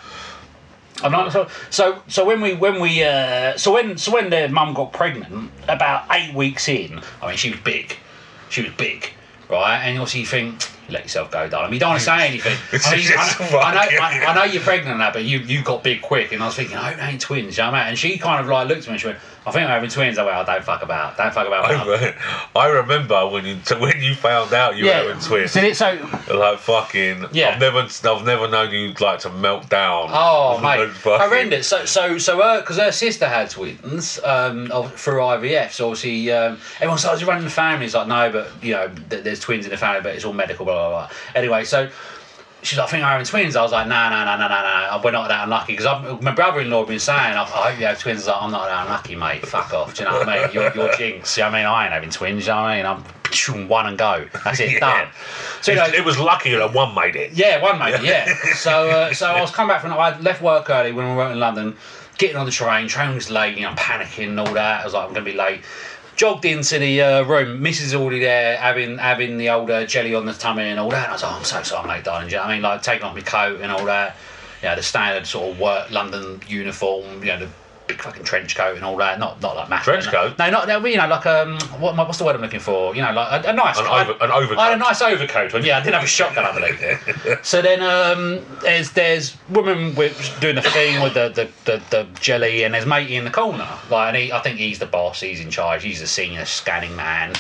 I'm 1.02 1.12
not, 1.12 1.32
so, 1.32 1.48
so 1.70 2.02
so 2.08 2.26
when 2.26 2.42
we 2.42 2.54
when 2.54 2.80
we 2.80 3.04
uh, 3.04 3.58
so 3.58 3.74
when 3.74 3.98
so 3.98 4.14
when 4.14 4.30
their 4.30 4.48
mum 4.50 4.74
got 4.74 4.94
pregnant 4.94 5.52
about 5.68 6.06
eight 6.12 6.34
weeks 6.34 6.68
in, 6.68 7.02
I 7.22 7.30
mean 7.30 7.38
she 7.38 7.52
was 7.52 7.60
big, 7.62 7.96
she 8.50 8.62
was 8.62 8.72
big, 8.74 9.10
right? 9.50 9.80
And 9.84 9.98
obviously 9.98 10.22
you 10.22 10.28
think 10.28 10.62
you 10.88 10.94
let 10.94 11.04
yourself 11.04 11.32
go, 11.32 11.50
darling. 11.50 11.74
You 11.74 11.80
don't 11.80 11.92
want 11.92 12.02
to 12.02 12.06
say 12.06 12.28
anything. 12.28 12.58
I, 12.86 12.96
mean, 12.96 13.06
I, 13.18 13.50
know, 13.50 13.60
I, 13.60 13.74
know, 13.74 13.98
I, 14.02 14.26
I 14.26 14.36
know 14.36 14.44
you're 14.44 14.62
pregnant 14.62 15.00
now, 15.00 15.12
but 15.12 15.24
you 15.24 15.40
you 15.40 15.64
got 15.64 15.84
big 15.84 16.02
quick, 16.02 16.32
and 16.32 16.44
I 16.44 16.46
was 16.48 16.56
thinking, 16.56 16.78
I 16.78 16.92
hope 16.92 17.00
they 17.00 17.06
ain't 17.06 17.22
twins, 17.22 17.58
you 17.58 17.64
know 17.64 17.72
what 17.72 17.78
I 17.78 17.84
mean? 17.84 17.90
And 17.90 17.98
she 17.98 18.18
kind 18.18 18.40
of 18.40 18.48
like 18.48 18.68
looked 18.68 18.82
at 18.82 18.88
me 18.88 18.94
and 18.94 19.02
she 19.02 19.08
went, 19.08 19.20
I 19.46 19.52
think 19.52 19.66
we're 19.66 19.74
having 19.74 19.90
twins. 19.90 20.18
I 20.18 20.44
don't 20.46 20.64
fuck 20.64 20.82
about, 20.84 21.18
don't 21.18 21.34
fuck 21.34 21.48
about. 21.48 21.70
mum." 21.70 21.88
I, 21.90 22.60
I 22.60 22.68
remember 22.68 23.28
when 23.28 23.46
you 23.46 23.58
so 23.66 23.78
when 23.86 24.02
you 24.02 24.16
found 24.16 24.54
out 24.54 24.78
you 24.78 24.86
were 24.86 24.92
having 24.92 25.20
twins. 25.22 25.52
So, 25.52 25.60
it- 25.62 25.76
so 25.76 25.94
Like 26.34 26.60
fucking, 26.60 27.26
Yeah. 27.34 27.50
I've 27.50 27.60
never, 27.60 27.80
I've 27.80 28.26
never 28.26 28.48
known 28.48 28.72
you 28.72 28.94
like 29.02 29.20
to 29.20 29.30
melt 29.30 29.70
down. 29.70 30.10
Oh 30.12 30.60
mate, 30.64 30.90
fucking- 30.92 31.28
horrendous. 31.28 31.68
So 31.68 31.84
so 31.86 32.18
so 32.18 32.42
her 32.42 32.62
because 32.62 32.78
her 32.78 32.92
sister 32.92 33.28
had 33.28 33.50
twins 33.50 34.20
um, 34.24 34.68
through 34.96 35.20
IVF. 35.20 35.72
So 35.72 35.90
obviously 35.90 36.32
um, 36.32 36.58
everyone 36.78 36.98
starts 37.00 37.22
running 37.24 37.44
the 37.44 37.50
family. 37.50 37.86
It's 37.86 37.96
like 37.96 38.08
no, 38.08 38.32
but 38.32 38.50
you 38.64 38.72
know 38.74 38.88
th- 39.10 39.24
there's 39.24 39.40
twins 39.42 39.66
in 39.66 39.72
the 39.72 39.78
family, 39.78 40.02
but 40.02 40.16
it's 40.16 40.24
all 40.26 40.34
medical. 40.34 40.66
Blah 40.66 40.90
blah 40.90 41.08
blah. 41.08 41.10
Anyway, 41.36 41.66
so. 41.66 41.90
She's 42.64 42.78
like, 42.78 42.88
I 42.88 42.92
think 42.92 43.04
I'm 43.04 43.12
having 43.12 43.26
twins. 43.26 43.56
I 43.56 43.62
was 43.62 43.72
like, 43.72 43.88
no, 43.88 44.10
no, 44.10 44.26
no, 44.26 44.38
no, 44.38 44.48
no, 44.48 44.98
no. 44.98 45.02
We're 45.04 45.12
not 45.12 45.28
that 45.28 45.44
unlucky. 45.44 45.76
Because 45.76 46.22
my 46.22 46.32
brother-in-law 46.32 46.80
had 46.80 46.88
been 46.88 47.00
saying, 47.00 47.20
I, 47.36 47.42
I 47.44 47.46
hope 47.46 47.80
you 47.80 47.86
have 47.86 48.00
twins. 48.00 48.28
I 48.28 48.32
was 48.32 48.36
like, 48.36 48.44
I'm 48.44 48.52
not 48.52 48.66
that 48.68 48.86
unlucky, 48.86 49.16
mate. 49.16 49.46
Fuck 49.46 49.74
off. 49.74 49.96
Do 49.96 50.04
you 50.04 50.10
know 50.10 50.20
what 50.20 50.30
I 50.30 50.46
mean? 50.46 50.54
You're, 50.54 50.74
you're 50.76 50.94
jinx. 50.98 51.38
You 51.38 51.44
know 51.44 51.50
what 51.50 51.56
I 51.56 51.60
mean? 51.60 51.66
I 51.68 51.84
ain't 51.86 51.94
having 51.94 52.10
twins. 52.10 52.46
You 52.46 52.52
know 52.54 52.62
what 52.62 52.68
I 52.70 52.78
mean? 52.78 52.86
I'm 52.86 53.68
one 53.68 53.88
and 53.88 53.98
go. 53.98 54.26
That's 54.44 54.60
it, 54.60 54.72
Yeah. 54.74 54.80
done. 54.80 55.08
So, 55.62 55.72
you 55.72 55.78
know, 55.78 55.86
it 55.86 56.06
was 56.06 56.20
lucky 56.20 56.52
that 56.56 56.74
one 56.74 56.94
made 56.94 57.16
it. 57.16 57.34
yeah, 57.34 57.62
one 57.62 57.80
mate. 57.80 58.02
Yeah. 58.04 58.32
So, 58.56 58.90
uh, 58.90 59.14
so 59.14 59.28
I 59.28 59.42
was 59.42 59.50
coming 59.52 59.70
back 59.74 59.82
from. 59.82 59.92
I 59.94 60.18
left 60.20 60.42
work 60.42 60.70
early 60.70 60.92
when 60.92 61.10
we 61.10 61.16
were 61.16 61.32
in 61.32 61.40
London. 61.40 61.76
Getting 62.20 62.38
on 62.38 62.46
the 62.46 62.52
train, 62.52 62.88
train 62.88 63.16
was 63.16 63.32
late. 63.32 63.58
You 63.58 63.64
know, 63.64 63.74
panicking 63.74 64.28
and 64.30 64.40
all 64.40 64.54
that. 64.54 64.82
I 64.82 64.86
was 64.86 64.94
like, 64.94 65.08
I'm 65.08 65.14
going 65.14 65.26
to 65.26 65.32
be 65.32 65.36
late. 65.36 65.62
Jogged 66.16 66.46
into 66.46 66.80
the 66.80 67.02
uh, 67.02 67.24
room. 67.24 67.62
Mrs. 67.62 67.96
already 67.96 68.20
there, 68.20 68.58
having 68.58 68.98
having 68.98 69.38
the 69.38 69.50
old 69.50 69.70
uh, 69.70 69.86
jelly 69.86 70.14
on 70.14 70.26
the 70.26 70.34
tummy 70.34 70.64
and 70.64 70.80
all 70.80 70.90
that. 70.90 71.06
And 71.06 71.10
I 71.10 71.14
was 71.14 71.24
like, 71.24 71.34
I'm 71.34 71.44
so 71.44 71.64
sorry, 71.64 71.88
mate, 71.88 72.04
darling. 72.04 72.30
You 72.30 72.38
know 72.38 72.44
I 72.44 72.54
mean, 72.54 72.62
like 72.62 72.82
taking 72.82 73.04
off 73.04 73.16
my 73.16 73.22
coat 73.22 73.62
and 73.62 73.72
all 73.72 73.86
that. 73.86 74.16
Yeah, 74.62 74.76
the 74.76 74.84
standard 74.84 75.28
sort 75.28 75.52
of 75.52 75.60
work 75.60 75.90
London 75.92 76.42
uniform. 76.48 77.24
You 77.24 77.26
know, 77.26 77.40
the 77.40 77.50
big 77.88 78.02
fucking 78.02 78.24
trench 78.24 78.56
coat 78.56 78.76
and 78.76 78.86
all 78.86 78.96
that. 78.98 79.20
Not 79.20 79.42
not 79.42 79.56
like 79.56 79.70
massive. 79.70 79.86
Trench 79.86 80.08
coat? 80.08 80.38
No, 80.40 80.50
not 80.50 80.68
no, 80.68 80.86
you 80.86 80.98
know, 80.98 81.08
like 81.08 81.26
um, 81.26 81.60
what 81.80 81.96
what's 81.96 82.18
the 82.18 82.24
word 82.26 82.36
I'm 82.36 82.42
looking 82.42 82.60
for? 82.60 82.96
You 82.96 83.02
know, 83.02 83.12
like 83.12 83.46
a, 83.46 83.50
a 83.50 83.54
nice 83.54 83.78
An 83.80 83.86
I- 83.88 84.04
over- 84.04 84.24
an 84.24 84.32
overcoat. 84.32 84.58
I 84.58 84.70
had 84.70 84.74
a 84.76 84.78
nice 84.78 85.02
overcoat 85.02 85.54
on. 85.54 85.64
Yeah, 85.66 85.78
I 85.78 85.82
didn't 85.82 85.96
have 85.96 86.04
a 86.04 86.08
shotgun 86.08 86.46
underneath. 86.46 87.40
so 87.46 87.62
then 87.62 87.82
um, 87.82 88.46
there's 88.62 88.92
there's 88.92 89.36
woman 89.50 89.96
with 89.96 90.38
doing 90.40 90.56
the 90.56 90.62
thing 90.62 91.02
with 91.02 91.14
the, 91.14 91.30
the, 91.30 91.50
the, 91.72 91.82
the 91.90 92.08
jelly, 92.20 92.64
and 92.64 92.74
there's 92.74 92.86
matey 92.86 93.16
in 93.16 93.26
the 93.26 93.32
corner. 93.32 93.68
Like, 93.90 94.10
and 94.10 94.18
he, 94.18 94.32
I 94.32 94.40
think 94.40 94.58
he's 94.60 94.80
the 94.80 94.86
boss. 94.86 95.20
He's 95.22 95.40
in 95.42 95.50
charge. 95.52 95.84
He's 95.84 96.00
the 96.00 96.08
senior 96.08 96.46
scanning 96.46 96.96
man. 96.96 97.34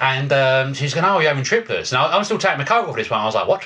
And 0.00 0.32
um, 0.32 0.74
she's 0.74 0.94
going, 0.94 1.04
"Oh, 1.04 1.18
you're 1.20 1.28
having 1.28 1.44
triplets." 1.44 1.92
And 1.92 2.00
I, 2.00 2.16
I'm 2.16 2.24
still 2.24 2.38
taking 2.38 2.58
my 2.58 2.64
coat 2.64 2.88
off 2.88 2.96
this 2.96 3.08
one. 3.10 3.20
I 3.20 3.24
was 3.24 3.34
like, 3.34 3.46
"What?" 3.46 3.64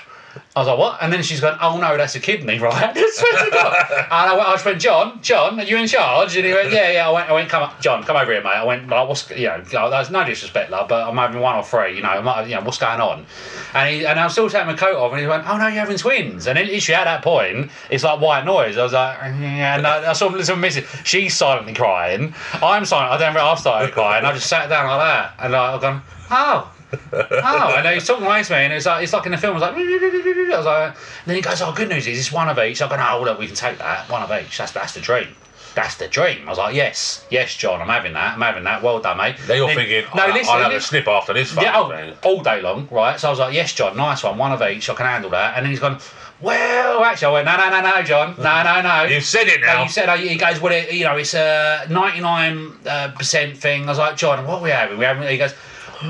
I 0.55 0.61
was 0.61 0.69
like, 0.69 0.79
"What?" 0.79 0.99
And 1.03 1.13
then 1.13 1.23
she's 1.23 1.41
going, 1.41 1.57
"Oh 1.61 1.79
no, 1.79 1.97
that's 1.97 2.15
a 2.15 2.21
kidney, 2.21 2.59
right?" 2.61 2.97
And 2.97 4.13
I, 4.13 4.35
went, 4.37 4.49
I 4.49 4.63
went, 4.65 4.81
"John, 4.81 5.21
John, 5.23 5.59
are 5.61 5.63
you 5.65 5.77
in 5.77 5.87
charge?" 5.87 6.37
And 6.37 6.47
he 6.47 6.53
went, 6.53 6.73
"Yeah, 6.73 6.91
yeah." 6.93 7.09
I 7.09 7.13
went, 7.13 7.29
I 7.29 7.33
went, 7.33 7.49
"Come 7.49 7.65
on, 7.65 7.73
John, 7.81 8.03
come 8.05 8.17
over 8.17 8.33
here, 8.33 8.43
mate." 8.43 8.51
I 8.51 8.65
went, 8.65 8.89
like, 8.89 9.09
"What's 9.09 9.31
you 9.31 9.47
know?" 9.49 9.91
There's 9.91 10.11
no 10.11 10.25
disrespect, 10.25 10.71
love, 10.71 10.89
but 10.89 11.09
I'm 11.09 11.17
having 11.17 11.41
one 11.41 11.57
or 11.57 11.65
three. 11.65 11.97
You 11.97 12.03
know, 12.03 12.09
I'm, 12.09 12.49
you 12.49 12.55
know, 12.55 12.63
what's 12.63 12.79
going 12.79 13.01
on? 13.01 13.27
And 13.75 13.95
he, 13.95 14.07
and 14.07 14.19
I 14.19 14.25
was 14.25 14.33
still 14.33 14.49
taking 14.49 14.69
my 14.69 14.75
coat 14.75 14.97
off, 14.97 15.13
and 15.13 15.21
he 15.21 15.27
went, 15.27 15.49
"Oh 15.49 15.57
no, 15.57 15.67
you're 15.67 15.81
having 15.81 15.99
twins." 15.99 16.47
And 16.47 16.59
literally 16.59 16.95
at 16.95 17.05
that 17.05 17.23
point, 17.23 17.71
it's 17.91 18.05
like 18.05 18.21
white 18.21 18.45
noise. 18.45 18.77
I 18.77 18.83
was 18.83 18.93
like, 18.93 19.19
"Yeah," 19.41 19.77
and 19.77 19.87
I, 19.87 20.11
I 20.11 20.13
saw 20.13 20.27
little 20.29 20.57
Mrs. 20.57 21.05
She's 21.05 21.35
silently 21.35 21.75
crying. 21.75 22.35
I'm 22.63 22.85
silent. 22.85 23.13
I 23.13 23.19
don't 23.19 23.29
remember. 23.29 23.41
I've 23.41 23.59
started 23.59 23.93
crying. 23.93 24.25
I 24.25 24.33
just 24.33 24.49
sat 24.49 24.69
down 24.69 24.87
like 24.87 25.01
that, 25.01 25.35
and 25.45 25.55
I've 25.55 25.81
gone, 25.81 26.03
"Oh." 26.31 26.73
Oh, 27.13 27.75
and 27.77 27.87
he's 27.89 28.07
talking 28.07 28.27
away 28.27 28.43
to 28.43 28.53
me, 28.53 28.59
and 28.59 28.73
it's 28.73 28.87
like 28.87 29.03
it's 29.03 29.13
like 29.13 29.27
in 29.27 29.33
the 29.33 29.39
film. 29.39 29.57
I 29.57 29.61
was 29.61 29.63
like, 29.63 29.75
I 29.77 30.57
was 30.57 30.67
like, 30.67 30.89
and 30.95 30.97
then 31.27 31.37
he 31.37 31.43
goes, 31.43 31.61
"Oh, 31.63 31.73
good 31.73 31.89
news 31.89 32.07
is 32.07 32.19
it's 32.19 32.33
one 32.33 32.49
of 32.49 32.59
each." 32.59 32.81
I'm 32.81 32.89
going, 32.89 33.01
"Oh, 33.01 33.23
look, 33.25 33.39
we 33.39 33.47
can 33.47 33.57
take 33.57 33.79
that 33.79 34.09
one 34.09 34.23
of 34.23 34.31
each. 34.33 34.57
That's 34.59 34.73
that's 34.73 34.95
the 34.95 35.01
dream. 35.01 35.29
That's 35.75 35.97
the 35.97 36.09
dream." 36.09 36.47
I 36.47 36.51
was 36.51 36.59
like, 36.59 36.75
"Yes, 36.75 37.25
yes, 37.31 37.55
John, 37.55 37.81
I'm 37.81 37.89
having 37.89 38.13
that. 38.13 38.35
I'm 38.35 38.41
having 38.41 38.65
that. 38.65 38.83
Well 38.83 39.01
done, 39.01 39.17
mate." 39.19 39.37
Now 39.49 39.55
you're 39.55 39.67
Then- 39.67 39.77
thinking, 39.77 40.05
no, 40.15 40.23
I'll, 40.25 40.33
listen, 40.33 40.55
I'll 40.55 40.63
have 40.63 40.73
a 40.73 40.81
snip 40.81 41.09
after 41.09 41.33
this. 41.33 41.55
Yeah, 41.57 41.73
oh, 41.77 42.13
all 42.23 42.43
day 42.43 42.61
long, 42.63 42.89
right? 42.91 43.19
So 43.19 43.29
I 43.29 43.31
was 43.31 43.41
like, 43.41 43.55
"Yes, 43.55 43.73
John, 43.75 43.97
nice 43.97 44.23
one, 44.23 44.39
one 44.39 44.53
of 44.53 44.63
each. 44.63 44.89
I 44.89 44.95
can 44.95 45.07
handle 45.07 45.31
that." 45.31 45.57
And 45.57 45.65
then 45.65 45.71
he's 45.71 45.81
gone. 45.81 45.99
Well, 46.39 47.03
actually, 47.03 47.29
I 47.29 47.31
went, 47.31 47.47
no, 47.47 47.57
no, 47.57 47.71
no, 47.71 47.81
no, 47.81 48.03
John, 48.03 48.35
no, 48.37 48.63
no, 48.63 48.83
no. 48.83 49.05
You've 49.05 49.25
said 49.25 49.47
it 49.49 49.63
No, 49.63 49.67
now. 49.69 49.83
you 49.85 49.89
said, 49.89 50.19
he 50.19 50.37
goes, 50.37 50.61
well, 50.61 50.71
it, 50.71 50.93
you 50.93 51.05
know, 51.07 51.17
it's 51.17 51.33
a 51.33 51.87
99 51.89 52.73
uh, 52.87 53.09
percent 53.17 53.57
thing. 53.57 53.85
I 53.85 53.87
was 53.87 53.97
like, 53.97 54.17
John, 54.19 54.47
what 54.47 54.59
are 54.59 54.63
we 54.63 54.69
having? 54.69 54.99
We 54.99 55.07
having, 55.07 55.27
he 55.27 55.39
goes, 55.39 55.55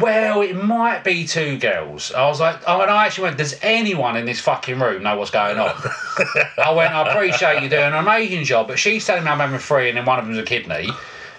well, 0.01 0.43
it 0.43 0.55
might 0.55 1.05
be 1.05 1.27
two 1.27 1.59
girls. 1.59 2.13
I 2.13 2.27
was 2.27 2.41
like, 2.41 2.61
oh, 2.67 2.81
and 2.81 2.91
I 2.91 3.07
actually 3.07 3.25
went, 3.25 3.39
does 3.39 3.57
anyone 3.63 4.17
in 4.17 4.27
this 4.27 4.41
fucking 4.41 4.79
room 4.79 5.03
know 5.03 5.17
what's 5.17 5.31
going 5.31 5.59
on? 5.59 5.71
I 6.59 6.73
went, 6.73 6.93
I 6.93 7.09
appreciate 7.09 7.63
you 7.63 7.69
doing 7.69 7.85
an 7.85 7.95
amazing 7.95 8.45
job, 8.45 8.69
but 8.69 8.79
she's 8.79 9.07
telling 9.07 9.25
me 9.25 9.31
I'm 9.31 9.39
having 9.39 9.59
three 9.59 9.89
and 9.89 9.99
then 9.99 10.05
one 10.05 10.19
of 10.19 10.27
them's 10.27 10.39
a 10.39 10.43
kidney. 10.43 10.89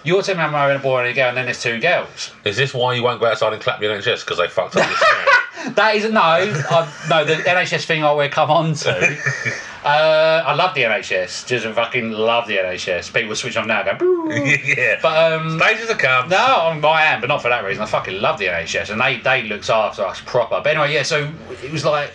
You're 0.04 0.22
telling 0.22 0.38
me 0.38 0.44
I'm 0.44 0.52
having 0.52 0.76
a 0.76 0.78
boy 0.78 1.00
and 1.00 1.08
a 1.08 1.12
girl 1.12 1.28
and 1.28 1.36
then 1.36 1.46
there's 1.46 1.62
two 1.62 1.80
girls. 1.80 2.30
Is 2.44 2.56
this 2.56 2.72
why 2.74 2.94
you 2.94 3.02
won't 3.02 3.20
go 3.20 3.26
outside 3.26 3.52
and 3.52 3.62
clap 3.62 3.80
your 3.82 3.96
NHS 3.96 4.24
because 4.24 4.38
they 4.38 4.48
fucked 4.48 4.76
up 4.76 4.86
your 4.86 4.96
scan? 4.96 5.74
That 5.74 5.96
is 5.96 6.10
no, 6.10 6.20
I, 6.20 6.92
no. 7.10 7.24
The 7.24 7.34
NHS 7.34 7.84
thing 7.84 8.04
I 8.04 8.12
will 8.12 8.28
come 8.28 8.50
on 8.50 8.74
to. 8.74 9.18
Uh, 9.84 10.42
I 10.44 10.54
love 10.54 10.74
the 10.74 10.82
NHS. 10.82 11.46
Just 11.46 11.64
fucking 11.66 12.10
love 12.10 12.48
the 12.48 12.56
NHS. 12.56 13.14
People 13.14 13.34
switch 13.36 13.56
on 13.56 13.68
now, 13.68 13.80
and 13.88 13.98
go. 13.98 14.26
Boo. 14.26 14.32
yeah. 14.34 14.98
But 15.00 15.32
um, 15.32 15.58
Stages 15.58 15.88
of 15.88 15.98
come. 15.98 16.28
no, 16.28 16.36
I'm, 16.36 16.84
I 16.84 17.04
am, 17.04 17.20
but 17.20 17.28
not 17.28 17.40
for 17.40 17.48
that 17.48 17.64
reason. 17.64 17.84
I 17.84 17.86
fucking 17.86 18.20
love 18.20 18.38
the 18.38 18.46
NHS, 18.46 18.90
and 18.90 19.00
they 19.00 19.18
they 19.18 19.44
looks 19.44 19.70
after 19.70 20.02
us 20.02 20.20
proper. 20.26 20.60
But 20.62 20.76
anyway, 20.76 20.92
yeah. 20.92 21.04
So 21.04 21.32
it 21.62 21.72
was 21.72 21.84
like. 21.84 22.10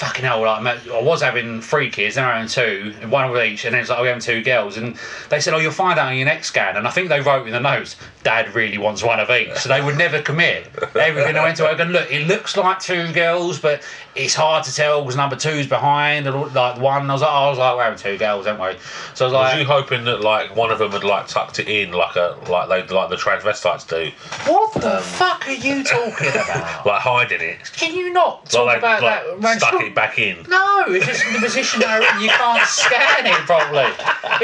Fucking 0.00 0.24
hell! 0.24 0.40
Like 0.40 0.88
I 0.88 1.02
was 1.02 1.20
having 1.20 1.60
three 1.60 1.90
kids, 1.90 2.14
then 2.14 2.24
I 2.24 2.40
having 2.40 2.48
two, 2.48 2.94
one 3.10 3.28
of 3.28 3.36
each, 3.36 3.66
and 3.66 3.74
then 3.74 3.82
it's 3.82 3.90
like 3.90 3.98
oh, 3.98 4.02
we're 4.02 4.08
having 4.08 4.22
two 4.22 4.42
girls. 4.42 4.78
And 4.78 4.96
they 5.28 5.40
said, 5.40 5.52
"Oh, 5.52 5.58
you'll 5.58 5.72
find 5.72 5.98
out 5.98 6.08
on 6.08 6.16
your 6.16 6.24
next 6.24 6.46
scan." 6.46 6.78
And 6.78 6.88
I 6.88 6.90
think 6.90 7.10
they 7.10 7.20
wrote 7.20 7.46
in 7.46 7.52
the 7.52 7.60
notes, 7.60 7.96
"Dad 8.22 8.54
really 8.54 8.78
wants 8.78 9.02
one 9.02 9.20
of 9.20 9.28
each," 9.28 9.54
so 9.56 9.68
they 9.68 9.82
would 9.82 9.98
never 9.98 10.22
commit. 10.22 10.68
Everything 10.98 11.36
I 11.36 11.42
went 11.42 11.58
to, 11.58 11.68
I 11.68 11.74
go, 11.74 11.84
"Look, 11.84 12.10
it 12.10 12.26
looks 12.26 12.56
like 12.56 12.80
two 12.80 13.12
girls, 13.12 13.58
but 13.58 13.82
it's 14.16 14.34
hard 14.34 14.64
to 14.64 14.74
tell 14.74 15.02
because 15.02 15.16
number 15.16 15.36
two's 15.36 15.66
behind, 15.66 16.26
and 16.26 16.54
like 16.54 16.80
one." 16.80 17.08
I 17.10 17.12
was 17.12 17.22
like, 17.22 17.30
oh, 17.30 17.34
"I 17.34 17.48
was 17.50 17.58
like, 17.58 17.76
we're 17.76 17.84
having 17.84 17.98
two 17.98 18.18
girls, 18.18 18.46
aren't 18.46 18.60
we?" 18.60 18.80
So 19.14 19.26
I 19.26 19.28
was 19.28 19.32
Was 19.32 19.58
you 19.58 19.64
hoping 19.64 20.04
that 20.04 20.20
like 20.20 20.54
one 20.56 20.70
of 20.70 20.78
them 20.78 20.92
had 20.92 21.04
like 21.04 21.28
tucked 21.28 21.58
it 21.58 21.68
in 21.68 21.92
like 21.92 22.16
a 22.16 22.36
like 22.48 22.68
they 22.68 22.94
like 22.94 23.10
the 23.10 23.16
transvestites 23.16 23.88
do, 23.88 24.10
"What 24.50 24.72
the 24.74 24.96
um, 24.96 25.02
fuck 25.02 25.46
are 25.48 25.52
you 25.52 25.84
talking 25.84 26.28
about? 26.28 26.84
like 26.86 27.00
hiding 27.00 27.40
it, 27.40 27.70
Can 27.76 27.94
you 27.94 28.12
not 28.12 28.46
talk 28.46 28.66
like, 28.66 28.78
about 28.78 29.02
like 29.02 29.24
that?" 29.24 29.40
man? 29.40 29.58
stuck 29.58 29.80
it 29.80 29.94
back 29.94 30.18
in. 30.18 30.44
No, 30.48 30.84
it's 30.88 31.06
just 31.06 31.24
in 31.26 31.34
the 31.34 31.38
position 31.40 31.80
where 31.80 32.00
you 32.20 32.28
can't 32.28 32.66
scan 32.68 33.26
it 33.26 33.34
properly. 33.46 33.92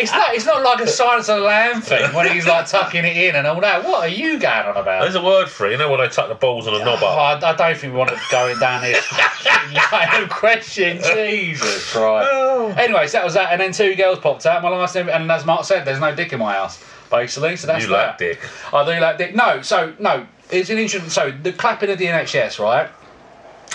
It's 0.00 0.12
not. 0.12 0.34
It's 0.34 0.46
not 0.46 0.62
like 0.62 0.80
a 0.80 0.86
Silence 0.86 1.28
of 1.28 1.40
the 1.40 1.44
Lamb 1.46 1.80
thing 1.80 2.12
when 2.14 2.30
he's 2.32 2.46
like 2.46 2.66
tucking 2.68 3.04
it 3.04 3.16
in 3.16 3.34
and 3.36 3.46
all 3.46 3.60
that. 3.60 3.84
What 3.84 4.04
are 4.04 4.08
you 4.08 4.38
going 4.38 4.66
on 4.66 4.76
about? 4.76 5.02
There's 5.02 5.14
a 5.14 5.22
word 5.22 5.48
for 5.48 5.66
it, 5.66 5.72
you 5.72 5.78
know, 5.78 5.90
when 5.90 6.00
they 6.00 6.08
tuck 6.08 6.28
the 6.28 6.34
balls 6.34 6.66
on 6.68 6.74
a 6.74 6.84
knob 6.84 7.00
Oh, 7.02 7.06
up. 7.06 7.42
I, 7.42 7.50
I 7.50 7.56
don't 7.56 7.76
think 7.78 7.92
we 7.92 7.98
want 7.98 8.10
to 8.10 8.20
go 8.30 8.58
down 8.58 8.82
this 8.82 9.04
of 10.22 10.30
question. 10.30 10.98
Jesus 11.02 11.92
Christ. 11.92 12.28
Oh. 12.32 12.74
Anyway, 12.76 13.06
so 13.06 13.18
that 13.18 13.24
was 13.24 13.34
that, 13.34 13.52
and 13.52 13.60
then 13.60 13.72
two 13.72 13.94
girls 13.94 14.18
popped 14.18 14.46
out. 14.46 14.62
My 14.62 14.68
last 14.70 14.94
name, 14.94 15.08
and 15.08 15.30
as 15.30 15.44
Mark 15.44 15.64
said, 15.64 15.84
there's 15.84 16.00
no 16.00 16.14
dick 16.14 16.32
in 16.32 16.38
my 16.38 16.54
house, 16.54 16.82
basically. 17.10 17.56
So 17.56 17.66
that's 17.66 17.84
You 17.84 17.90
that. 17.90 18.08
like 18.08 18.18
dick. 18.18 18.40
I 18.72 18.84
do 18.84 19.00
like 19.00 19.18
dick. 19.18 19.34
No, 19.34 19.62
so 19.62 19.94
no, 19.98 20.26
it's 20.50 20.70
an 20.70 20.78
interesting. 20.78 21.10
So 21.10 21.30
the 21.30 21.52
clapping 21.52 21.90
of 21.90 21.98
the 21.98 22.06
NHS, 22.06 22.58
right? 22.58 22.88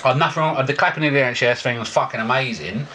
I've 0.04 0.18
nothing 0.18 0.42
wrong. 0.42 0.66
The 0.66 0.74
clapping 0.74 1.06
of 1.06 1.14
the 1.14 1.20
NHS 1.20 1.62
thing 1.62 1.78
was 1.78 1.90
fucking 1.90 2.20
amazing. 2.20 2.88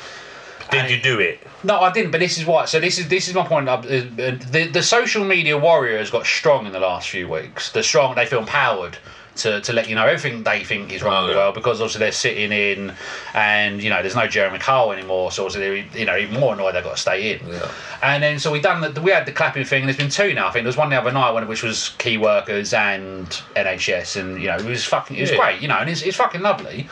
Did 0.71 0.91
you 0.91 1.01
do 1.01 1.21
it? 1.21 1.39
No, 1.63 1.79
I 1.79 1.93
didn't. 1.93 2.11
But 2.11 2.19
this 2.19 2.39
is 2.39 2.45
why. 2.45 2.65
So 2.65 2.81
this 2.81 2.99
is 2.99 3.09
this 3.09 3.29
is 3.29 3.35
my 3.35 3.47
point. 3.47 3.69
Uh, 3.69 3.77
The 3.81 4.69
the 4.73 4.83
social 4.83 5.25
media 5.25 5.57
warrior 5.57 5.99
has 5.99 6.11
got 6.11 6.27
strong 6.27 6.67
in 6.67 6.73
the 6.73 6.81
last 6.81 7.09
few 7.09 7.29
weeks. 7.29 7.71
They're 7.71 7.85
strong. 7.85 8.17
They 8.17 8.27
feel 8.27 8.41
empowered. 8.41 8.99
To, 9.37 9.61
to 9.61 9.73
let 9.75 9.89
you 9.89 9.95
know 9.95 10.07
everything 10.07 10.43
they 10.45 10.65
think 10.65 10.93
is 10.93 11.03
wrong 11.03 11.27
Oh, 11.27 11.31
yeah. 11.31 11.37
world 11.37 11.55
because 11.55 11.81
obviously 11.83 11.99
they're 11.99 12.13
sitting 12.13 12.53
in 12.53 12.95
and 13.35 13.83
you 13.83 13.91
know 13.91 14.01
there's 14.01 14.17
no 14.17 14.27
Jeremy 14.27 14.59
Kyle 14.59 14.93
anymore 14.93 15.31
so 15.31 15.45
obviously 15.45 15.83
they're 15.83 15.99
you 16.01 16.07
know 16.07 16.17
even 16.17 16.41
more 16.41 16.55
annoyed 16.55 16.75
they've 16.75 16.83
got 16.83 16.97
to 16.97 17.01
stay 17.03 17.33
in 17.35 17.47
Yeah. 17.47 17.71
and 18.03 18.23
then 18.23 18.39
so 18.39 18.51
we 18.51 18.61
done 18.61 18.81
the, 18.95 19.01
we 19.03 19.11
had 19.11 19.27
the 19.27 19.33
clapping 19.33 19.65
thing 19.65 19.83
and 19.83 19.89
there's 19.89 19.99
been 19.99 20.09
two 20.09 20.33
now 20.33 20.49
I 20.49 20.53
think 20.53 20.63
there 20.65 20.69
was 20.71 20.77
one 20.79 20.89
the 20.89 20.97
other 20.99 21.13
night 21.13 21.33
when 21.33 21.47
which 21.49 21.63
was 21.63 21.91
key 21.99 22.17
workers 22.17 22.73
and 22.73 23.27
NHS 23.55 24.19
and 24.19 24.41
you 24.41 24.49
know 24.49 24.57
it 24.57 24.65
was 24.65 24.85
fucking 24.85 25.17
it 25.19 25.21
was 25.21 25.31
Yeah. 25.33 25.37
great 25.37 25.61
you 25.61 25.69
know 25.69 25.77
and 25.77 25.91
it's, 25.91 26.01
it's 26.03 26.17
fucking 26.17 26.41
lovely 26.41 26.89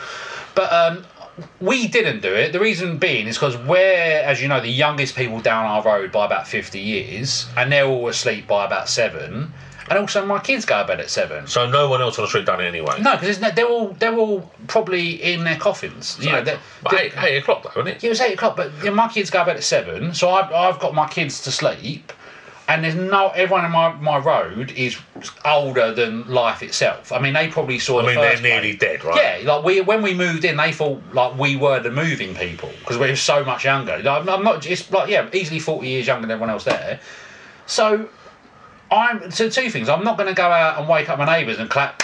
but 0.53 0.71
um 0.71 1.03
we 1.59 1.89
didn't 1.89 2.21
do 2.21 2.33
it. 2.33 2.53
The 2.53 2.61
reason 2.61 2.97
being 2.97 3.27
is 3.27 3.35
because 3.35 3.57
we're, 3.57 4.21
as 4.23 4.41
you 4.41 4.47
know, 4.47 4.61
the 4.61 4.69
youngest 4.69 5.17
people 5.17 5.41
down 5.41 5.65
our 5.65 5.83
road 5.83 6.09
by 6.13 6.25
about 6.25 6.47
50 6.47 6.79
years, 6.79 7.45
and 7.57 7.69
they're 7.69 7.83
all 7.85 8.07
asleep 8.07 8.47
by 8.47 8.63
about 8.65 8.87
seven. 8.87 9.51
And 9.87 9.99
also, 9.99 10.25
my 10.25 10.39
kids 10.39 10.65
go 10.65 10.81
to 10.81 10.87
bed 10.87 10.99
at 10.99 11.11
seven. 11.11 11.45
So 11.47 11.69
no 11.69 11.87
one 11.87 12.01
else 12.01 12.17
on 12.17 12.23
the 12.23 12.27
street 12.29 12.45
done 12.45 12.59
it 12.59 12.65
anyway. 12.65 12.99
No, 13.01 13.17
because 13.17 13.39
they're 13.39 13.67
all 13.67 13.89
they're 13.99 14.15
all 14.17 14.51
probably 14.67 15.21
in 15.21 15.43
their 15.43 15.57
coffins. 15.57 16.17
You 16.19 16.31
know, 16.31 16.43
they're, 16.43 16.59
they're- 16.89 16.99
eight, 16.99 17.13
eight 17.23 17.37
o'clock 17.37 17.61
though, 17.63 17.81
isn't 17.81 17.95
it? 17.97 18.03
it 18.03 18.09
was 18.09 18.19
eight 18.19 18.33
o'clock, 18.33 18.57
but 18.57 18.71
you 18.79 18.85
know, 18.85 18.95
my 18.95 19.07
kids 19.07 19.29
go 19.29 19.39
to 19.39 19.45
bed 19.45 19.57
at 19.57 19.63
seven, 19.63 20.13
so 20.15 20.31
I've, 20.31 20.51
I've 20.51 20.79
got 20.79 20.95
my 20.95 21.07
kids 21.07 21.41
to 21.43 21.51
sleep, 21.51 22.11
and 22.67 22.83
there's 22.83 22.95
no 22.95 23.29
everyone 23.35 23.63
in 23.63 23.71
my, 23.71 23.93
my 23.93 24.17
road 24.17 24.71
is 24.71 24.97
older 25.45 25.93
than 25.93 26.27
life 26.27 26.63
itself. 26.63 27.11
I 27.11 27.19
mean, 27.19 27.33
they 27.33 27.47
probably 27.49 27.77
saw. 27.77 27.99
I 27.99 28.01
the 28.01 28.07
mean, 28.07 28.15
they're 28.15 28.41
nearly 28.41 28.75
dead, 28.75 29.03
right? 29.03 29.43
Yeah, 29.43 29.53
like 29.53 29.63
we 29.63 29.81
when 29.81 30.01
we 30.01 30.15
moved 30.15 30.45
in, 30.45 30.57
they 30.57 30.71
thought 30.71 30.99
like 31.13 31.37
we 31.37 31.57
were 31.57 31.79
the 31.79 31.91
moving 31.91 32.33
people 32.33 32.71
because 32.79 32.97
we 32.97 33.07
were 33.07 33.15
so 33.15 33.45
much 33.45 33.63
younger. 33.65 33.97
Like, 33.97 34.07
I'm- 34.07 34.29
I'm 34.29 34.43
not. 34.43 34.65
It's 34.65 34.91
like 34.91 35.09
yeah, 35.09 35.29
easily 35.31 35.59
forty 35.59 35.89
years 35.89 36.07
younger 36.07 36.23
than 36.25 36.31
everyone 36.31 36.49
else 36.49 36.63
there. 36.63 36.99
So 37.67 38.09
I'm 38.91 39.31
so 39.31 39.49
two 39.49 39.69
things. 39.69 39.89
I'm 39.89 40.03
not 40.03 40.17
going 40.17 40.29
to 40.29 40.35
go 40.35 40.47
out 40.47 40.79
and 40.79 40.87
wake 40.87 41.09
up 41.09 41.17
my 41.17 41.25
neighbours 41.25 41.59
and 41.59 41.69
clap 41.69 42.03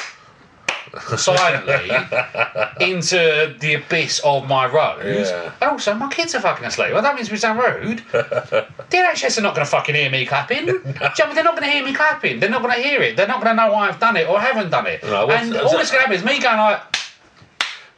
silently 1.17 1.89
into 2.85 3.55
the 3.59 3.75
abyss 3.75 4.19
of 4.23 4.47
my 4.47 4.65
road. 4.65 5.03
Yeah. 5.05 5.51
And 5.61 5.71
also, 5.71 5.93
my 5.93 6.11
kids 6.11 6.35
are 6.35 6.41
fucking 6.41 6.65
asleep. 6.65 6.91
Well, 6.93 7.01
that 7.01 7.15
means 7.15 7.31
we 7.31 7.37
sound 7.37 7.59
rude. 7.59 7.99
the 8.11 8.65
NHS 8.91 9.37
are 9.37 9.41
not 9.41 9.55
going 9.55 9.65
to 9.65 9.71
fucking 9.71 9.95
hear 9.95 10.09
me 10.09 10.25
clapping. 10.25 10.65
Do 10.65 10.71
you 10.71 10.77
know 10.77 10.83
what 10.91 11.19
I 11.21 11.25
mean? 11.27 11.35
They're 11.35 11.43
not 11.43 11.55
going 11.55 11.63
to 11.63 11.69
hear 11.69 11.85
me 11.85 11.93
clapping. 11.93 12.39
They're 12.39 12.49
not 12.49 12.61
going 12.61 12.75
to 12.75 12.81
hear 12.81 13.01
it. 13.01 13.15
They're 13.15 13.27
not 13.27 13.41
going 13.41 13.55
to 13.55 13.63
know 13.63 13.71
why 13.71 13.87
I've 13.87 13.99
done 13.99 14.17
it 14.17 14.27
or 14.27 14.39
haven't 14.39 14.69
done 14.69 14.87
it. 14.87 15.03
No, 15.03 15.29
and 15.29 15.55
all 15.55 15.71
that's 15.77 15.91
going 15.91 16.03
to 16.03 16.09
happen 16.09 16.15
is 16.15 16.23
me 16.25 16.39
going 16.39 16.57
like, 16.57 16.81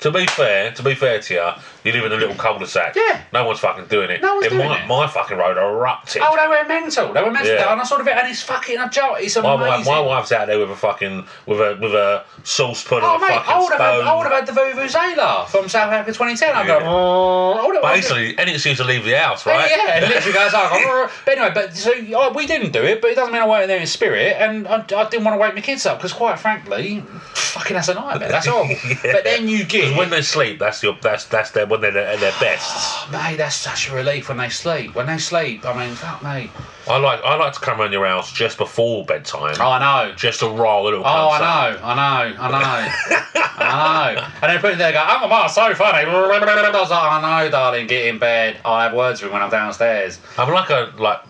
To 0.01 0.11
be 0.11 0.25
fair, 0.27 0.71
to 0.73 0.83
be 0.83 0.93
fair 0.95 1.19
to 1.19 1.33
you, 1.33 1.51
you 1.83 1.91
live 1.91 2.05
in 2.05 2.11
a 2.11 2.15
little 2.15 2.35
cul-de-sac. 2.35 2.95
Yeah. 2.95 3.21
No 3.33 3.45
one's 3.45 3.59
fucking 3.59 3.85
doing 3.87 4.09
it. 4.09 4.21
No 4.21 4.35
one's 4.35 4.47
in 4.47 4.53
doing 4.53 4.67
my, 4.67 4.83
it. 4.83 4.87
my 4.87 5.07
fucking 5.07 5.37
road 5.37 5.57
erupted. 5.57 6.21
oh, 6.25 6.35
they 6.35 6.47
were 6.47 6.67
mental. 6.67 7.13
They 7.13 7.21
were 7.23 7.31
mental. 7.31 7.53
Yeah. 7.53 7.71
And 7.71 7.81
I 7.81 7.83
saw 7.83 7.97
the 7.97 8.03
bit, 8.03 8.17
and 8.17 8.27
it's 8.29 8.41
fucking 8.41 8.77
a 8.77 8.89
joke. 8.89 9.17
It's 9.19 9.35
my, 9.37 9.53
amazing. 9.53 9.69
wife, 9.69 9.85
my 9.85 9.99
wife's 9.99 10.31
out 10.31 10.47
there 10.47 10.59
with 10.59 10.71
a 10.71 10.75
fucking 10.75 11.25
with 11.45 11.59
a 11.59 11.77
with 11.81 11.93
a 11.93 12.23
saucepan 12.43 12.99
Oh, 13.03 13.15
and 13.15 13.23
a 13.23 13.27
mate, 13.27 13.35
fucking 13.35 13.53
I 13.53 13.59
would, 13.59 13.71
have 13.71 13.81
had. 13.81 14.01
I 14.01 14.15
would 14.15 14.23
have 14.23 14.33
had 14.33 14.47
the 14.47 14.51
Vuvuzela 14.53 15.47
from 15.47 15.69
South 15.69 15.91
Africa 15.91 16.11
2010. 16.13 16.55
I'm 16.55 16.67
Yeah. 16.67 16.79
going, 16.79 16.87
"Oh, 16.87 17.51
I 17.53 17.65
would 17.65 17.75
have- 17.75 17.83
Basically, 17.93 18.37
anything 18.39 18.59
seems 18.59 18.77
to 18.77 18.83
leave 18.83 19.03
the 19.05 19.17
house, 19.17 19.45
right? 19.45 19.69
Yeah, 19.69 19.97
it 19.97 20.07
literally 20.09 20.33
goes 20.33 20.53
like. 20.53 20.71
Oh. 20.85 21.09
but 21.25 21.37
anyway, 21.37 21.51
but 21.53 21.75
so 21.75 21.91
oh, 22.15 22.33
we 22.33 22.45
didn't 22.45 22.71
do 22.71 22.83
it, 22.83 23.01
but 23.01 23.11
it 23.11 23.15
doesn't 23.15 23.33
mean 23.33 23.41
I 23.41 23.47
weren't 23.47 23.67
there 23.67 23.79
in 23.79 23.87
spirit, 23.87 24.35
and 24.39 24.67
I, 24.67 24.75
I 24.77 25.09
didn't 25.09 25.23
want 25.23 25.35
to 25.35 25.37
wake 25.37 25.53
my 25.55 25.61
kids 25.61 25.85
up 25.85 25.97
because, 25.97 26.13
quite 26.13 26.39
frankly, 26.39 27.03
fucking 27.33 27.75
that's 27.75 27.87
a 27.89 27.93
nightmare. 27.93 28.29
That's 28.29 28.47
all. 28.47 28.67
But 29.03 29.23
then 29.23 29.47
you 29.47 29.63
get 29.73 29.95
when 29.97 30.09
they 30.09 30.21
sleep, 30.21 30.59
that's 30.59 30.81
your 30.83 30.97
that's 31.01 31.25
that's 31.25 31.51
their 31.51 31.65
when 31.81 31.93
they're 31.93 31.97
at 32.07 32.19
their 32.19 32.31
best. 32.39 33.11
mate, 33.11 33.37
that's 33.37 33.55
such 33.55 33.89
a 33.89 33.95
relief 33.95 34.29
when 34.29 34.37
they 34.37 34.49
sleep. 34.49 34.93
When 34.95 35.07
they 35.07 35.17
sleep, 35.17 35.65
I 35.65 35.73
mean, 35.85 35.95
fuck 35.95 36.21
me. 36.23 36.51
I 36.87 36.97
like 36.97 37.21
I 37.23 37.35
like 37.35 37.53
to 37.53 37.59
come 37.59 37.79
around 37.79 37.91
your 37.93 38.05
house 38.05 38.31
just 38.31 38.57
before 38.57 39.05
bedtime, 39.05 39.55
Oh, 39.59 39.71
I 39.71 39.79
know. 40.07 40.13
just 40.15 40.41
to 40.41 40.47
roll 40.49 40.83
a 40.83 40.85
little. 40.85 40.99
Oh. 41.05 41.29
I 41.31 41.39
know, 41.39 41.79
I 41.83 41.95
know, 41.95 42.35
I 42.41 42.51
know, 42.51 43.43
I 43.45 44.13
know. 44.15 44.21
And 44.41 44.51
then 44.51 44.59
put 44.59 44.71
it 44.73 44.77
there, 44.77 44.87
and 44.87 44.95
go, 44.95 45.03
oh, 45.07 45.27
my, 45.27 45.47
so 45.47 45.73
funny. 45.75 45.99
I 46.09 46.13
was 46.13 46.89
like, 46.89 46.91
I 46.91 47.43
know, 47.43 47.49
darling, 47.49 47.87
get 47.87 48.07
in 48.07 48.19
bed. 48.19 48.59
I'll 48.65 48.79
have 48.81 48.93
words 48.93 49.21
with 49.21 49.29
him 49.29 49.33
when 49.33 49.41
I'm 49.41 49.49
downstairs. 49.49 50.19
I'm 50.37 50.53
like 50.53 50.69
a 50.69 50.93
like 50.97 51.21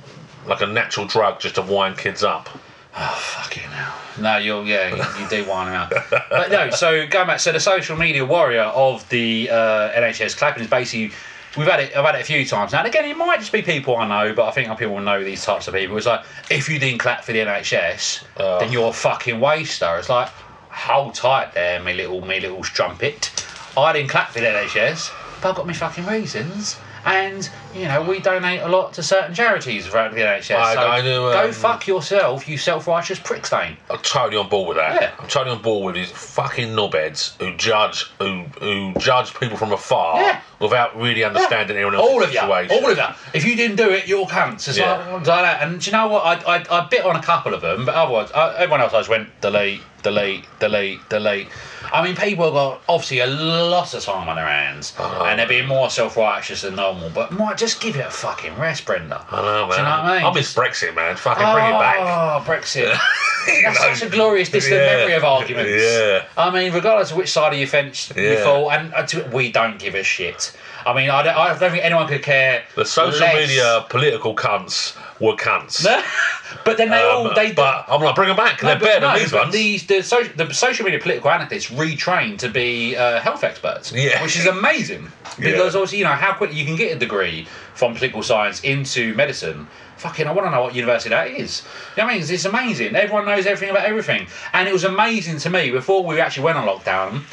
like 0.45 0.61
a 0.61 0.67
natural 0.67 1.05
drug 1.05 1.39
just 1.39 1.55
to 1.55 1.61
wind 1.61 1.97
kids 1.97 2.23
up. 2.23 2.49
Oh 2.95 3.19
fucking 3.19 3.63
hell. 3.63 3.99
No, 4.21 4.37
you're 4.37 4.63
yeah, 4.65 4.89
you, 4.89 5.23
you 5.23 5.29
do 5.29 5.49
wind 5.49 5.69
them 5.69 5.75
out. 5.75 5.89
But 6.29 6.51
no, 6.51 6.69
so 6.69 7.07
going 7.07 7.27
back, 7.27 7.39
so 7.39 7.51
the 7.51 7.59
social 7.59 7.97
media 7.97 8.23
warrior 8.23 8.61
of 8.61 9.07
the 9.09 9.49
uh, 9.49 9.91
NHS 9.91 10.37
clapping 10.37 10.63
is 10.63 10.69
basically. 10.69 11.11
We've 11.55 11.67
had 11.67 11.81
it. 11.81 11.95
I've 11.95 12.03
had 12.03 12.15
it 12.15 12.21
a 12.21 12.23
few 12.23 12.43
times 12.45 12.71
now. 12.71 12.79
And 12.79 12.87
again, 12.87 13.05
it 13.05 13.15
might 13.15 13.39
just 13.39 13.51
be 13.51 13.61
people 13.61 13.95
I 13.95 14.07
know, 14.07 14.33
but 14.33 14.47
I 14.47 14.51
think 14.51 14.75
people 14.79 14.99
know 14.99 15.23
these 15.23 15.45
types 15.45 15.67
of 15.67 15.75
people. 15.75 15.95
It's 15.97 16.07
like 16.07 16.25
if 16.49 16.67
you 16.67 16.79
didn't 16.79 16.97
clap 16.97 17.23
for 17.23 17.31
the 17.31 17.39
NHS, 17.39 18.23
then 18.59 18.71
you're 18.71 18.89
a 18.89 18.93
fucking 18.93 19.39
waster. 19.39 19.95
It's 19.97 20.09
like 20.09 20.29
hold 20.69 21.13
tight 21.13 21.53
there, 21.53 21.79
me 21.83 21.93
little 21.93 22.25
me 22.25 22.39
little 22.39 22.63
strumpet. 22.63 23.45
I 23.77 23.93
didn't 23.93 24.09
clap 24.09 24.31
for 24.31 24.39
the 24.39 24.47
NHS, 24.47 25.11
but 25.41 25.49
I've 25.49 25.55
got 25.55 25.67
my 25.67 25.73
fucking 25.73 26.07
reasons. 26.07 26.77
And 27.05 27.49
you 27.73 27.85
know, 27.85 28.01
we 28.03 28.19
donate 28.19 28.61
a 28.61 28.67
lot 28.67 28.93
to 28.93 29.03
certain 29.03 29.33
charities 29.33 29.87
throughout 29.87 30.13
the 30.13 30.21
NHS. 30.21 30.55
I- 30.55 30.73
so 30.75 30.79
I 30.87 31.01
do, 31.01 31.07
go 31.31 31.45
um, 31.45 31.51
fuck 31.51 31.87
yourself, 31.87 32.47
you 32.47 32.57
self-righteous 32.57 33.19
prick 33.19 33.45
stain. 33.45 33.77
I'm 33.89 33.97
totally 33.99 34.37
on 34.37 34.47
board 34.47 34.69
with 34.69 34.77
that. 34.77 35.01
Yeah. 35.01 35.11
I'm 35.19 35.27
totally 35.27 35.55
on 35.55 35.61
board 35.61 35.85
with 35.85 35.95
these 35.95 36.11
fucking 36.11 36.69
knobheads 36.69 37.35
who 37.41 37.55
judge 37.57 38.03
who 38.19 38.43
who 38.59 38.93
judge 38.99 39.33
people 39.39 39.57
from 39.57 39.71
afar 39.73 40.21
Yeah. 40.21 40.41
without 40.59 40.95
really 40.95 41.23
understanding 41.23 41.75
anyone 41.75 41.95
else's 41.95 42.09
all 42.13 42.23
of 42.23 42.33
you, 42.33 42.39
all 42.39 42.89
of 42.91 42.97
you. 42.97 43.03
If 43.33 43.45
you 43.45 43.55
didn't 43.55 43.77
do 43.77 43.89
it, 43.89 44.07
you're 44.07 44.25
cunts. 44.27 44.67
It's 44.67 44.77
Yeah. 44.77 44.93
like, 44.93 45.11
like 45.13 45.23
that. 45.25 45.61
And 45.63 45.81
do 45.81 45.85
you 45.89 45.97
know 45.97 46.07
what? 46.07 46.23
I, 46.47 46.57
I, 46.57 46.65
I 46.83 46.87
bit 46.87 47.03
on 47.05 47.15
a 47.15 47.21
couple 47.21 47.53
of 47.53 47.61
them, 47.61 47.85
but 47.85 47.95
otherwise, 47.95 48.31
I, 48.31 48.53
everyone 48.55 48.81
else 48.81 48.93
I 48.93 48.99
just 48.99 49.09
went 49.09 49.29
delete, 49.41 49.81
delete, 50.03 50.45
delete, 50.59 50.99
delete. 51.09 51.47
I 51.91 52.03
mean, 52.03 52.15
people 52.15 52.45
have 52.45 52.53
got 52.53 52.81
obviously 52.89 53.19
a 53.19 53.27
lot 53.27 53.93
of 53.93 54.03
time 54.03 54.27
on 54.29 54.35
their 54.35 54.45
hands, 54.47 54.93
Oh. 54.99 55.25
and 55.25 55.39
they're 55.39 55.47
being 55.47 55.67
more 55.67 55.89
self-righteous 55.89 56.61
than 56.61 56.75
normal. 56.75 57.09
But 57.09 57.31
might 57.31 57.57
just 57.57 57.81
give 57.81 57.95
it 57.95 58.05
a 58.05 58.11
fucking 58.11 58.57
rest, 58.57 58.85
Brenda. 58.85 59.25
I 59.31 59.41
know, 59.41 59.67
man. 59.67 59.69
Do 59.69 59.75
you 59.77 59.83
know 59.83 59.89
what 59.89 59.99
I 59.99 60.17
mean? 60.17 60.25
I 60.25 60.33
miss 60.33 60.53
Brexit, 60.53 60.95
man. 60.95 61.15
Fucking 61.15 61.43
bring 61.53 61.65
it 61.65 61.79
back. 61.79 61.97
Oh, 61.99 62.43
Brexit. 62.45 62.97
That's 63.63 63.81
know? 63.81 63.93
such 63.93 64.07
a 64.07 64.09
glorious 64.09 64.49
distant 64.49 64.75
Yeah. 64.81 64.95
memory 64.97 65.13
of 65.13 65.23
arguments. 65.23 65.71
Yeah. 65.83 66.23
I 66.37 66.49
mean, 66.49 66.71
regardless 66.73 67.11
of 67.11 67.17
which 67.17 67.31
side 67.31 67.51
of 67.53 67.59
your 67.59 67.67
fence 67.67 68.11
you 68.15 68.37
fall, 68.37 68.71
and 68.71 68.93
uh, 68.93 69.05
to- 69.07 69.23
we 69.33 69.51
don't 69.51 69.77
give 69.79 69.95
a 69.95 70.03
shit. 70.03 70.55
I 70.85 70.93
mean, 70.93 71.09
I 71.09 71.23
don't, 71.23 71.35
I 71.37 71.47
don't 71.57 71.71
think 71.71 71.83
anyone 71.83 72.07
could 72.07 72.23
care. 72.23 72.63
The 72.75 72.85
social 72.85 73.19
less. 73.21 73.35
media 73.49 73.85
political 73.89 74.35
cunts 74.35 74.95
were 75.23 75.35
cunts. 75.35 75.83
but 76.65 76.77
then 76.77 76.89
they 76.89 77.01
Um, 77.01 77.27
all 77.27 77.33
they. 77.33 77.51
but 77.53 77.85
I'm 77.87 78.01
like, 78.01 78.15
bring 78.15 78.27
them 78.27 78.37
back. 78.37 78.61
no, 78.61 78.69
They're 78.69 78.79
better 78.79 79.01
no, 79.01 79.07
than 79.13 79.19
these 79.19 79.33
ones. 79.33 79.53
These 79.53 79.87
the, 79.87 80.01
so, 80.03 80.23
the 80.23 80.53
social 80.53 80.85
media 80.85 80.99
political 80.99 81.29
analysts 81.31 81.69
retrained 81.69 82.39
to 82.39 82.49
be 82.49 82.95
uh, 82.95 83.19
health 83.19 83.43
experts, 83.43 83.91
Yeah. 83.91 84.21
which 84.21 84.37
is 84.37 84.45
amazing 84.45 85.11
because 85.39 85.75
obviously 85.75 85.99
you 85.99 86.03
know 86.03 86.11
how 86.11 86.33
quickly 86.33 86.57
you 86.57 86.65
can 86.65 86.75
get 86.75 86.95
a 86.95 86.99
degree 86.99 87.47
from 87.73 87.93
political 87.95 88.21
science 88.23 88.61
into 88.61 89.13
medicine. 89.15 89.67
Fucking, 89.97 90.27
I 90.27 90.31
want 90.33 90.47
to 90.47 90.51
know 90.51 90.61
what 90.63 90.75
university 90.75 91.09
that 91.11 91.29
is. 91.29 91.61
You 91.95 92.01
know 92.03 92.07
what 92.07 92.15
I 92.15 92.19
mean? 92.19 92.25
It's 92.29 92.45
amazing. 92.45 92.95
Everyone 92.95 93.25
knows 93.25 93.45
everything 93.45 93.69
about 93.69 93.85
everything, 93.85 94.27
and 94.51 94.67
it 94.67 94.73
was 94.73 94.83
amazing 94.83 95.37
to 95.39 95.49
me 95.49 95.71
before 95.71 96.03
we 96.03 96.19
actually 96.19 96.43
went 96.43 96.57
on 96.57 96.67
lockdown. 96.67 97.23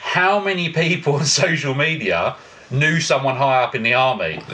How 0.00 0.40
many 0.40 0.70
people 0.70 1.14
on 1.20 1.24
social 1.24 1.74
media 1.74 2.34
knew 2.70 3.00
someone 3.00 3.36
high 3.36 3.62
up 3.62 3.74
in 3.74 3.82
the 3.82 3.94
army? 3.94 4.40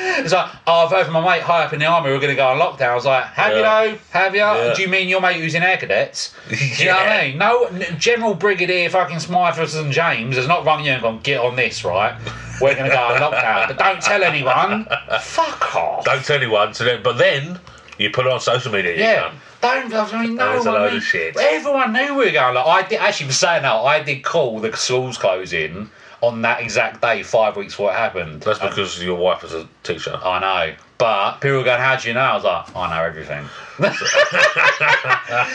It's 0.00 0.32
like, 0.32 0.50
oh, 0.66 0.84
I've 0.84 0.90
heard 0.90 1.04
from 1.04 1.14
my 1.14 1.24
mate 1.36 1.42
high 1.42 1.64
up 1.64 1.72
in 1.72 1.78
the 1.80 1.86
army 1.86 2.10
we're 2.10 2.18
going 2.20 2.30
to 2.30 2.36
go 2.36 2.46
on 2.48 2.58
lockdown. 2.58 2.90
I 2.90 2.94
was 2.94 3.04
like, 3.04 3.24
have 3.26 3.52
you 3.52 3.58
Yeah. 3.58 3.84
though? 3.86 3.98
Have 4.10 4.34
you? 4.34 4.40
Yeah. 4.40 4.74
Do 4.74 4.82
you 4.82 4.88
mean 4.88 5.08
your 5.08 5.20
mate 5.20 5.40
who's 5.40 5.54
in 5.54 5.62
air 5.62 5.76
cadets? 5.76 6.34
Do 6.48 6.56
you 6.56 6.86
know 6.86 6.92
what 6.96 7.08
I 7.08 7.28
mean? 7.28 7.38
No, 7.38 7.68
General 7.98 8.34
Brigadier 8.34 8.90
fucking 8.90 9.18
Smythe 9.20 9.58
and 9.58 9.92
James 9.92 10.36
has 10.36 10.46
not 10.46 10.64
rung 10.64 10.84
you 10.84 10.92
and 10.92 11.02
gone, 11.02 11.20
get 11.22 11.40
on 11.40 11.56
this, 11.56 11.84
right? 11.84 12.16
We're 12.60 12.74
going 12.74 12.90
to 12.90 12.96
go 12.96 13.02
on 13.02 13.20
lockdown. 13.20 13.68
But 13.68 13.78
don't 13.78 14.02
tell 14.02 14.22
anyone. 14.22 14.86
Fuck 15.20 15.74
off. 15.76 16.04
Don't 16.04 16.24
tell 16.24 16.36
anyone. 16.36 16.74
So 16.74 16.84
then, 16.84 17.02
but 17.02 17.18
then 17.18 17.58
you 17.98 18.10
put 18.10 18.26
it 18.26 18.32
on 18.32 18.40
social 18.40 18.72
media. 18.72 18.96
Yeah. 18.96 19.32
Don't, 19.60 19.92
I 19.92 20.22
mean, 20.22 20.36
no 20.36 20.52
one 20.58 20.92
knew- 20.92 21.00
Everyone 21.40 21.92
knew 21.92 22.14
we 22.14 22.26
were 22.26 22.30
going. 22.30 22.54
Like, 22.54 22.66
I 22.66 22.88
did, 22.88 23.00
actually, 23.00 23.26
for 23.28 23.32
saying 23.32 23.62
that, 23.62 23.72
I 23.74 24.00
did 24.02 24.22
call 24.22 24.60
the 24.60 24.76
schools 24.76 25.18
closing 25.18 25.90
on 26.20 26.42
that 26.42 26.60
exact 26.60 27.00
day, 27.00 27.22
five 27.22 27.56
weeks 27.56 27.72
before 27.74 27.90
it 27.90 27.94
happened. 27.96 28.42
That's 28.42 28.60
And- 28.60 28.70
because 28.70 29.02
your 29.02 29.16
wife 29.16 29.44
is 29.44 29.54
a 29.54 29.68
teacher. 29.82 30.18
I 30.22 30.38
know. 30.40 30.74
But 30.98 31.34
people 31.40 31.58
were 31.58 31.64
going, 31.64 31.80
How 31.80 31.94
do 31.94 32.08
you 32.08 32.14
know? 32.14 32.20
I 32.20 32.34
was 32.34 32.42
like, 32.42 32.74
I 32.76 32.96
know 32.96 33.04
everything. 33.04 33.44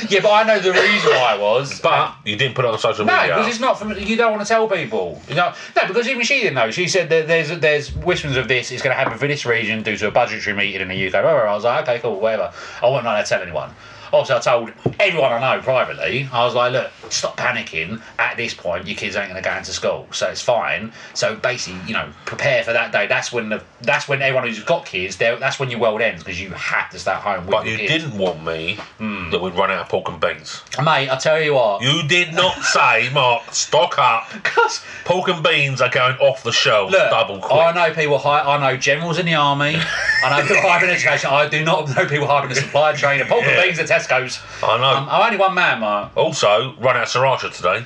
yeah, 0.09 0.19
but 0.21 0.31
I 0.31 0.43
know 0.47 0.59
the 0.59 0.71
reason 0.71 1.09
why 1.11 1.33
I 1.33 1.37
was. 1.37 1.81
But 1.81 2.15
you 2.23 2.37
didn't 2.37 2.55
put 2.55 2.63
it 2.63 2.71
on 2.71 2.79
social 2.79 3.03
media. 3.03 3.27
no, 3.27 3.35
because 3.35 3.47
it's 3.49 3.59
not 3.59 3.77
from 3.77 3.91
you. 3.97 4.15
Don't 4.15 4.31
want 4.31 4.41
to 4.41 4.47
tell 4.47 4.69
people. 4.69 5.21
You 5.27 5.35
know, 5.35 5.53
no, 5.75 5.87
because 5.87 6.07
even 6.07 6.23
she 6.23 6.39
didn't 6.39 6.53
know. 6.53 6.71
She 6.71 6.87
said 6.87 7.09
that 7.09 7.27
there's 7.27 7.49
there's 7.59 7.93
whisperings 7.93 8.37
of 8.37 8.47
this. 8.47 8.71
It's 8.71 8.81
going 8.81 8.95
to 8.95 8.97
happen 9.03 9.17
for 9.17 9.27
this 9.27 9.45
region 9.45 9.83
due 9.83 9.97
to 9.97 10.07
a 10.07 10.11
budgetary 10.11 10.55
meeting 10.55 10.79
in 10.79 10.87
the 10.87 11.07
UK. 11.07 11.15
I 11.15 11.53
was 11.53 11.65
like, 11.65 11.83
okay, 11.89 11.99
cool, 11.99 12.21
whatever. 12.21 12.53
I 12.81 12.87
wasn't 12.87 13.07
allowed 13.07 13.23
to 13.23 13.27
tell 13.27 13.41
anyone. 13.41 13.71
Obviously 14.13 14.35
I 14.35 14.39
told 14.39 14.71
everyone 14.99 15.31
I 15.33 15.55
know 15.57 15.61
privately. 15.61 16.29
I 16.31 16.45
was 16.45 16.53
like, 16.53 16.71
look, 16.71 16.91
stop 17.09 17.35
panicking. 17.37 18.01
At 18.19 18.37
this 18.37 18.53
point, 18.53 18.87
your 18.87 18.95
kids 18.95 19.15
ain't 19.15 19.29
going 19.29 19.41
to 19.41 19.47
go 19.49 19.55
into 19.55 19.71
school, 19.71 20.07
so 20.11 20.27
it's 20.29 20.41
fine. 20.41 20.93
So 21.13 21.35
basically, 21.35 21.81
you 21.87 21.93
know, 21.93 22.09
prepare 22.25 22.63
for 22.63 22.73
that 22.73 22.91
day. 22.91 23.07
That's 23.07 23.31
when 23.33 23.49
the 23.49 23.63
that's 23.81 24.07
when 24.07 24.21
everyone 24.21 24.47
who's 24.47 24.63
got 24.63 24.85
kids, 24.85 25.17
that's 25.17 25.59
when 25.59 25.69
your 25.69 25.79
world 25.79 26.01
ends 26.01 26.23
because 26.23 26.39
you 26.39 26.49
have 26.51 26.89
to 26.91 26.99
stay 26.99 27.11
at 27.11 27.21
home 27.21 27.45
with 27.45 27.51
But 27.51 27.65
you 27.65 27.77
kids. 27.77 27.91
didn't 27.91 28.17
want 28.17 28.43
me 28.43 28.75
hmm. 28.97 29.29
that 29.31 29.41
we'd 29.41 29.53
run 29.55 29.71
out 29.71 29.79
of 29.79 29.89
pork 29.89 30.07
and 30.09 30.19
beans. 30.21 30.61
mate. 30.81 31.09
I 31.09 31.17
tell 31.17 31.41
you 31.41 31.55
what, 31.55 31.81
You 31.81 32.07
did 32.07 32.33
not 32.33 32.55
say, 32.63 33.09
Mark, 33.11 33.53
stock 33.53 33.97
up 33.97 34.27
because 34.31 34.81
Pork 35.05 35.27
and 35.27 35.43
beans 35.43 35.81
are 35.81 35.89
going 35.89 36.15
off 36.17 36.43
the 36.43 36.51
shelf 36.51 36.91
Look, 36.91 37.09
double 37.09 37.39
quick. 37.39 37.51
I 37.53 37.71
know 37.73 37.93
people 37.93 38.17
high. 38.17 38.39
I 38.41 38.57
know 38.59 38.77
generals 38.77 39.19
in 39.19 39.25
the 39.25 39.33
army. 39.35 39.75
I 40.23 40.29
know 40.41 40.47
people 40.47 40.61
high 40.69 40.81
in 40.83 40.89
education. 40.89 41.29
I 41.31 41.49
do 41.49 41.63
not 41.65 41.93
know 41.95 42.05
people 42.05 42.27
high 42.27 42.43
in 42.43 42.49
the 42.49 42.55
supply 42.55 42.93
chain. 42.93 43.19
And 43.19 43.29
pork 43.29 43.43
and 43.43 43.51
Yeah. 43.51 43.63
beans 43.63 43.79
at 43.79 43.87
Tesco's. 44.07 44.39
I 44.63 44.77
know. 44.77 44.83
Um, 44.97 45.07
I'm 45.09 45.25
only 45.25 45.37
one 45.37 45.53
man, 45.53 45.79
Mark. 45.79 46.15
Also, 46.15 46.75
run 46.79 46.97
out 46.97 47.03
of 47.03 47.09
sriracha 47.09 47.53
today. 47.55 47.85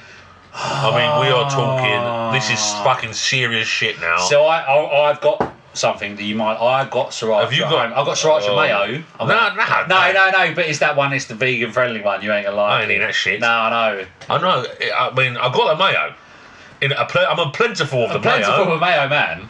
I 0.53 0.89
mean, 0.89 1.21
we 1.21 1.31
are 1.31 1.49
talking. 1.49 2.33
This 2.33 2.49
is 2.49 2.59
fucking 2.83 3.13
serious 3.13 3.67
shit 3.67 3.99
now. 4.01 4.17
So 4.17 4.45
I, 4.45 4.61
I 4.61 5.09
I've 5.11 5.21
got 5.21 5.53
something 5.73 6.15
that 6.15 6.23
you 6.23 6.35
might. 6.35 6.57
I 6.57 6.89
got 6.89 7.09
sriracha. 7.11 7.41
Have 7.43 7.53
you 7.53 7.61
got-. 7.61 7.93
I've 7.93 8.05
got 8.05 8.17
sriracha 8.17 8.49
Oh. 8.49 8.55
mayo. 8.55 9.03
No, 9.19 9.25
no, 9.25 9.55
no, 9.55 10.11
no. 10.13 10.31
no. 10.31 10.55
But 10.55 10.65
it's 10.67 10.79
that 10.79 10.95
one. 10.95 11.13
It's 11.13 11.25
the 11.25 11.35
vegan 11.35 11.71
friendly 11.71 12.01
one. 12.01 12.21
You 12.23 12.31
ain't 12.33 12.45
gonna 12.45 12.57
like. 12.57 12.71
I 12.71 12.81
ain't 12.81 12.91
eating 12.91 13.01
that 13.01 13.13
shit. 13.15 13.39
No, 13.39 13.47
I 13.47 13.69
know. 13.69 14.05
I 14.29 14.37
know. 14.41 14.65
I 14.95 15.13
mean, 15.13 15.37
I've 15.37 15.53
got 15.53 15.77
the 15.77 15.83
mayo. 15.83 16.13
In 16.81 16.91
a 16.91 17.05
pl- 17.05 17.25
I'm 17.27 17.39
a 17.39 17.51
plentiful 17.51 18.05
of 18.05 18.13
the 18.13 18.19
Plentiful 18.19 18.65
mayo. 18.65 18.75
of 18.75 18.81
mayo, 18.81 19.07
man. 19.09 19.47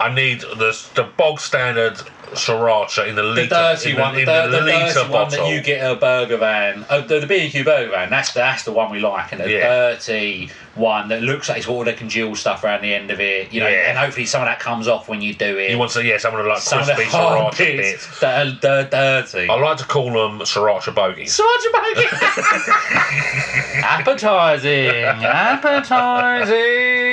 I 0.00 0.12
need 0.12 0.40
the 0.40 0.78
the 0.94 1.04
bog 1.16 1.38
standard 1.40 1.98
sriracha 2.34 3.06
in 3.08 3.14
the 3.14 3.22
liter, 3.22 3.48
The 3.48 3.54
dirty 3.54 3.90
in 3.90 3.96
the, 3.96 4.02
one, 4.02 4.14
the, 4.14 4.20
in 4.20 4.26
the 4.26 4.48
the 4.58 4.64
liter 4.64 4.78
dirty 4.94 5.00
one 5.00 5.10
bottle. 5.10 5.44
that 5.44 5.50
you 5.54 5.60
get 5.62 5.80
at 5.80 5.92
a 5.92 5.96
burger 5.96 6.36
van, 6.36 6.84
uh, 6.88 7.00
the, 7.00 7.20
the 7.20 7.26
B&Q 7.26 7.64
burger 7.64 7.90
van. 7.90 8.10
That's 8.10 8.32
that's 8.32 8.62
the 8.64 8.72
one 8.72 8.90
we 8.90 9.00
like, 9.00 9.32
and 9.32 9.40
the 9.40 9.50
Yeah. 9.50 9.60
dirty 9.90 10.50
one 10.74 11.08
that 11.08 11.20
looks 11.22 11.48
like 11.50 11.58
it's 11.58 11.68
all 11.68 11.84
the 11.84 11.92
congealed 11.92 12.38
stuff 12.38 12.64
around 12.64 12.80
the 12.82 12.94
end 12.94 13.10
of 13.10 13.20
it. 13.20 13.52
You 13.52 13.60
know, 13.60 13.68
Yeah. 13.68 13.88
and 13.90 13.98
hopefully 13.98 14.24
some 14.26 14.40
of 14.42 14.46
that 14.48 14.58
comes 14.58 14.88
off 14.88 15.06
when 15.08 15.20
you 15.20 15.34
do 15.34 15.58
it. 15.58 15.70
You 15.70 15.78
want 15.78 15.90
to, 15.92 16.02
yeah, 16.04 16.16
some 16.18 16.34
of 16.34 16.42
the 16.42 16.48
like 16.48 16.60
some 16.60 16.78
the 16.86 16.94
crispy 16.94 17.12
sriracha 17.16 17.58
bits 17.58 18.06
bits. 18.06 18.20
that 18.20 18.46
are 18.46 18.50
dir- 18.52 18.88
dirty. 18.90 19.48
I 19.50 19.54
like 19.54 19.76
to 19.78 19.84
call 19.84 20.06
them 20.06 20.38
sriracha 20.40 20.94
bogies. 20.94 21.38
Sriracha 21.38 21.72
bogies. 21.72 22.12
Appetizing, 23.84 24.88
appetizing. 25.22 27.11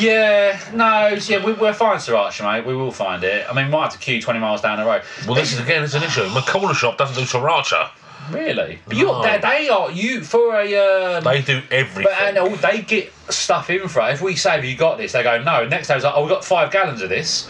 Yeah, 0.00 0.60
no, 0.74 1.08
yeah, 1.08 1.44
we, 1.44 1.52
we're 1.52 1.72
fine, 1.72 1.98
Sriracha, 1.98 2.42
mate. 2.44 2.66
We 2.66 2.74
will 2.74 2.92
find 2.92 3.22
it. 3.24 3.46
I 3.48 3.52
mean, 3.54 3.66
we 3.66 3.72
might 3.72 3.84
have 3.84 3.92
to 3.92 3.98
queue 3.98 4.20
20 4.20 4.38
miles 4.40 4.60
down 4.60 4.78
the 4.78 4.84
road. 4.84 5.02
Well, 5.26 5.34
this 5.34 5.52
is 5.52 5.60
again, 5.60 5.82
it's 5.84 5.94
an 5.94 6.02
issue. 6.02 6.26
My 6.28 6.40
shop 6.72 6.98
doesn't 6.98 7.16
do 7.16 7.22
sriracha. 7.22 7.90
Really? 8.30 8.78
But 8.86 8.96
you, 8.96 9.06
No. 9.06 9.22
they, 9.22 9.38
they 9.38 9.68
are, 9.68 9.90
you, 9.90 10.22
for 10.22 10.54
a. 10.60 11.16
Um, 11.18 11.24
They 11.24 11.42
do 11.42 11.62
everything. 11.70 12.04
but 12.04 12.12
and 12.22 12.38
all- 12.38 12.48
they 12.56 12.82
get 12.82 13.12
stuff 13.28 13.70
in 13.70 13.88
for 13.88 14.02
it. 14.08 14.12
If 14.14 14.22
we 14.22 14.36
say, 14.36 14.50
have 14.50 14.64
you 14.64 14.76
got 14.76 14.98
this? 14.98 15.12
They 15.12 15.22
go, 15.22 15.42
no. 15.42 15.66
Next 15.66 15.88
day, 15.88 15.96
it's 15.96 16.04
like, 16.04 16.14
oh, 16.16 16.20
we've 16.22 16.30
got 16.30 16.44
five 16.44 16.70
gallons 16.70 17.02
of 17.02 17.08
this. 17.08 17.48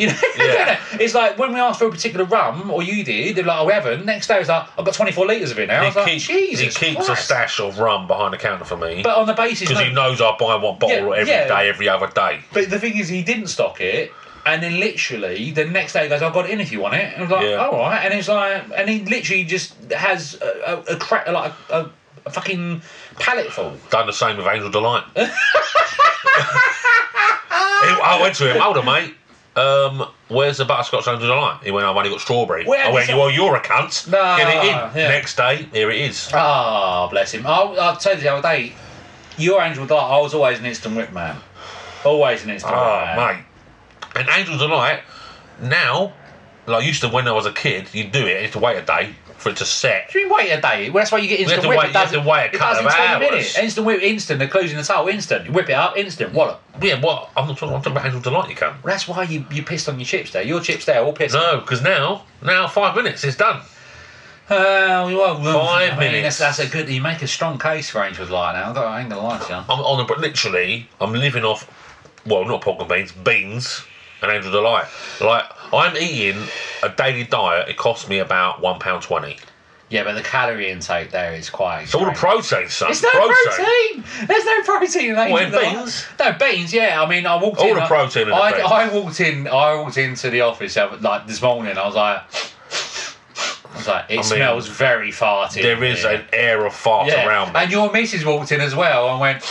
You 0.00 0.06
know, 0.08 0.14
Yeah. 0.38 0.80
it's 0.94 1.12
like 1.14 1.38
when 1.38 1.52
we 1.52 1.60
asked 1.60 1.78
for 1.78 1.86
a 1.86 1.90
particular 1.90 2.24
rum, 2.24 2.70
or 2.70 2.82
you 2.82 3.04
did, 3.04 3.36
they're 3.36 3.44
like, 3.44 3.60
oh, 3.60 3.66
we 3.66 3.72
haven't. 3.72 4.06
Next 4.06 4.28
day, 4.28 4.38
it's 4.40 4.48
like, 4.48 4.66
I've 4.78 4.84
got 4.84 4.94
24 4.94 5.26
litres 5.26 5.50
of 5.50 5.58
it 5.58 5.66
now. 5.68 5.82
I 5.82 5.84
was 5.86 5.94
he, 5.94 6.00
like, 6.00 6.08
keep- 6.10 6.22
Jesus 6.22 6.76
he 6.76 6.86
keeps 6.86 7.06
Christ. 7.06 7.20
a 7.20 7.24
stash 7.24 7.60
of 7.60 7.78
rum 7.78 8.06
behind 8.06 8.32
the 8.32 8.38
counter 8.38 8.64
for 8.64 8.76
me 8.78 9.02
But 9.02 9.18
on 9.18 9.26
the 9.26 9.34
basis, 9.34 9.68
because 9.68 9.82
no, 9.82 9.88
he 9.88 9.92
knows 9.94 10.20
I 10.20 10.34
buy 10.38 10.54
one 10.56 10.78
bottle 10.78 10.88
Yeah, 11.14 11.20
every 11.20 11.24
day, 11.26 11.46
yeah. 11.48 11.68
every 11.68 11.88
other 11.88 12.06
day. 12.08 12.40
But 12.52 12.70
the 12.70 12.78
thing 12.78 12.96
is, 12.96 13.08
he 13.08 13.22
didn't 13.22 13.48
stock 13.48 13.80
it. 13.80 14.10
And 14.46 14.62
then 14.62 14.80
literally, 14.80 15.50
the 15.50 15.66
next 15.66 15.92
day 15.92 16.04
he 16.04 16.08
goes, 16.08 16.22
I've 16.22 16.32
got 16.32 16.46
it 16.46 16.52
in 16.52 16.60
if 16.60 16.72
you 16.72 16.80
want 16.80 16.94
it. 16.94 17.12
And 17.12 17.18
I 17.18 17.20
was 17.22 17.30
like, 17.30 17.44
Yeah. 17.46 17.56
all 17.56 17.72
right. 17.78 18.02
And 18.06 18.14
it's 18.14 18.26
like, 18.28 18.64
and 18.74 18.88
he 18.88 19.00
literally 19.04 19.44
just 19.44 19.74
has 19.92 20.40
a, 20.40 20.82
a, 20.88 20.94
a 20.94 20.96
crack, 20.96 21.28
like 21.28 21.52
a, 21.68 21.90
a 22.24 22.30
fucking 22.30 22.80
pallet 23.18 23.52
full. 23.52 23.76
Done 23.90 24.06
the 24.06 24.14
same 24.14 24.38
with 24.38 24.46
Angel 24.46 24.70
Delight. 24.70 25.04
I 27.52 28.18
went 28.22 28.34
to 28.36 28.50
him, 28.54 28.60
hold 28.60 28.78
on, 28.78 28.84
mate. 28.86 29.14
Um, 29.60 30.08
where's 30.28 30.56
the 30.58 30.64
butterscotch 30.64 31.06
Angel 31.08 31.28
Delight? 31.28 31.60
He 31.62 31.70
went, 31.70 31.86
I've 31.86 31.96
only 31.96 32.10
got 32.10 32.20
strawberry. 32.20 32.64
Where 32.64 32.78
I 32.80 32.84
have 32.84 32.94
went, 32.94 33.08
you- 33.10 33.16
well, 33.16 33.30
you're 33.30 33.56
a 33.56 33.60
cunt. 33.60 34.08
Nah, 34.10 34.36
Get 34.38 34.48
it 34.48 34.64
in. 34.64 34.70
yeah. 34.70 35.08
Next 35.08 35.36
day, 35.36 35.66
here 35.72 35.90
it 35.90 36.00
is. 36.00 36.30
Ah, 36.32 37.08
bless 37.08 37.32
him. 37.32 37.46
I'll, 37.46 37.78
I'll 37.80 37.96
tell 37.96 38.14
you 38.14 38.20
the 38.22 38.32
other 38.32 38.42
day, 38.42 38.72
your 39.38 39.60
Angel 39.62 39.86
Delight, 39.86 40.10
I 40.16 40.20
was 40.20 40.34
always 40.34 40.58
an 40.58 40.66
instant 40.66 40.96
whip 40.96 41.12
man. 41.12 41.36
Always 42.04 42.44
an 42.44 42.50
instant 42.50 42.72
whip 42.74 42.82
Oh, 42.82 43.00
man. 43.16 43.36
mate. 43.36 43.44
And 44.16 44.28
Angel 44.28 44.56
Delight, 44.58 45.00
now, 45.60 46.12
like 46.66 46.84
used 46.86 47.00
to 47.02 47.08
when 47.08 47.26
I 47.28 47.32
was 47.32 47.46
a 47.46 47.52
kid, 47.52 47.88
you'd 47.92 48.12
do 48.12 48.26
it, 48.26 48.36
you 48.36 48.42
had 48.42 48.52
to 48.52 48.58
wait 48.58 48.76
a 48.78 48.82
day 48.82 49.14
for 49.40 49.48
it 49.48 49.56
to 49.56 49.64
set. 49.64 50.10
Do 50.12 50.18
you 50.18 50.28
wait 50.32 50.50
a 50.50 50.60
day? 50.60 50.90
Well, 50.90 51.00
that's 51.00 51.10
why 51.10 51.18
you 51.18 51.26
get 51.28 51.40
have 51.40 51.44
instant 51.48 51.62
to 51.62 51.68
whip. 51.70 51.78
wait- 51.78 51.88
it 51.88 51.92
you 51.94 51.98
have 51.98 52.12
to 52.12 52.18
it- 52.18 52.24
wait 52.26 52.54
a 52.54 52.58
couple 52.58 52.78
of 52.80 52.84
in 52.84 52.92
20 52.92 53.06
hours. 53.08 53.20
minutes. 53.20 53.58
Instant 53.58 53.86
whip, 53.86 54.02
instant. 54.02 54.38
They're 54.38 54.48
closing 54.48 54.76
the 54.76 54.82
tail, 54.84 55.08
instant. 55.08 55.46
You 55.46 55.52
whip 55.52 55.68
it 55.70 55.72
up, 55.72 55.96
instant. 55.96 56.34
Wallop. 56.34 56.60
Yeah, 56.82 57.00
what? 57.00 57.30
I'm 57.36 57.48
not 57.48 57.56
talking, 57.56 57.74
I'm 57.74 57.80
talking 57.80 57.92
about 57.92 58.04
Angel 58.04 58.20
Delight, 58.20 58.50
you 58.50 58.54
can. 58.56 58.68
Well, 58.68 58.92
that's 58.92 59.08
why 59.08 59.22
you, 59.22 59.46
you 59.50 59.62
pissed 59.62 59.88
on 59.88 59.98
your 59.98 60.04
chips 60.06 60.30
there. 60.32 60.42
Your 60.42 60.60
chips 60.60 60.84
there, 60.84 61.02
all 61.02 61.14
pissed. 61.14 61.34
No, 61.34 61.60
because 61.60 61.80
now, 61.80 62.24
now 62.42 62.68
five 62.68 62.94
minutes, 62.94 63.24
it's 63.24 63.36
done. 63.36 63.62
Uh, 64.50 65.06
well, 65.14 65.36
Five 65.64 65.92
I 65.92 65.96
mean, 66.00 66.12
minutes. 66.12 66.38
That's, 66.38 66.58
that's 66.58 66.68
a 66.68 66.72
good. 66.72 66.88
You 66.88 67.00
make 67.00 67.22
a 67.22 67.26
strong 67.28 67.56
case 67.58 67.88
for 67.88 68.02
Angel 68.04 68.26
Delight 68.26 68.54
now. 68.54 68.72
I 68.82 69.00
ain't 69.00 69.08
gonna 69.08 69.22
lie 69.22 69.38
to 69.38 69.48
you. 69.48 69.54
I'm 69.54 69.70
on 69.80 69.98
the, 69.98 70.04
but 70.04 70.18
literally, 70.20 70.88
I'm 71.00 71.12
living 71.12 71.44
off, 71.44 71.70
well, 72.26 72.44
not 72.44 72.60
pork 72.62 72.80
and 72.80 72.88
beans, 72.88 73.12
beans 73.12 73.84
and 74.22 74.30
Angel 74.32 74.50
Delight. 74.50 74.86
Like, 75.20 75.44
I'm 75.72 75.96
eating 75.96 76.42
a 76.82 76.88
daily 76.88 77.24
diet, 77.24 77.68
it 77.68 77.76
costs 77.76 78.08
me 78.08 78.18
about 78.18 78.60
£1.20. 78.62 79.38
Yeah, 79.90 80.04
but 80.04 80.14
the 80.14 80.22
calorie 80.22 80.70
intake 80.70 81.10
there 81.10 81.34
is 81.34 81.50
quite. 81.50 81.88
So 81.88 81.98
all 81.98 82.04
the 82.04 82.12
protein, 82.12 82.68
son. 82.68 82.92
It's 82.92 83.02
no 83.02 83.10
protein. 83.10 84.04
There's 84.28 84.44
no 84.44 84.62
protein 84.62 85.10
in 85.10 85.16
Angel 85.18 85.32
What, 85.32 85.42
in 85.42 85.50
beans? 85.50 86.06
No 86.18 86.32
beans. 86.32 86.72
Yeah, 86.72 87.02
I 87.02 87.08
mean, 87.08 87.26
I 87.26 87.34
walked 87.42 87.58
in. 87.60 87.64
All 87.64 87.70
in. 87.70 87.76
the 87.76 87.82
I- 87.82 87.88
protein 87.88 88.22
in 88.22 88.28
the 88.28 88.34
I, 88.36 88.52
beans. 88.52 88.70
I 88.70 88.94
walked 88.94 89.20
in. 89.20 89.48
I 89.48 89.74
walked 89.74 89.98
into 89.98 90.30
the 90.30 90.42
office 90.42 90.76
uh, 90.76 90.96
like 91.00 91.26
this 91.26 91.42
morning. 91.42 91.76
I 91.76 91.84
was 91.86 91.96
like, 91.96 92.18
I 92.18 93.76
was 93.76 93.88
like, 93.88 94.04
it 94.10 94.14
mean, 94.14 94.22
smells 94.22 94.68
very 94.68 95.10
farty. 95.10 95.60
There 95.60 95.82
is 95.82 96.04
an 96.04 96.24
air 96.32 96.64
of 96.66 96.72
fart 96.72 97.08
around 97.08 97.52
me. 97.52 97.60
And 97.60 97.72
your 97.72 97.90
missus 97.90 98.24
walked 98.24 98.52
in 98.52 98.60
as 98.60 98.76
well 98.76 99.10
and 99.10 99.20
went. 99.20 99.42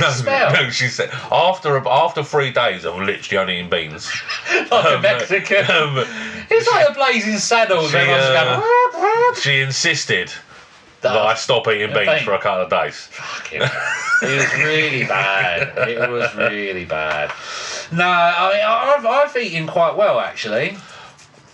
No, 0.00 0.50
no, 0.52 0.70
she 0.70 0.88
said 0.88 1.10
after 1.30 1.76
after 1.88 2.24
three 2.24 2.50
days 2.50 2.84
of 2.84 2.96
literally 2.96 3.38
only 3.38 3.54
eating 3.58 3.70
beans. 3.70 4.10
like 4.54 4.70
a 4.70 4.96
um, 4.96 5.02
Mexican. 5.02 5.70
um, 5.70 6.04
it's 6.50 6.70
like 6.70 6.88
a 6.88 6.94
blazing 6.94 7.38
saddle. 7.38 7.86
she, 7.88 7.96
uh, 7.96 8.60
going. 8.92 9.34
she 9.40 9.60
insisted 9.60 10.32
that 11.02 11.16
I 11.16 11.34
stop 11.34 11.68
eating 11.68 11.92
beans 11.92 12.08
thing. 12.08 12.24
for 12.24 12.32
a 12.32 12.38
couple 12.38 12.64
of 12.64 12.70
days. 12.70 12.96
Fucking- 12.96 13.62
it 13.62 14.36
was 14.36 14.54
really 14.64 15.04
bad. 15.08 15.88
It 15.88 16.10
was 16.10 16.34
really 16.34 16.84
bad. 16.84 17.30
No, 17.92 18.04
I 18.04 18.52
mean, 18.52 18.62
I've, 18.66 19.06
I've 19.06 19.36
eaten 19.36 19.66
quite 19.66 19.96
well 19.96 20.18
actually. 20.18 20.76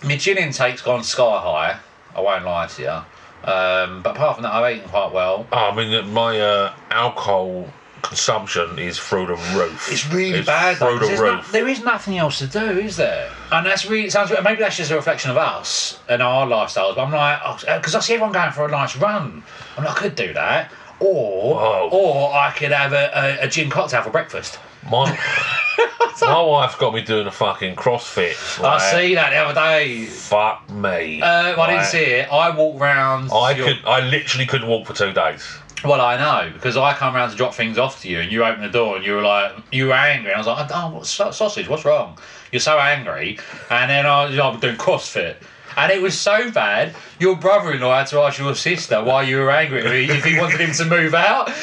My 0.03 0.15
gin 0.15 0.37
intake's 0.37 0.81
gone 0.81 1.03
sky 1.03 1.41
high. 1.41 1.79
I 2.15 2.21
won't 2.21 2.45
lie 2.45 2.67
to 2.67 2.81
you. 2.81 3.49
Um, 3.51 4.01
but 4.01 4.15
apart 4.15 4.35
from 4.35 4.43
that, 4.43 4.53
I've 4.53 4.77
eaten 4.77 4.89
quite 4.89 5.11
well. 5.11 5.47
Oh, 5.51 5.57
I 5.71 5.75
mean, 5.75 6.09
my 6.11 6.39
uh, 6.39 6.73
alcohol 6.89 7.67
consumption 8.11 8.77
is 8.77 8.99
through 8.99 9.27
the 9.27 9.35
roof. 9.57 9.89
It's 9.91 10.05
really 10.11 10.41
bad. 10.41 10.77
though, 10.77 10.97
Through 10.97 10.99
'cause 10.99 11.07
the 11.09 11.15
there's 11.15 11.21
no- 11.21 11.35
roof. 11.37 11.51
there 11.53 11.67
is 11.67 11.79
nothing 11.81 12.17
else 12.17 12.39
to 12.39 12.47
do, 12.47 12.59
is 12.79 12.97
there? 12.97 13.29
And 13.51 13.65
that's 13.65 13.85
really 13.85 14.07
it 14.07 14.11
sounds. 14.11 14.31
Maybe 14.43 14.59
that's 14.61 14.75
just 14.77 14.91
a 14.91 14.95
reflection 14.95 15.31
of 15.31 15.37
us 15.37 15.97
and 16.09 16.21
our 16.21 16.45
lifestyles. 16.45 16.95
But 16.95 17.03
I'm 17.03 17.11
like, 17.13 17.39
because 17.77 17.95
I 17.95 17.99
see 18.01 18.13
everyone 18.13 18.33
going 18.33 18.51
for 18.51 18.65
a 18.65 18.71
nice 18.71 18.97
run. 18.97 19.43
I'm 19.77 19.85
like, 19.85 19.95
I 19.97 19.99
could 19.99 20.15
do 20.15 20.33
that, 20.33 20.71
or 20.99 21.59
Oh. 21.61 21.89
or 21.91 22.33
I 22.33 22.51
could 22.51 22.71
have 22.73 22.91
a, 22.93 23.39
a, 23.41 23.45
a 23.45 23.47
gin 23.47 23.69
cocktail 23.69 24.01
for 24.01 24.09
breakfast. 24.09 24.59
My, 24.89 25.05
my 26.21 26.41
wife's 26.41 26.75
got 26.75 26.93
me 26.93 27.01
doing 27.01 27.27
a 27.27 27.31
fucking 27.31 27.75
CrossFit. 27.75 28.61
I 28.63 28.77
see 28.91 29.15
that 29.15 29.29
the 29.29 29.37
other 29.37 29.53
day. 29.53 30.05
Fuck 30.05 30.69
me. 30.69 31.21
Uh, 31.21 31.59
I 31.61 31.69
didn't 31.69 31.85
see 31.85 31.99
it. 32.03 32.27
I 32.31 32.49
walked 32.49 32.79
round. 32.81 33.31
I 33.31 33.51
your- 33.51 33.67
could. 33.67 33.85
I 33.85 34.01
literally 34.01 34.45
couldn't 34.47 34.67
walk 34.67 34.87
for 34.87 34.93
two 34.93 35.13
days. 35.13 35.43
Well, 35.83 35.99
I 36.01 36.17
know 36.17 36.51
because 36.53 36.77
I 36.77 36.93
come 36.93 37.15
round 37.15 37.31
to 37.31 37.37
drop 37.37 37.53
things 37.55 37.77
off 37.77 38.01
to 38.01 38.09
you, 38.09 38.19
and 38.19 38.31
you 38.31 38.43
open 38.43 38.61
the 38.61 38.69
door, 38.69 38.97
and 38.97 39.05
you 39.05 39.13
were 39.13 39.21
like, 39.23 39.53
you 39.71 39.87
were 39.87 39.93
angry. 39.93 40.31
And 40.31 40.35
I 40.35 40.37
was 40.37 40.47
like, 40.47 40.69
oh, 40.73 40.89
what's 40.91 41.09
sa- 41.09 41.31
sausage? 41.31 41.67
What's 41.67 41.85
wrong? 41.85 42.17
You're 42.51 42.59
so 42.59 42.77
angry. 42.77 43.39
And 43.69 43.89
then 43.89 44.05
I 44.05 44.25
was, 44.25 44.37
I'm 44.37 44.59
doing 44.59 44.75
CrossFit. 44.75 45.35
And 45.77 45.89
it 45.91 46.01
was 46.01 46.19
so 46.19 46.51
bad, 46.51 46.93
your 47.19 47.37
brother-in-law 47.37 47.97
had 47.99 48.07
to 48.07 48.19
ask 48.19 48.37
your 48.39 48.53
sister 48.55 49.01
why 49.01 49.23
you 49.23 49.37
were 49.37 49.49
angry 49.51 49.79
at 49.79 49.85
me 49.89 50.09
if 50.09 50.25
he 50.25 50.37
wanted 50.37 50.59
him 50.59 50.73
to 50.73 50.85
move 50.85 51.13
out. 51.13 51.49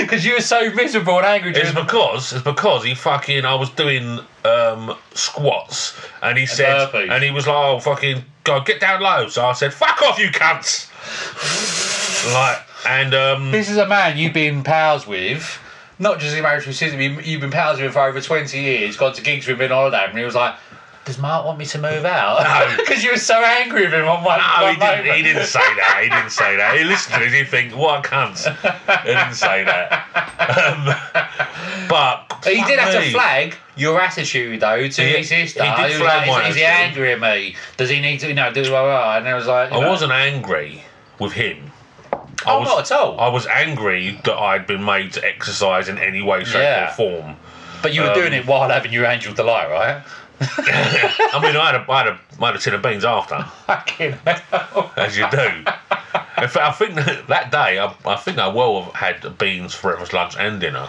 Because 0.00 0.24
you 0.24 0.34
were 0.34 0.40
so 0.40 0.72
miserable 0.74 1.18
and 1.18 1.26
angry. 1.26 1.52
It's 1.54 1.72
because 1.72 2.32
it's 2.32 2.42
because 2.42 2.82
he 2.84 2.94
fucking 2.94 3.44
I 3.44 3.54
was 3.54 3.70
doing 3.70 4.18
um, 4.44 4.96
squats 5.14 5.96
and 6.22 6.36
he 6.38 6.46
said 6.46 6.88
burpees. 6.88 7.10
and 7.10 7.22
he 7.22 7.30
was 7.30 7.46
like 7.46 7.54
oh 7.56 7.78
fucking 7.78 8.24
go 8.44 8.60
get 8.62 8.80
down 8.80 9.00
low 9.02 9.28
so 9.28 9.44
I 9.44 9.52
said 9.52 9.72
fuck 9.72 10.00
off 10.02 10.18
you 10.18 10.28
cunts 10.30 10.88
like 12.26 12.58
and 12.88 13.14
um, 13.14 13.50
This 13.50 13.68
is 13.70 13.76
a 13.76 13.86
man 13.86 14.16
you've 14.18 14.32
been 14.32 14.62
pals 14.62 15.06
with, 15.06 15.58
not 15.98 16.18
just 16.18 16.34
in 16.36 16.42
marriage 16.42 16.66
with 16.66 16.80
you- 16.80 17.20
you've 17.20 17.40
been 17.40 17.50
pals 17.50 17.80
with 17.80 17.92
for 17.92 18.00
over 18.02 18.20
20 18.20 18.58
years, 18.60 18.96
gone 18.96 19.12
to 19.14 19.22
gigs 19.22 19.46
with 19.46 19.60
him 19.60 19.70
on 19.72 19.76
holiday, 19.90 20.06
and 20.08 20.18
he 20.18 20.24
was 20.24 20.34
like, 20.34 20.54
does 21.06 21.18
Mark 21.18 21.46
want 21.46 21.58
me 21.58 21.64
to 21.66 21.78
move 21.78 22.04
out? 22.04 22.76
Because 22.76 23.02
you 23.04 23.10
were 23.10 23.16
so 23.16 23.34
angry 23.42 23.82
with 23.84 23.94
him 23.94 24.06
on 24.06 24.22
one, 24.22 24.38
No, 24.38 24.62
one 24.64 24.74
he 24.74 24.80
didn't, 24.80 24.98
moment. 24.98 25.16
he 25.16 25.22
didn't 25.22 25.46
say 25.46 25.58
that. 25.76 26.00
He 26.02 26.08
didn't 26.10 26.30
say 26.30 26.56
that. 26.56 26.76
He 26.78 26.84
listened 26.84 27.14
to 27.16 27.26
it. 27.26 27.32
He 27.32 27.42
think, 27.44 27.74
what 27.74 28.04
a 28.04 28.08
cunt. 28.08 28.38
He 29.02 29.08
didn't 29.08 29.34
say 29.34 29.64
that. 29.64 30.06
Um, 30.38 31.88
but 31.88 32.26
He 32.44 32.62
did 32.64 32.78
have 32.78 32.92
to 32.92 33.10
flag 33.10 33.56
your 33.76 34.00
attitude 34.00 34.60
though 34.60 34.88
to 34.88 35.02
He- 35.02 35.16
his 35.18 35.28
sister. 35.28 35.64
he 35.64 35.70
did 35.82 35.90
was 35.92 35.98
flag 36.00 36.28
like, 36.28 36.44
is, 36.44 36.50
is 36.50 36.56
he 36.56 36.64
angry 36.64 37.12
at 37.12 37.20
me? 37.20 37.56
Does 37.78 37.88
he 37.90 38.00
need 38.00 38.20
to, 38.20 38.28
you 38.28 38.34
know, 38.34 38.52
do 38.52 38.62
blah, 38.68 38.82
blah? 38.82 39.16
And 39.16 39.26
I 39.28 39.34
was 39.34 39.46
like, 39.46 39.72
I 39.72 39.80
know, 39.80 39.88
wasn't 39.88 40.12
angry 40.12 40.84
with 41.18 41.32
him. 41.32 41.69
I 42.46 42.54
Oh, 42.54 42.60
was, 42.60 42.68
not 42.68 42.90
at 42.90 42.92
all. 42.92 43.20
I 43.20 43.28
was 43.28 43.46
angry 43.46 44.18
that 44.24 44.34
I'd 44.34 44.66
been 44.66 44.84
made 44.84 45.12
to 45.14 45.24
exercise 45.24 45.88
in 45.88 45.98
any 45.98 46.22
way, 46.22 46.44
shape, 46.44 46.54
Yeah. 46.62 46.90
or 46.90 46.94
form. 46.94 47.36
But 47.82 47.94
you 47.94 48.02
were 48.02 48.08
um, 48.08 48.14
doing 48.14 48.32
it 48.32 48.46
while 48.46 48.68
having 48.68 48.92
your 48.92 49.04
angel 49.06 49.32
delight, 49.34 49.70
right? 49.70 50.02
I 50.40 51.38
mean, 51.42 51.56
I 51.56 51.72
had 51.72 51.74
a, 51.74 51.90
I 51.90 51.98
had 52.04 52.06
a, 52.08 52.20
I 52.42 52.46
had 52.46 52.56
a 52.56 52.58
tin 52.58 52.74
of 52.74 52.82
beans 52.82 53.04
after, 53.04 53.42
Fucking 53.66 54.12
hell. 54.26 54.90
as 54.96 55.16
you 55.18 55.26
do. 55.30 55.38
In 55.38 56.48
fact, 56.48 56.56
I 56.56 56.72
think 56.72 56.94
that, 56.94 57.26
that 57.28 57.50
day, 57.50 57.78
I, 57.78 57.94
I 58.06 58.16
think 58.16 58.38
I 58.38 58.48
well 58.48 58.82
have 58.84 58.94
had 58.94 59.38
beans 59.38 59.74
for 59.74 59.88
breakfast, 59.90 60.12
lunch, 60.14 60.36
and 60.38 60.60
dinner. 60.60 60.88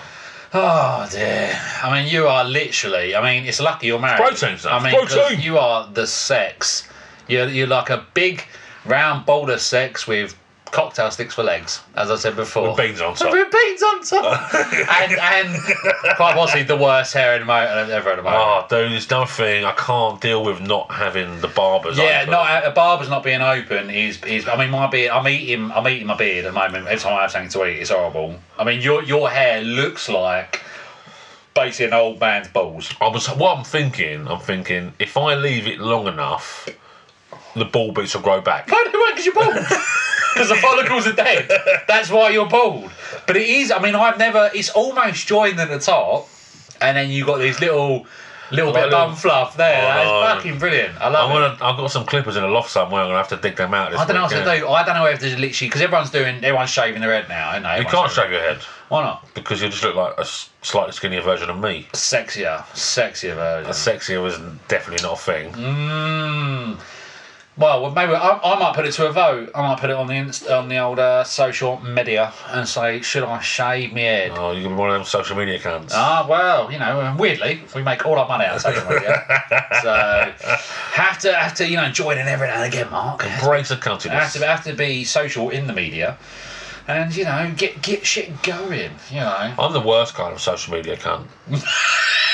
Oh 0.54 1.08
dear. 1.12 1.58
I 1.84 1.94
mean, 2.02 2.12
you 2.12 2.28
are 2.28 2.44
literally. 2.44 3.16
I 3.16 3.22
mean, 3.24 3.46
it's 3.48 3.60
lucky 3.62 3.88
you're 3.88 4.00
married. 4.00 4.18
protein 4.22 4.58
stuff. 4.58 4.82
I 4.82 4.84
mean, 4.84 4.94
Protein. 5.08 5.40
you 5.42 5.58
are 5.58 5.88
the 5.88 6.06
sex. 6.08 6.88
You're 7.28 7.48
you're 7.48 7.68
like 7.68 7.90
a 7.90 8.06
big 8.14 8.44
round 8.86 9.26
boulder 9.26 9.58
sex 9.58 10.08
with 10.08 10.36
cocktail 10.72 11.12
sticks 11.12 11.36
for 11.36 11.44
legs, 11.44 11.82
as 11.96 12.10
I 12.10 12.16
said 12.16 12.36
before. 12.36 12.70
With 12.70 12.78
beans 12.78 13.02
on 13.02 13.16
top. 13.16 13.32
With 13.32 13.52
beans 13.52 13.84
on 13.84 14.04
top. 14.04 14.54
and 14.54 15.12
and 15.14 16.16
quite 16.16 16.36
possibly 16.36 16.64
the 16.64 16.78
worst 16.78 17.14
hair 17.14 17.34
in 17.36 17.42
the 17.42 17.46
motor 17.46 17.72
I've 17.72 17.90
ever 17.90 18.10
had 18.10 18.20
in 18.20 18.26
motor. 18.26 18.38
Oh, 18.38 18.42
ah, 18.42 18.68
dude, 18.68 18.92
there's 18.92 19.10
nothing. 19.10 19.66
I 19.66 19.74
can't 19.74 20.20
deal 20.22 20.44
with 20.44 20.62
not 20.62 20.92
having 20.92 21.42
the 21.42 21.48
barbers. 21.50 21.98
Yeah, 21.98 22.22
open. 22.22 22.32
not 22.32 22.66
a 22.66 22.72
barber's 22.72 23.10
not 23.10 23.24
being 23.24 23.42
open 23.42 23.90
is 23.90 24.24
is. 24.24 24.48
I 24.48 24.58
mean, 24.58 24.72
my 24.72 24.88
beard. 24.88 25.12
I'm 25.12 25.28
eating. 25.28 25.72
I'm 25.72 25.88
eating 25.88 26.08
my 26.08 26.16
beard 26.16 26.46
at 26.46 26.54
the 26.54 26.60
moment. 26.60 26.88
Every 26.88 27.00
time 27.00 27.18
I 27.18 27.22
have 27.24 27.32
something 27.32 27.52
to 27.52 27.66
eat, 27.66 27.80
it's 27.80 27.90
horrible. 27.90 28.40
I 28.58 28.64
mean, 28.64 28.82
your 28.82 29.04
your 29.04 29.30
hair 29.30 29.62
looks 29.62 30.10
like 30.10 30.62
basically 31.54 31.88
an 31.88 31.94
old 31.94 32.20
man's 32.20 32.48
balls. 32.48 32.94
I 33.02 33.08
was. 33.08 33.28
What 33.28 33.58
I'm 33.58 33.64
thinking, 33.64 34.28
I'm 34.28 34.40
thinking, 34.40 34.94
if 35.00 35.18
I 35.18 35.36
leave 35.36 35.68
it 35.68 35.80
long 35.80 36.08
enough, 36.08 36.68
the 37.56 37.66
ball 37.66 37.92
boots 37.92 38.14
will 38.16 38.22
grow 38.22 38.42
back. 38.42 38.68
They 38.68 38.74
won't 38.74 38.92
because 39.16 39.26
you're 39.26 39.36
bald. 39.36 39.56
Because 40.34 40.48
the 40.48 40.56
follicles 40.56 41.06
are 41.08 41.12
dead. 41.14 41.52
That's 41.90 42.10
why 42.10 42.30
you're 42.30 42.48
bald. 42.48 42.90
But 43.28 43.36
it 43.36 43.50
is. 43.50 43.70
I 43.70 43.80
mean, 43.82 43.96
I've 43.96 44.18
never. 44.18 44.50
It's 44.56 44.70
almost 44.70 45.28
joined 45.28 45.60
at 45.60 45.68
the 45.68 45.78
top, 45.78 46.30
and 46.80 46.96
then 46.96 47.10
you've 47.10 47.28
got 47.28 47.40
these 47.40 47.60
little. 47.60 48.06
Little 48.50 48.72
bit 48.74 48.84
of 48.86 48.90
little- 48.92 49.08
bum 49.08 49.16
fluff 49.16 49.56
there. 49.58 49.82
Oh, 49.82 49.86
That's 49.88 50.36
no. 50.36 50.36
fucking 50.36 50.60
brilliant. 50.60 51.00
I 51.02 51.08
love 51.10 51.32
I'm 51.32 51.38
it. 51.38 51.58
gonna. 51.58 51.72
I've 51.72 51.78
got 51.78 51.92
some 51.92 52.06
clippers 52.06 52.36
in 52.38 52.44
a 52.46 52.48
loft 52.50 52.70
somewhere. 52.70 53.02
I'm 53.02 53.08
gonna 53.10 53.18
have 53.18 53.28
to 53.30 53.38
dig 53.38 53.56
them 53.58 53.74
out. 53.74 53.92
This 53.92 54.00
I 54.00 54.06
don't 54.06 54.16
know 54.16 54.22
what 54.24 54.32
week, 54.34 54.44
to 54.44 54.50
yeah. 54.54 54.60
do. 54.60 54.68
I 54.70 54.84
don't 54.86 54.96
know 54.96 55.06
if 55.06 55.20
there's 55.22 55.38
literally 55.38 55.68
because 55.70 55.82
everyone's 55.82 56.10
doing, 56.12 56.36
everyone's 56.38 56.70
shaving 56.70 57.02
their 57.02 57.12
head 57.14 57.28
now. 57.30 57.50
I 57.50 57.60
know. 57.60 57.76
You 57.76 57.86
can't 57.86 58.10
shaving- 58.12 58.32
shave 58.32 58.32
your 58.32 58.42
head 58.42 58.58
Why 58.90 59.04
not? 59.04 59.26
because 59.36 59.62
you 59.62 59.70
just 59.70 59.84
look 59.84 59.96
like 59.96 60.16
a 60.18 60.22
s- 60.22 60.50
slightly 60.64 60.92
skinnier 60.92 61.22
version 61.22 61.50
of 61.50 61.60
me. 61.60 61.88
Sexier, 61.94 62.60
sexier 62.74 63.36
version. 63.36 63.70
A 63.70 63.74
sexier 63.74 64.22
was 64.22 64.38
definitely 64.68 65.02
not 65.08 65.14
a 65.18 65.22
thing. 65.22 65.52
Mm. 65.54 66.61
Well, 67.62 67.84
well, 67.84 67.92
maybe 67.92 68.14
I, 68.14 68.40
I 68.44 68.60
might 68.60 68.74
put 68.74 68.88
it 68.88 68.92
to 68.94 69.08
a 69.08 69.12
vote. 69.12 69.52
I 69.54 69.62
might 69.62 69.80
put 69.80 69.92
it 69.92 69.96
on 69.96 70.08
the 70.08 70.16
inst- 70.16 70.48
on 70.48 70.68
the 70.68 70.80
old 70.80 70.98
uh, 70.98 71.24
social 71.24 71.80
media 71.82 72.34
and 72.48 72.68
say, 72.68 73.02
should 73.02 73.24
I 73.24 73.40
shave 73.40 73.94
my 73.94 74.00
head? 74.00 74.32
Oh, 74.34 74.52
you're 74.52 74.74
one 74.76 74.90
of 74.90 74.96
them 74.96 75.06
social 75.06 75.38
media 75.38 75.60
cunts. 75.60 75.92
Ah, 75.92 76.26
well, 76.28 76.72
you 76.72 76.80
know, 76.80 77.02
and 77.02 77.20
weirdly, 77.20 77.62
we 77.76 77.84
make 77.84 78.04
all 78.04 78.18
our 78.18 78.28
money 78.28 78.46
out 78.46 78.56
of 78.56 78.62
social 78.64 78.84
media, 78.90 79.24
so 79.84 79.94
have 80.94 81.20
to 81.20 81.34
have 81.34 81.54
to 81.56 81.70
you 81.70 81.76
know 81.78 81.92
join 81.92 82.18
in 82.18 82.28
every 82.28 82.48
now 82.48 82.64
and 82.64 82.74
again, 82.74 82.90
Mark. 82.90 83.24
Embrace 83.24 83.70
the 83.70 83.76
have 84.10 84.34
to 84.34 84.46
have 84.46 84.64
to 84.64 84.74
be 84.74 85.04
social 85.04 85.50
in 85.50 85.68
the 85.68 85.74
media, 85.74 86.18
and 86.88 87.16
you 87.16 87.26
know 87.26 87.54
get 87.56 87.84
get 87.84 88.08
shit 88.08 88.42
going. 88.42 88.92
You 89.12 89.20
know, 89.20 89.54
I'm 89.60 89.74
the 89.74 89.82
worst 89.82 90.16
kind 90.16 90.34
of 90.34 90.42
social 90.42 90.74
media 90.74 90.98
cunt. 90.98 91.28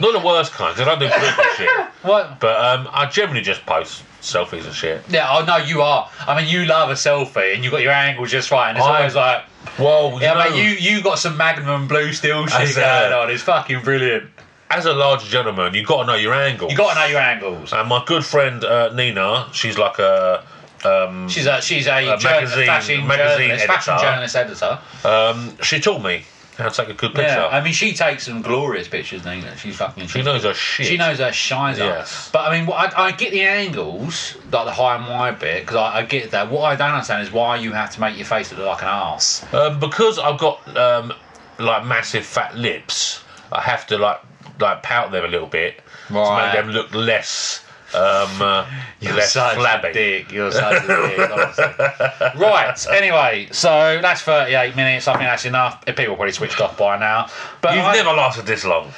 not 0.00 0.12
the 0.12 0.26
worst 0.26 0.52
kind, 0.52 0.74
'cause 0.76 0.86
I 0.86 0.90
don't 0.90 0.98
do 0.98 1.08
political 1.08 1.44
shit. 1.56 1.70
what? 2.02 2.40
But 2.40 2.60
um, 2.64 2.88
I 2.92 3.06
generally 3.06 3.42
just 3.42 3.64
post 3.66 4.02
selfies 4.22 4.64
and 4.64 4.74
shit. 4.74 5.02
Yeah, 5.08 5.26
oh 5.30 5.44
no, 5.44 5.56
you 5.58 5.82
are. 5.82 6.08
I 6.20 6.40
mean, 6.40 6.48
you 6.48 6.64
love 6.64 6.90
a 6.90 6.94
selfie, 6.94 7.54
and 7.54 7.62
you 7.64 7.70
got 7.70 7.82
your 7.82 7.92
angle 7.92 8.24
just 8.26 8.50
right, 8.50 8.70
and 8.70 8.78
it's 8.78 8.86
I- 8.86 8.96
always 8.98 9.14
like. 9.14 9.44
Well, 9.78 10.18
Yeah, 10.20 10.44
you 10.44 10.50
know, 10.50 10.56
mate, 10.56 10.62
you 10.82 10.96
you 10.96 11.02
got 11.02 11.18
some 11.18 11.36
Magnum 11.36 11.88
Blue 11.88 12.12
Steel 12.12 12.46
shit 12.46 12.74
going 12.74 13.12
on. 13.12 13.30
It's 13.30 13.42
fucking 13.42 13.80
brilliant. 13.82 14.30
as 14.70 14.84
a 14.86 14.92
large 14.92 15.24
gentleman, 15.24 15.72
you 15.74 15.84
got 15.84 16.02
to 16.02 16.06
know 16.08 16.14
your 16.16 16.34
angles. 16.34 16.70
You 16.70 16.76
got 16.76 16.94
to 16.94 17.00
know 17.00 17.06
your 17.06 17.20
angles. 17.20 17.72
And 17.72 17.88
my 17.88 18.02
good 18.06 18.24
friend 18.24 18.62
uh, 18.64 18.92
Nina, 18.94 19.48
she's 19.52 19.78
like 19.78 19.98
a. 19.98 20.44
Um, 20.84 21.30
She's 21.30 21.46
a 21.46 21.62
she's 21.62 21.86
a, 21.86 21.92
A 22.08 22.18
magazine- 22.20 22.66
fashion 22.66 23.06
magazine 23.06 23.48
journalist, 23.48 23.66
fashion 23.66 23.94
editor. 23.94 24.06
journalist 24.06 24.36
editor. 24.36 24.78
um, 25.08 25.56
she 25.62 25.80
taught 25.80 26.02
me 26.02 26.24
how 26.56 26.68
to 26.68 26.74
take 26.74 26.88
a 26.88 26.94
good 26.94 27.14
picture. 27.14 27.34
Yeah, 27.34 27.48
I 27.48 27.62
mean, 27.62 27.72
she 27.72 27.94
takes 27.94 28.26
some 28.26 28.42
glorious 28.42 28.88
pictures, 28.88 29.24
Nina. 29.24 29.56
She's 29.56 29.76
fucking. 29.76 30.06
she 30.06 30.22
knows 30.22 30.44
her 30.44 30.54
shit. 30.54 30.86
She 30.86 30.96
knows 30.96 31.18
her 31.18 31.32
shines 31.32 31.78
up. 31.80 31.86
Yes. 31.86 32.30
But 32.32 32.48
I 32.48 32.56
mean, 32.56 32.66
what 32.66 32.96
I, 32.96 33.06
I 33.06 33.12
get 33.12 33.32
the 33.32 33.42
angles, 33.42 34.36
like 34.52 34.66
the 34.66 34.72
high 34.72 34.96
and 34.96 35.06
wide 35.06 35.38
bit, 35.38 35.62
because 35.62 35.76
I, 35.76 35.98
I 35.98 36.02
get 36.04 36.30
that. 36.30 36.50
What 36.50 36.62
I 36.62 36.76
don't 36.76 36.92
understand 36.92 37.22
is 37.26 37.32
why 37.32 37.56
you 37.56 37.72
have 37.72 37.90
to 37.94 38.00
make 38.00 38.16
your 38.16 38.26
face 38.26 38.52
look 38.52 38.66
like 38.66 38.82
an 38.82 38.88
arse. 38.88 39.44
Um, 39.52 39.80
because 39.80 40.18
I've 40.18 40.38
got 40.38 40.76
um, 40.76 41.12
like 41.58 41.84
massive 41.84 42.24
fat 42.24 42.56
lips, 42.56 43.22
I 43.52 43.60
have 43.60 43.86
to 43.88 43.98
like 43.98 44.20
like 44.60 44.82
pout 44.82 45.10
them 45.10 45.24
a 45.24 45.28
little 45.28 45.48
bit 45.48 45.80
to 46.08 46.14
make 46.14 46.52
them 46.52 46.70
look 46.70 46.94
less 46.94 47.63
um, 47.94 48.42
uh, 48.42 48.66
less 49.02 49.32
such 49.32 49.56
flabby. 49.56 49.88
a 49.88 49.92
dick. 49.92 50.32
You're 50.32 50.50
such 50.52 50.84
a 50.84 50.86
dick. 50.86 51.30
honestly. 51.30 51.64
right. 52.40 52.86
Anyway, 52.92 53.48
so 53.52 53.98
that's 54.02 54.22
38 54.22 54.76
minutes. 54.76 55.08
I 55.08 55.12
think 55.12 55.24
that's 55.24 55.44
enough. 55.44 55.84
People 55.86 56.16
probably 56.16 56.32
switched 56.32 56.60
off 56.60 56.76
by 56.76 56.98
now. 56.98 57.28
But 57.60 57.74
You've 57.76 57.84
I- 57.84 57.94
never 57.94 58.10
lasted 58.10 58.46
this 58.46 58.64
long. 58.64 58.92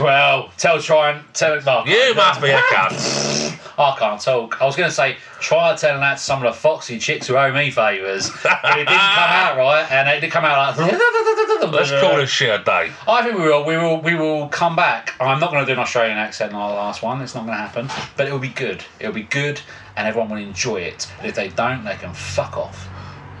Well, 0.00 0.50
tell 0.56 0.80
try 0.80 1.10
and 1.10 1.34
tell 1.34 1.54
it. 1.54 1.64
Mark. 1.64 1.86
You 1.86 2.14
must 2.14 2.40
be 2.40 2.50
a 2.50 2.58
cunt. 2.58 3.54
I 3.78 3.96
can't 3.96 4.20
talk. 4.20 4.60
I 4.60 4.66
was 4.66 4.74
going 4.74 4.88
to 4.88 4.94
say 4.94 5.16
try 5.40 5.74
telling 5.76 6.00
that 6.00 6.16
to 6.16 6.22
some 6.22 6.44
of 6.44 6.52
the 6.52 6.58
foxy 6.58 6.98
chicks 6.98 7.28
who 7.28 7.36
owe 7.36 7.52
me 7.52 7.70
favours, 7.70 8.30
but 8.42 8.60
it 8.64 8.86
didn't 8.86 8.88
come 8.88 9.30
out 9.30 9.56
right, 9.58 9.86
and 9.90 10.08
it 10.08 10.20
did 10.20 10.32
come 10.32 10.44
out 10.44 10.76
like. 10.78 10.92
Let's 11.72 11.90
call 11.90 12.16
this 12.16 12.30
shit 12.30 12.60
a 12.60 12.64
day. 12.64 12.90
I 13.06 13.22
think 13.22 13.36
we 13.36 13.44
will. 13.44 13.64
We 13.64 13.76
will. 13.76 14.00
We 14.00 14.14
will 14.14 14.48
come 14.48 14.74
back. 14.74 15.14
I'm 15.20 15.38
not 15.38 15.50
going 15.50 15.64
to 15.64 15.66
do 15.66 15.72
an 15.72 15.78
Australian 15.80 16.16
accent 16.16 16.52
like 16.52 16.70
the 16.70 16.74
last 16.74 17.02
one. 17.02 17.20
It's 17.20 17.34
not 17.34 17.46
going 17.46 17.56
to 17.56 17.62
happen. 17.62 17.90
But 18.16 18.26
it 18.26 18.32
will 18.32 18.38
be 18.38 18.48
good. 18.48 18.84
It'll 19.00 19.12
be 19.12 19.24
good, 19.24 19.60
and 19.96 20.08
everyone 20.08 20.30
will 20.30 20.38
enjoy 20.38 20.78
it. 20.78 21.10
And 21.18 21.26
if 21.26 21.34
they 21.34 21.48
don't, 21.48 21.84
they 21.84 21.96
can 21.96 22.14
fuck 22.14 22.56
off. 22.56 22.87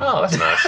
Oh, 0.00 0.22
that's 0.22 0.38
nice. 0.44 0.60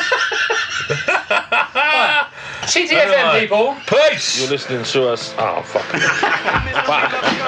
CTFM 2.71 2.93
Anyway. 2.93 3.41
people. 3.43 3.77
Peace. 3.87 4.41
You're 4.41 4.51
listening 4.51 4.85
to 4.85 5.09
us. 5.09 5.35
Oh 5.39 5.63
fuck. 5.63 5.87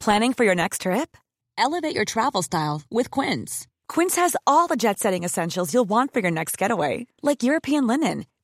Planning 0.00 0.32
for 0.32 0.44
your 0.44 0.54
next 0.54 0.82
trip? 0.82 1.16
Elevate 1.56 1.94
your 1.94 2.04
travel 2.04 2.42
style 2.42 2.82
with 2.90 3.10
Quince. 3.10 3.66
Quince 3.88 4.16
has 4.16 4.36
all 4.46 4.68
the 4.68 4.76
jet 4.76 4.98
setting 4.98 5.24
essentials 5.24 5.74
you'll 5.74 5.84
want 5.88 6.12
for 6.12 6.20
your 6.20 6.30
next 6.30 6.56
getaway, 6.56 7.06
like 7.22 7.42
European 7.42 7.86
linen, 7.86 8.24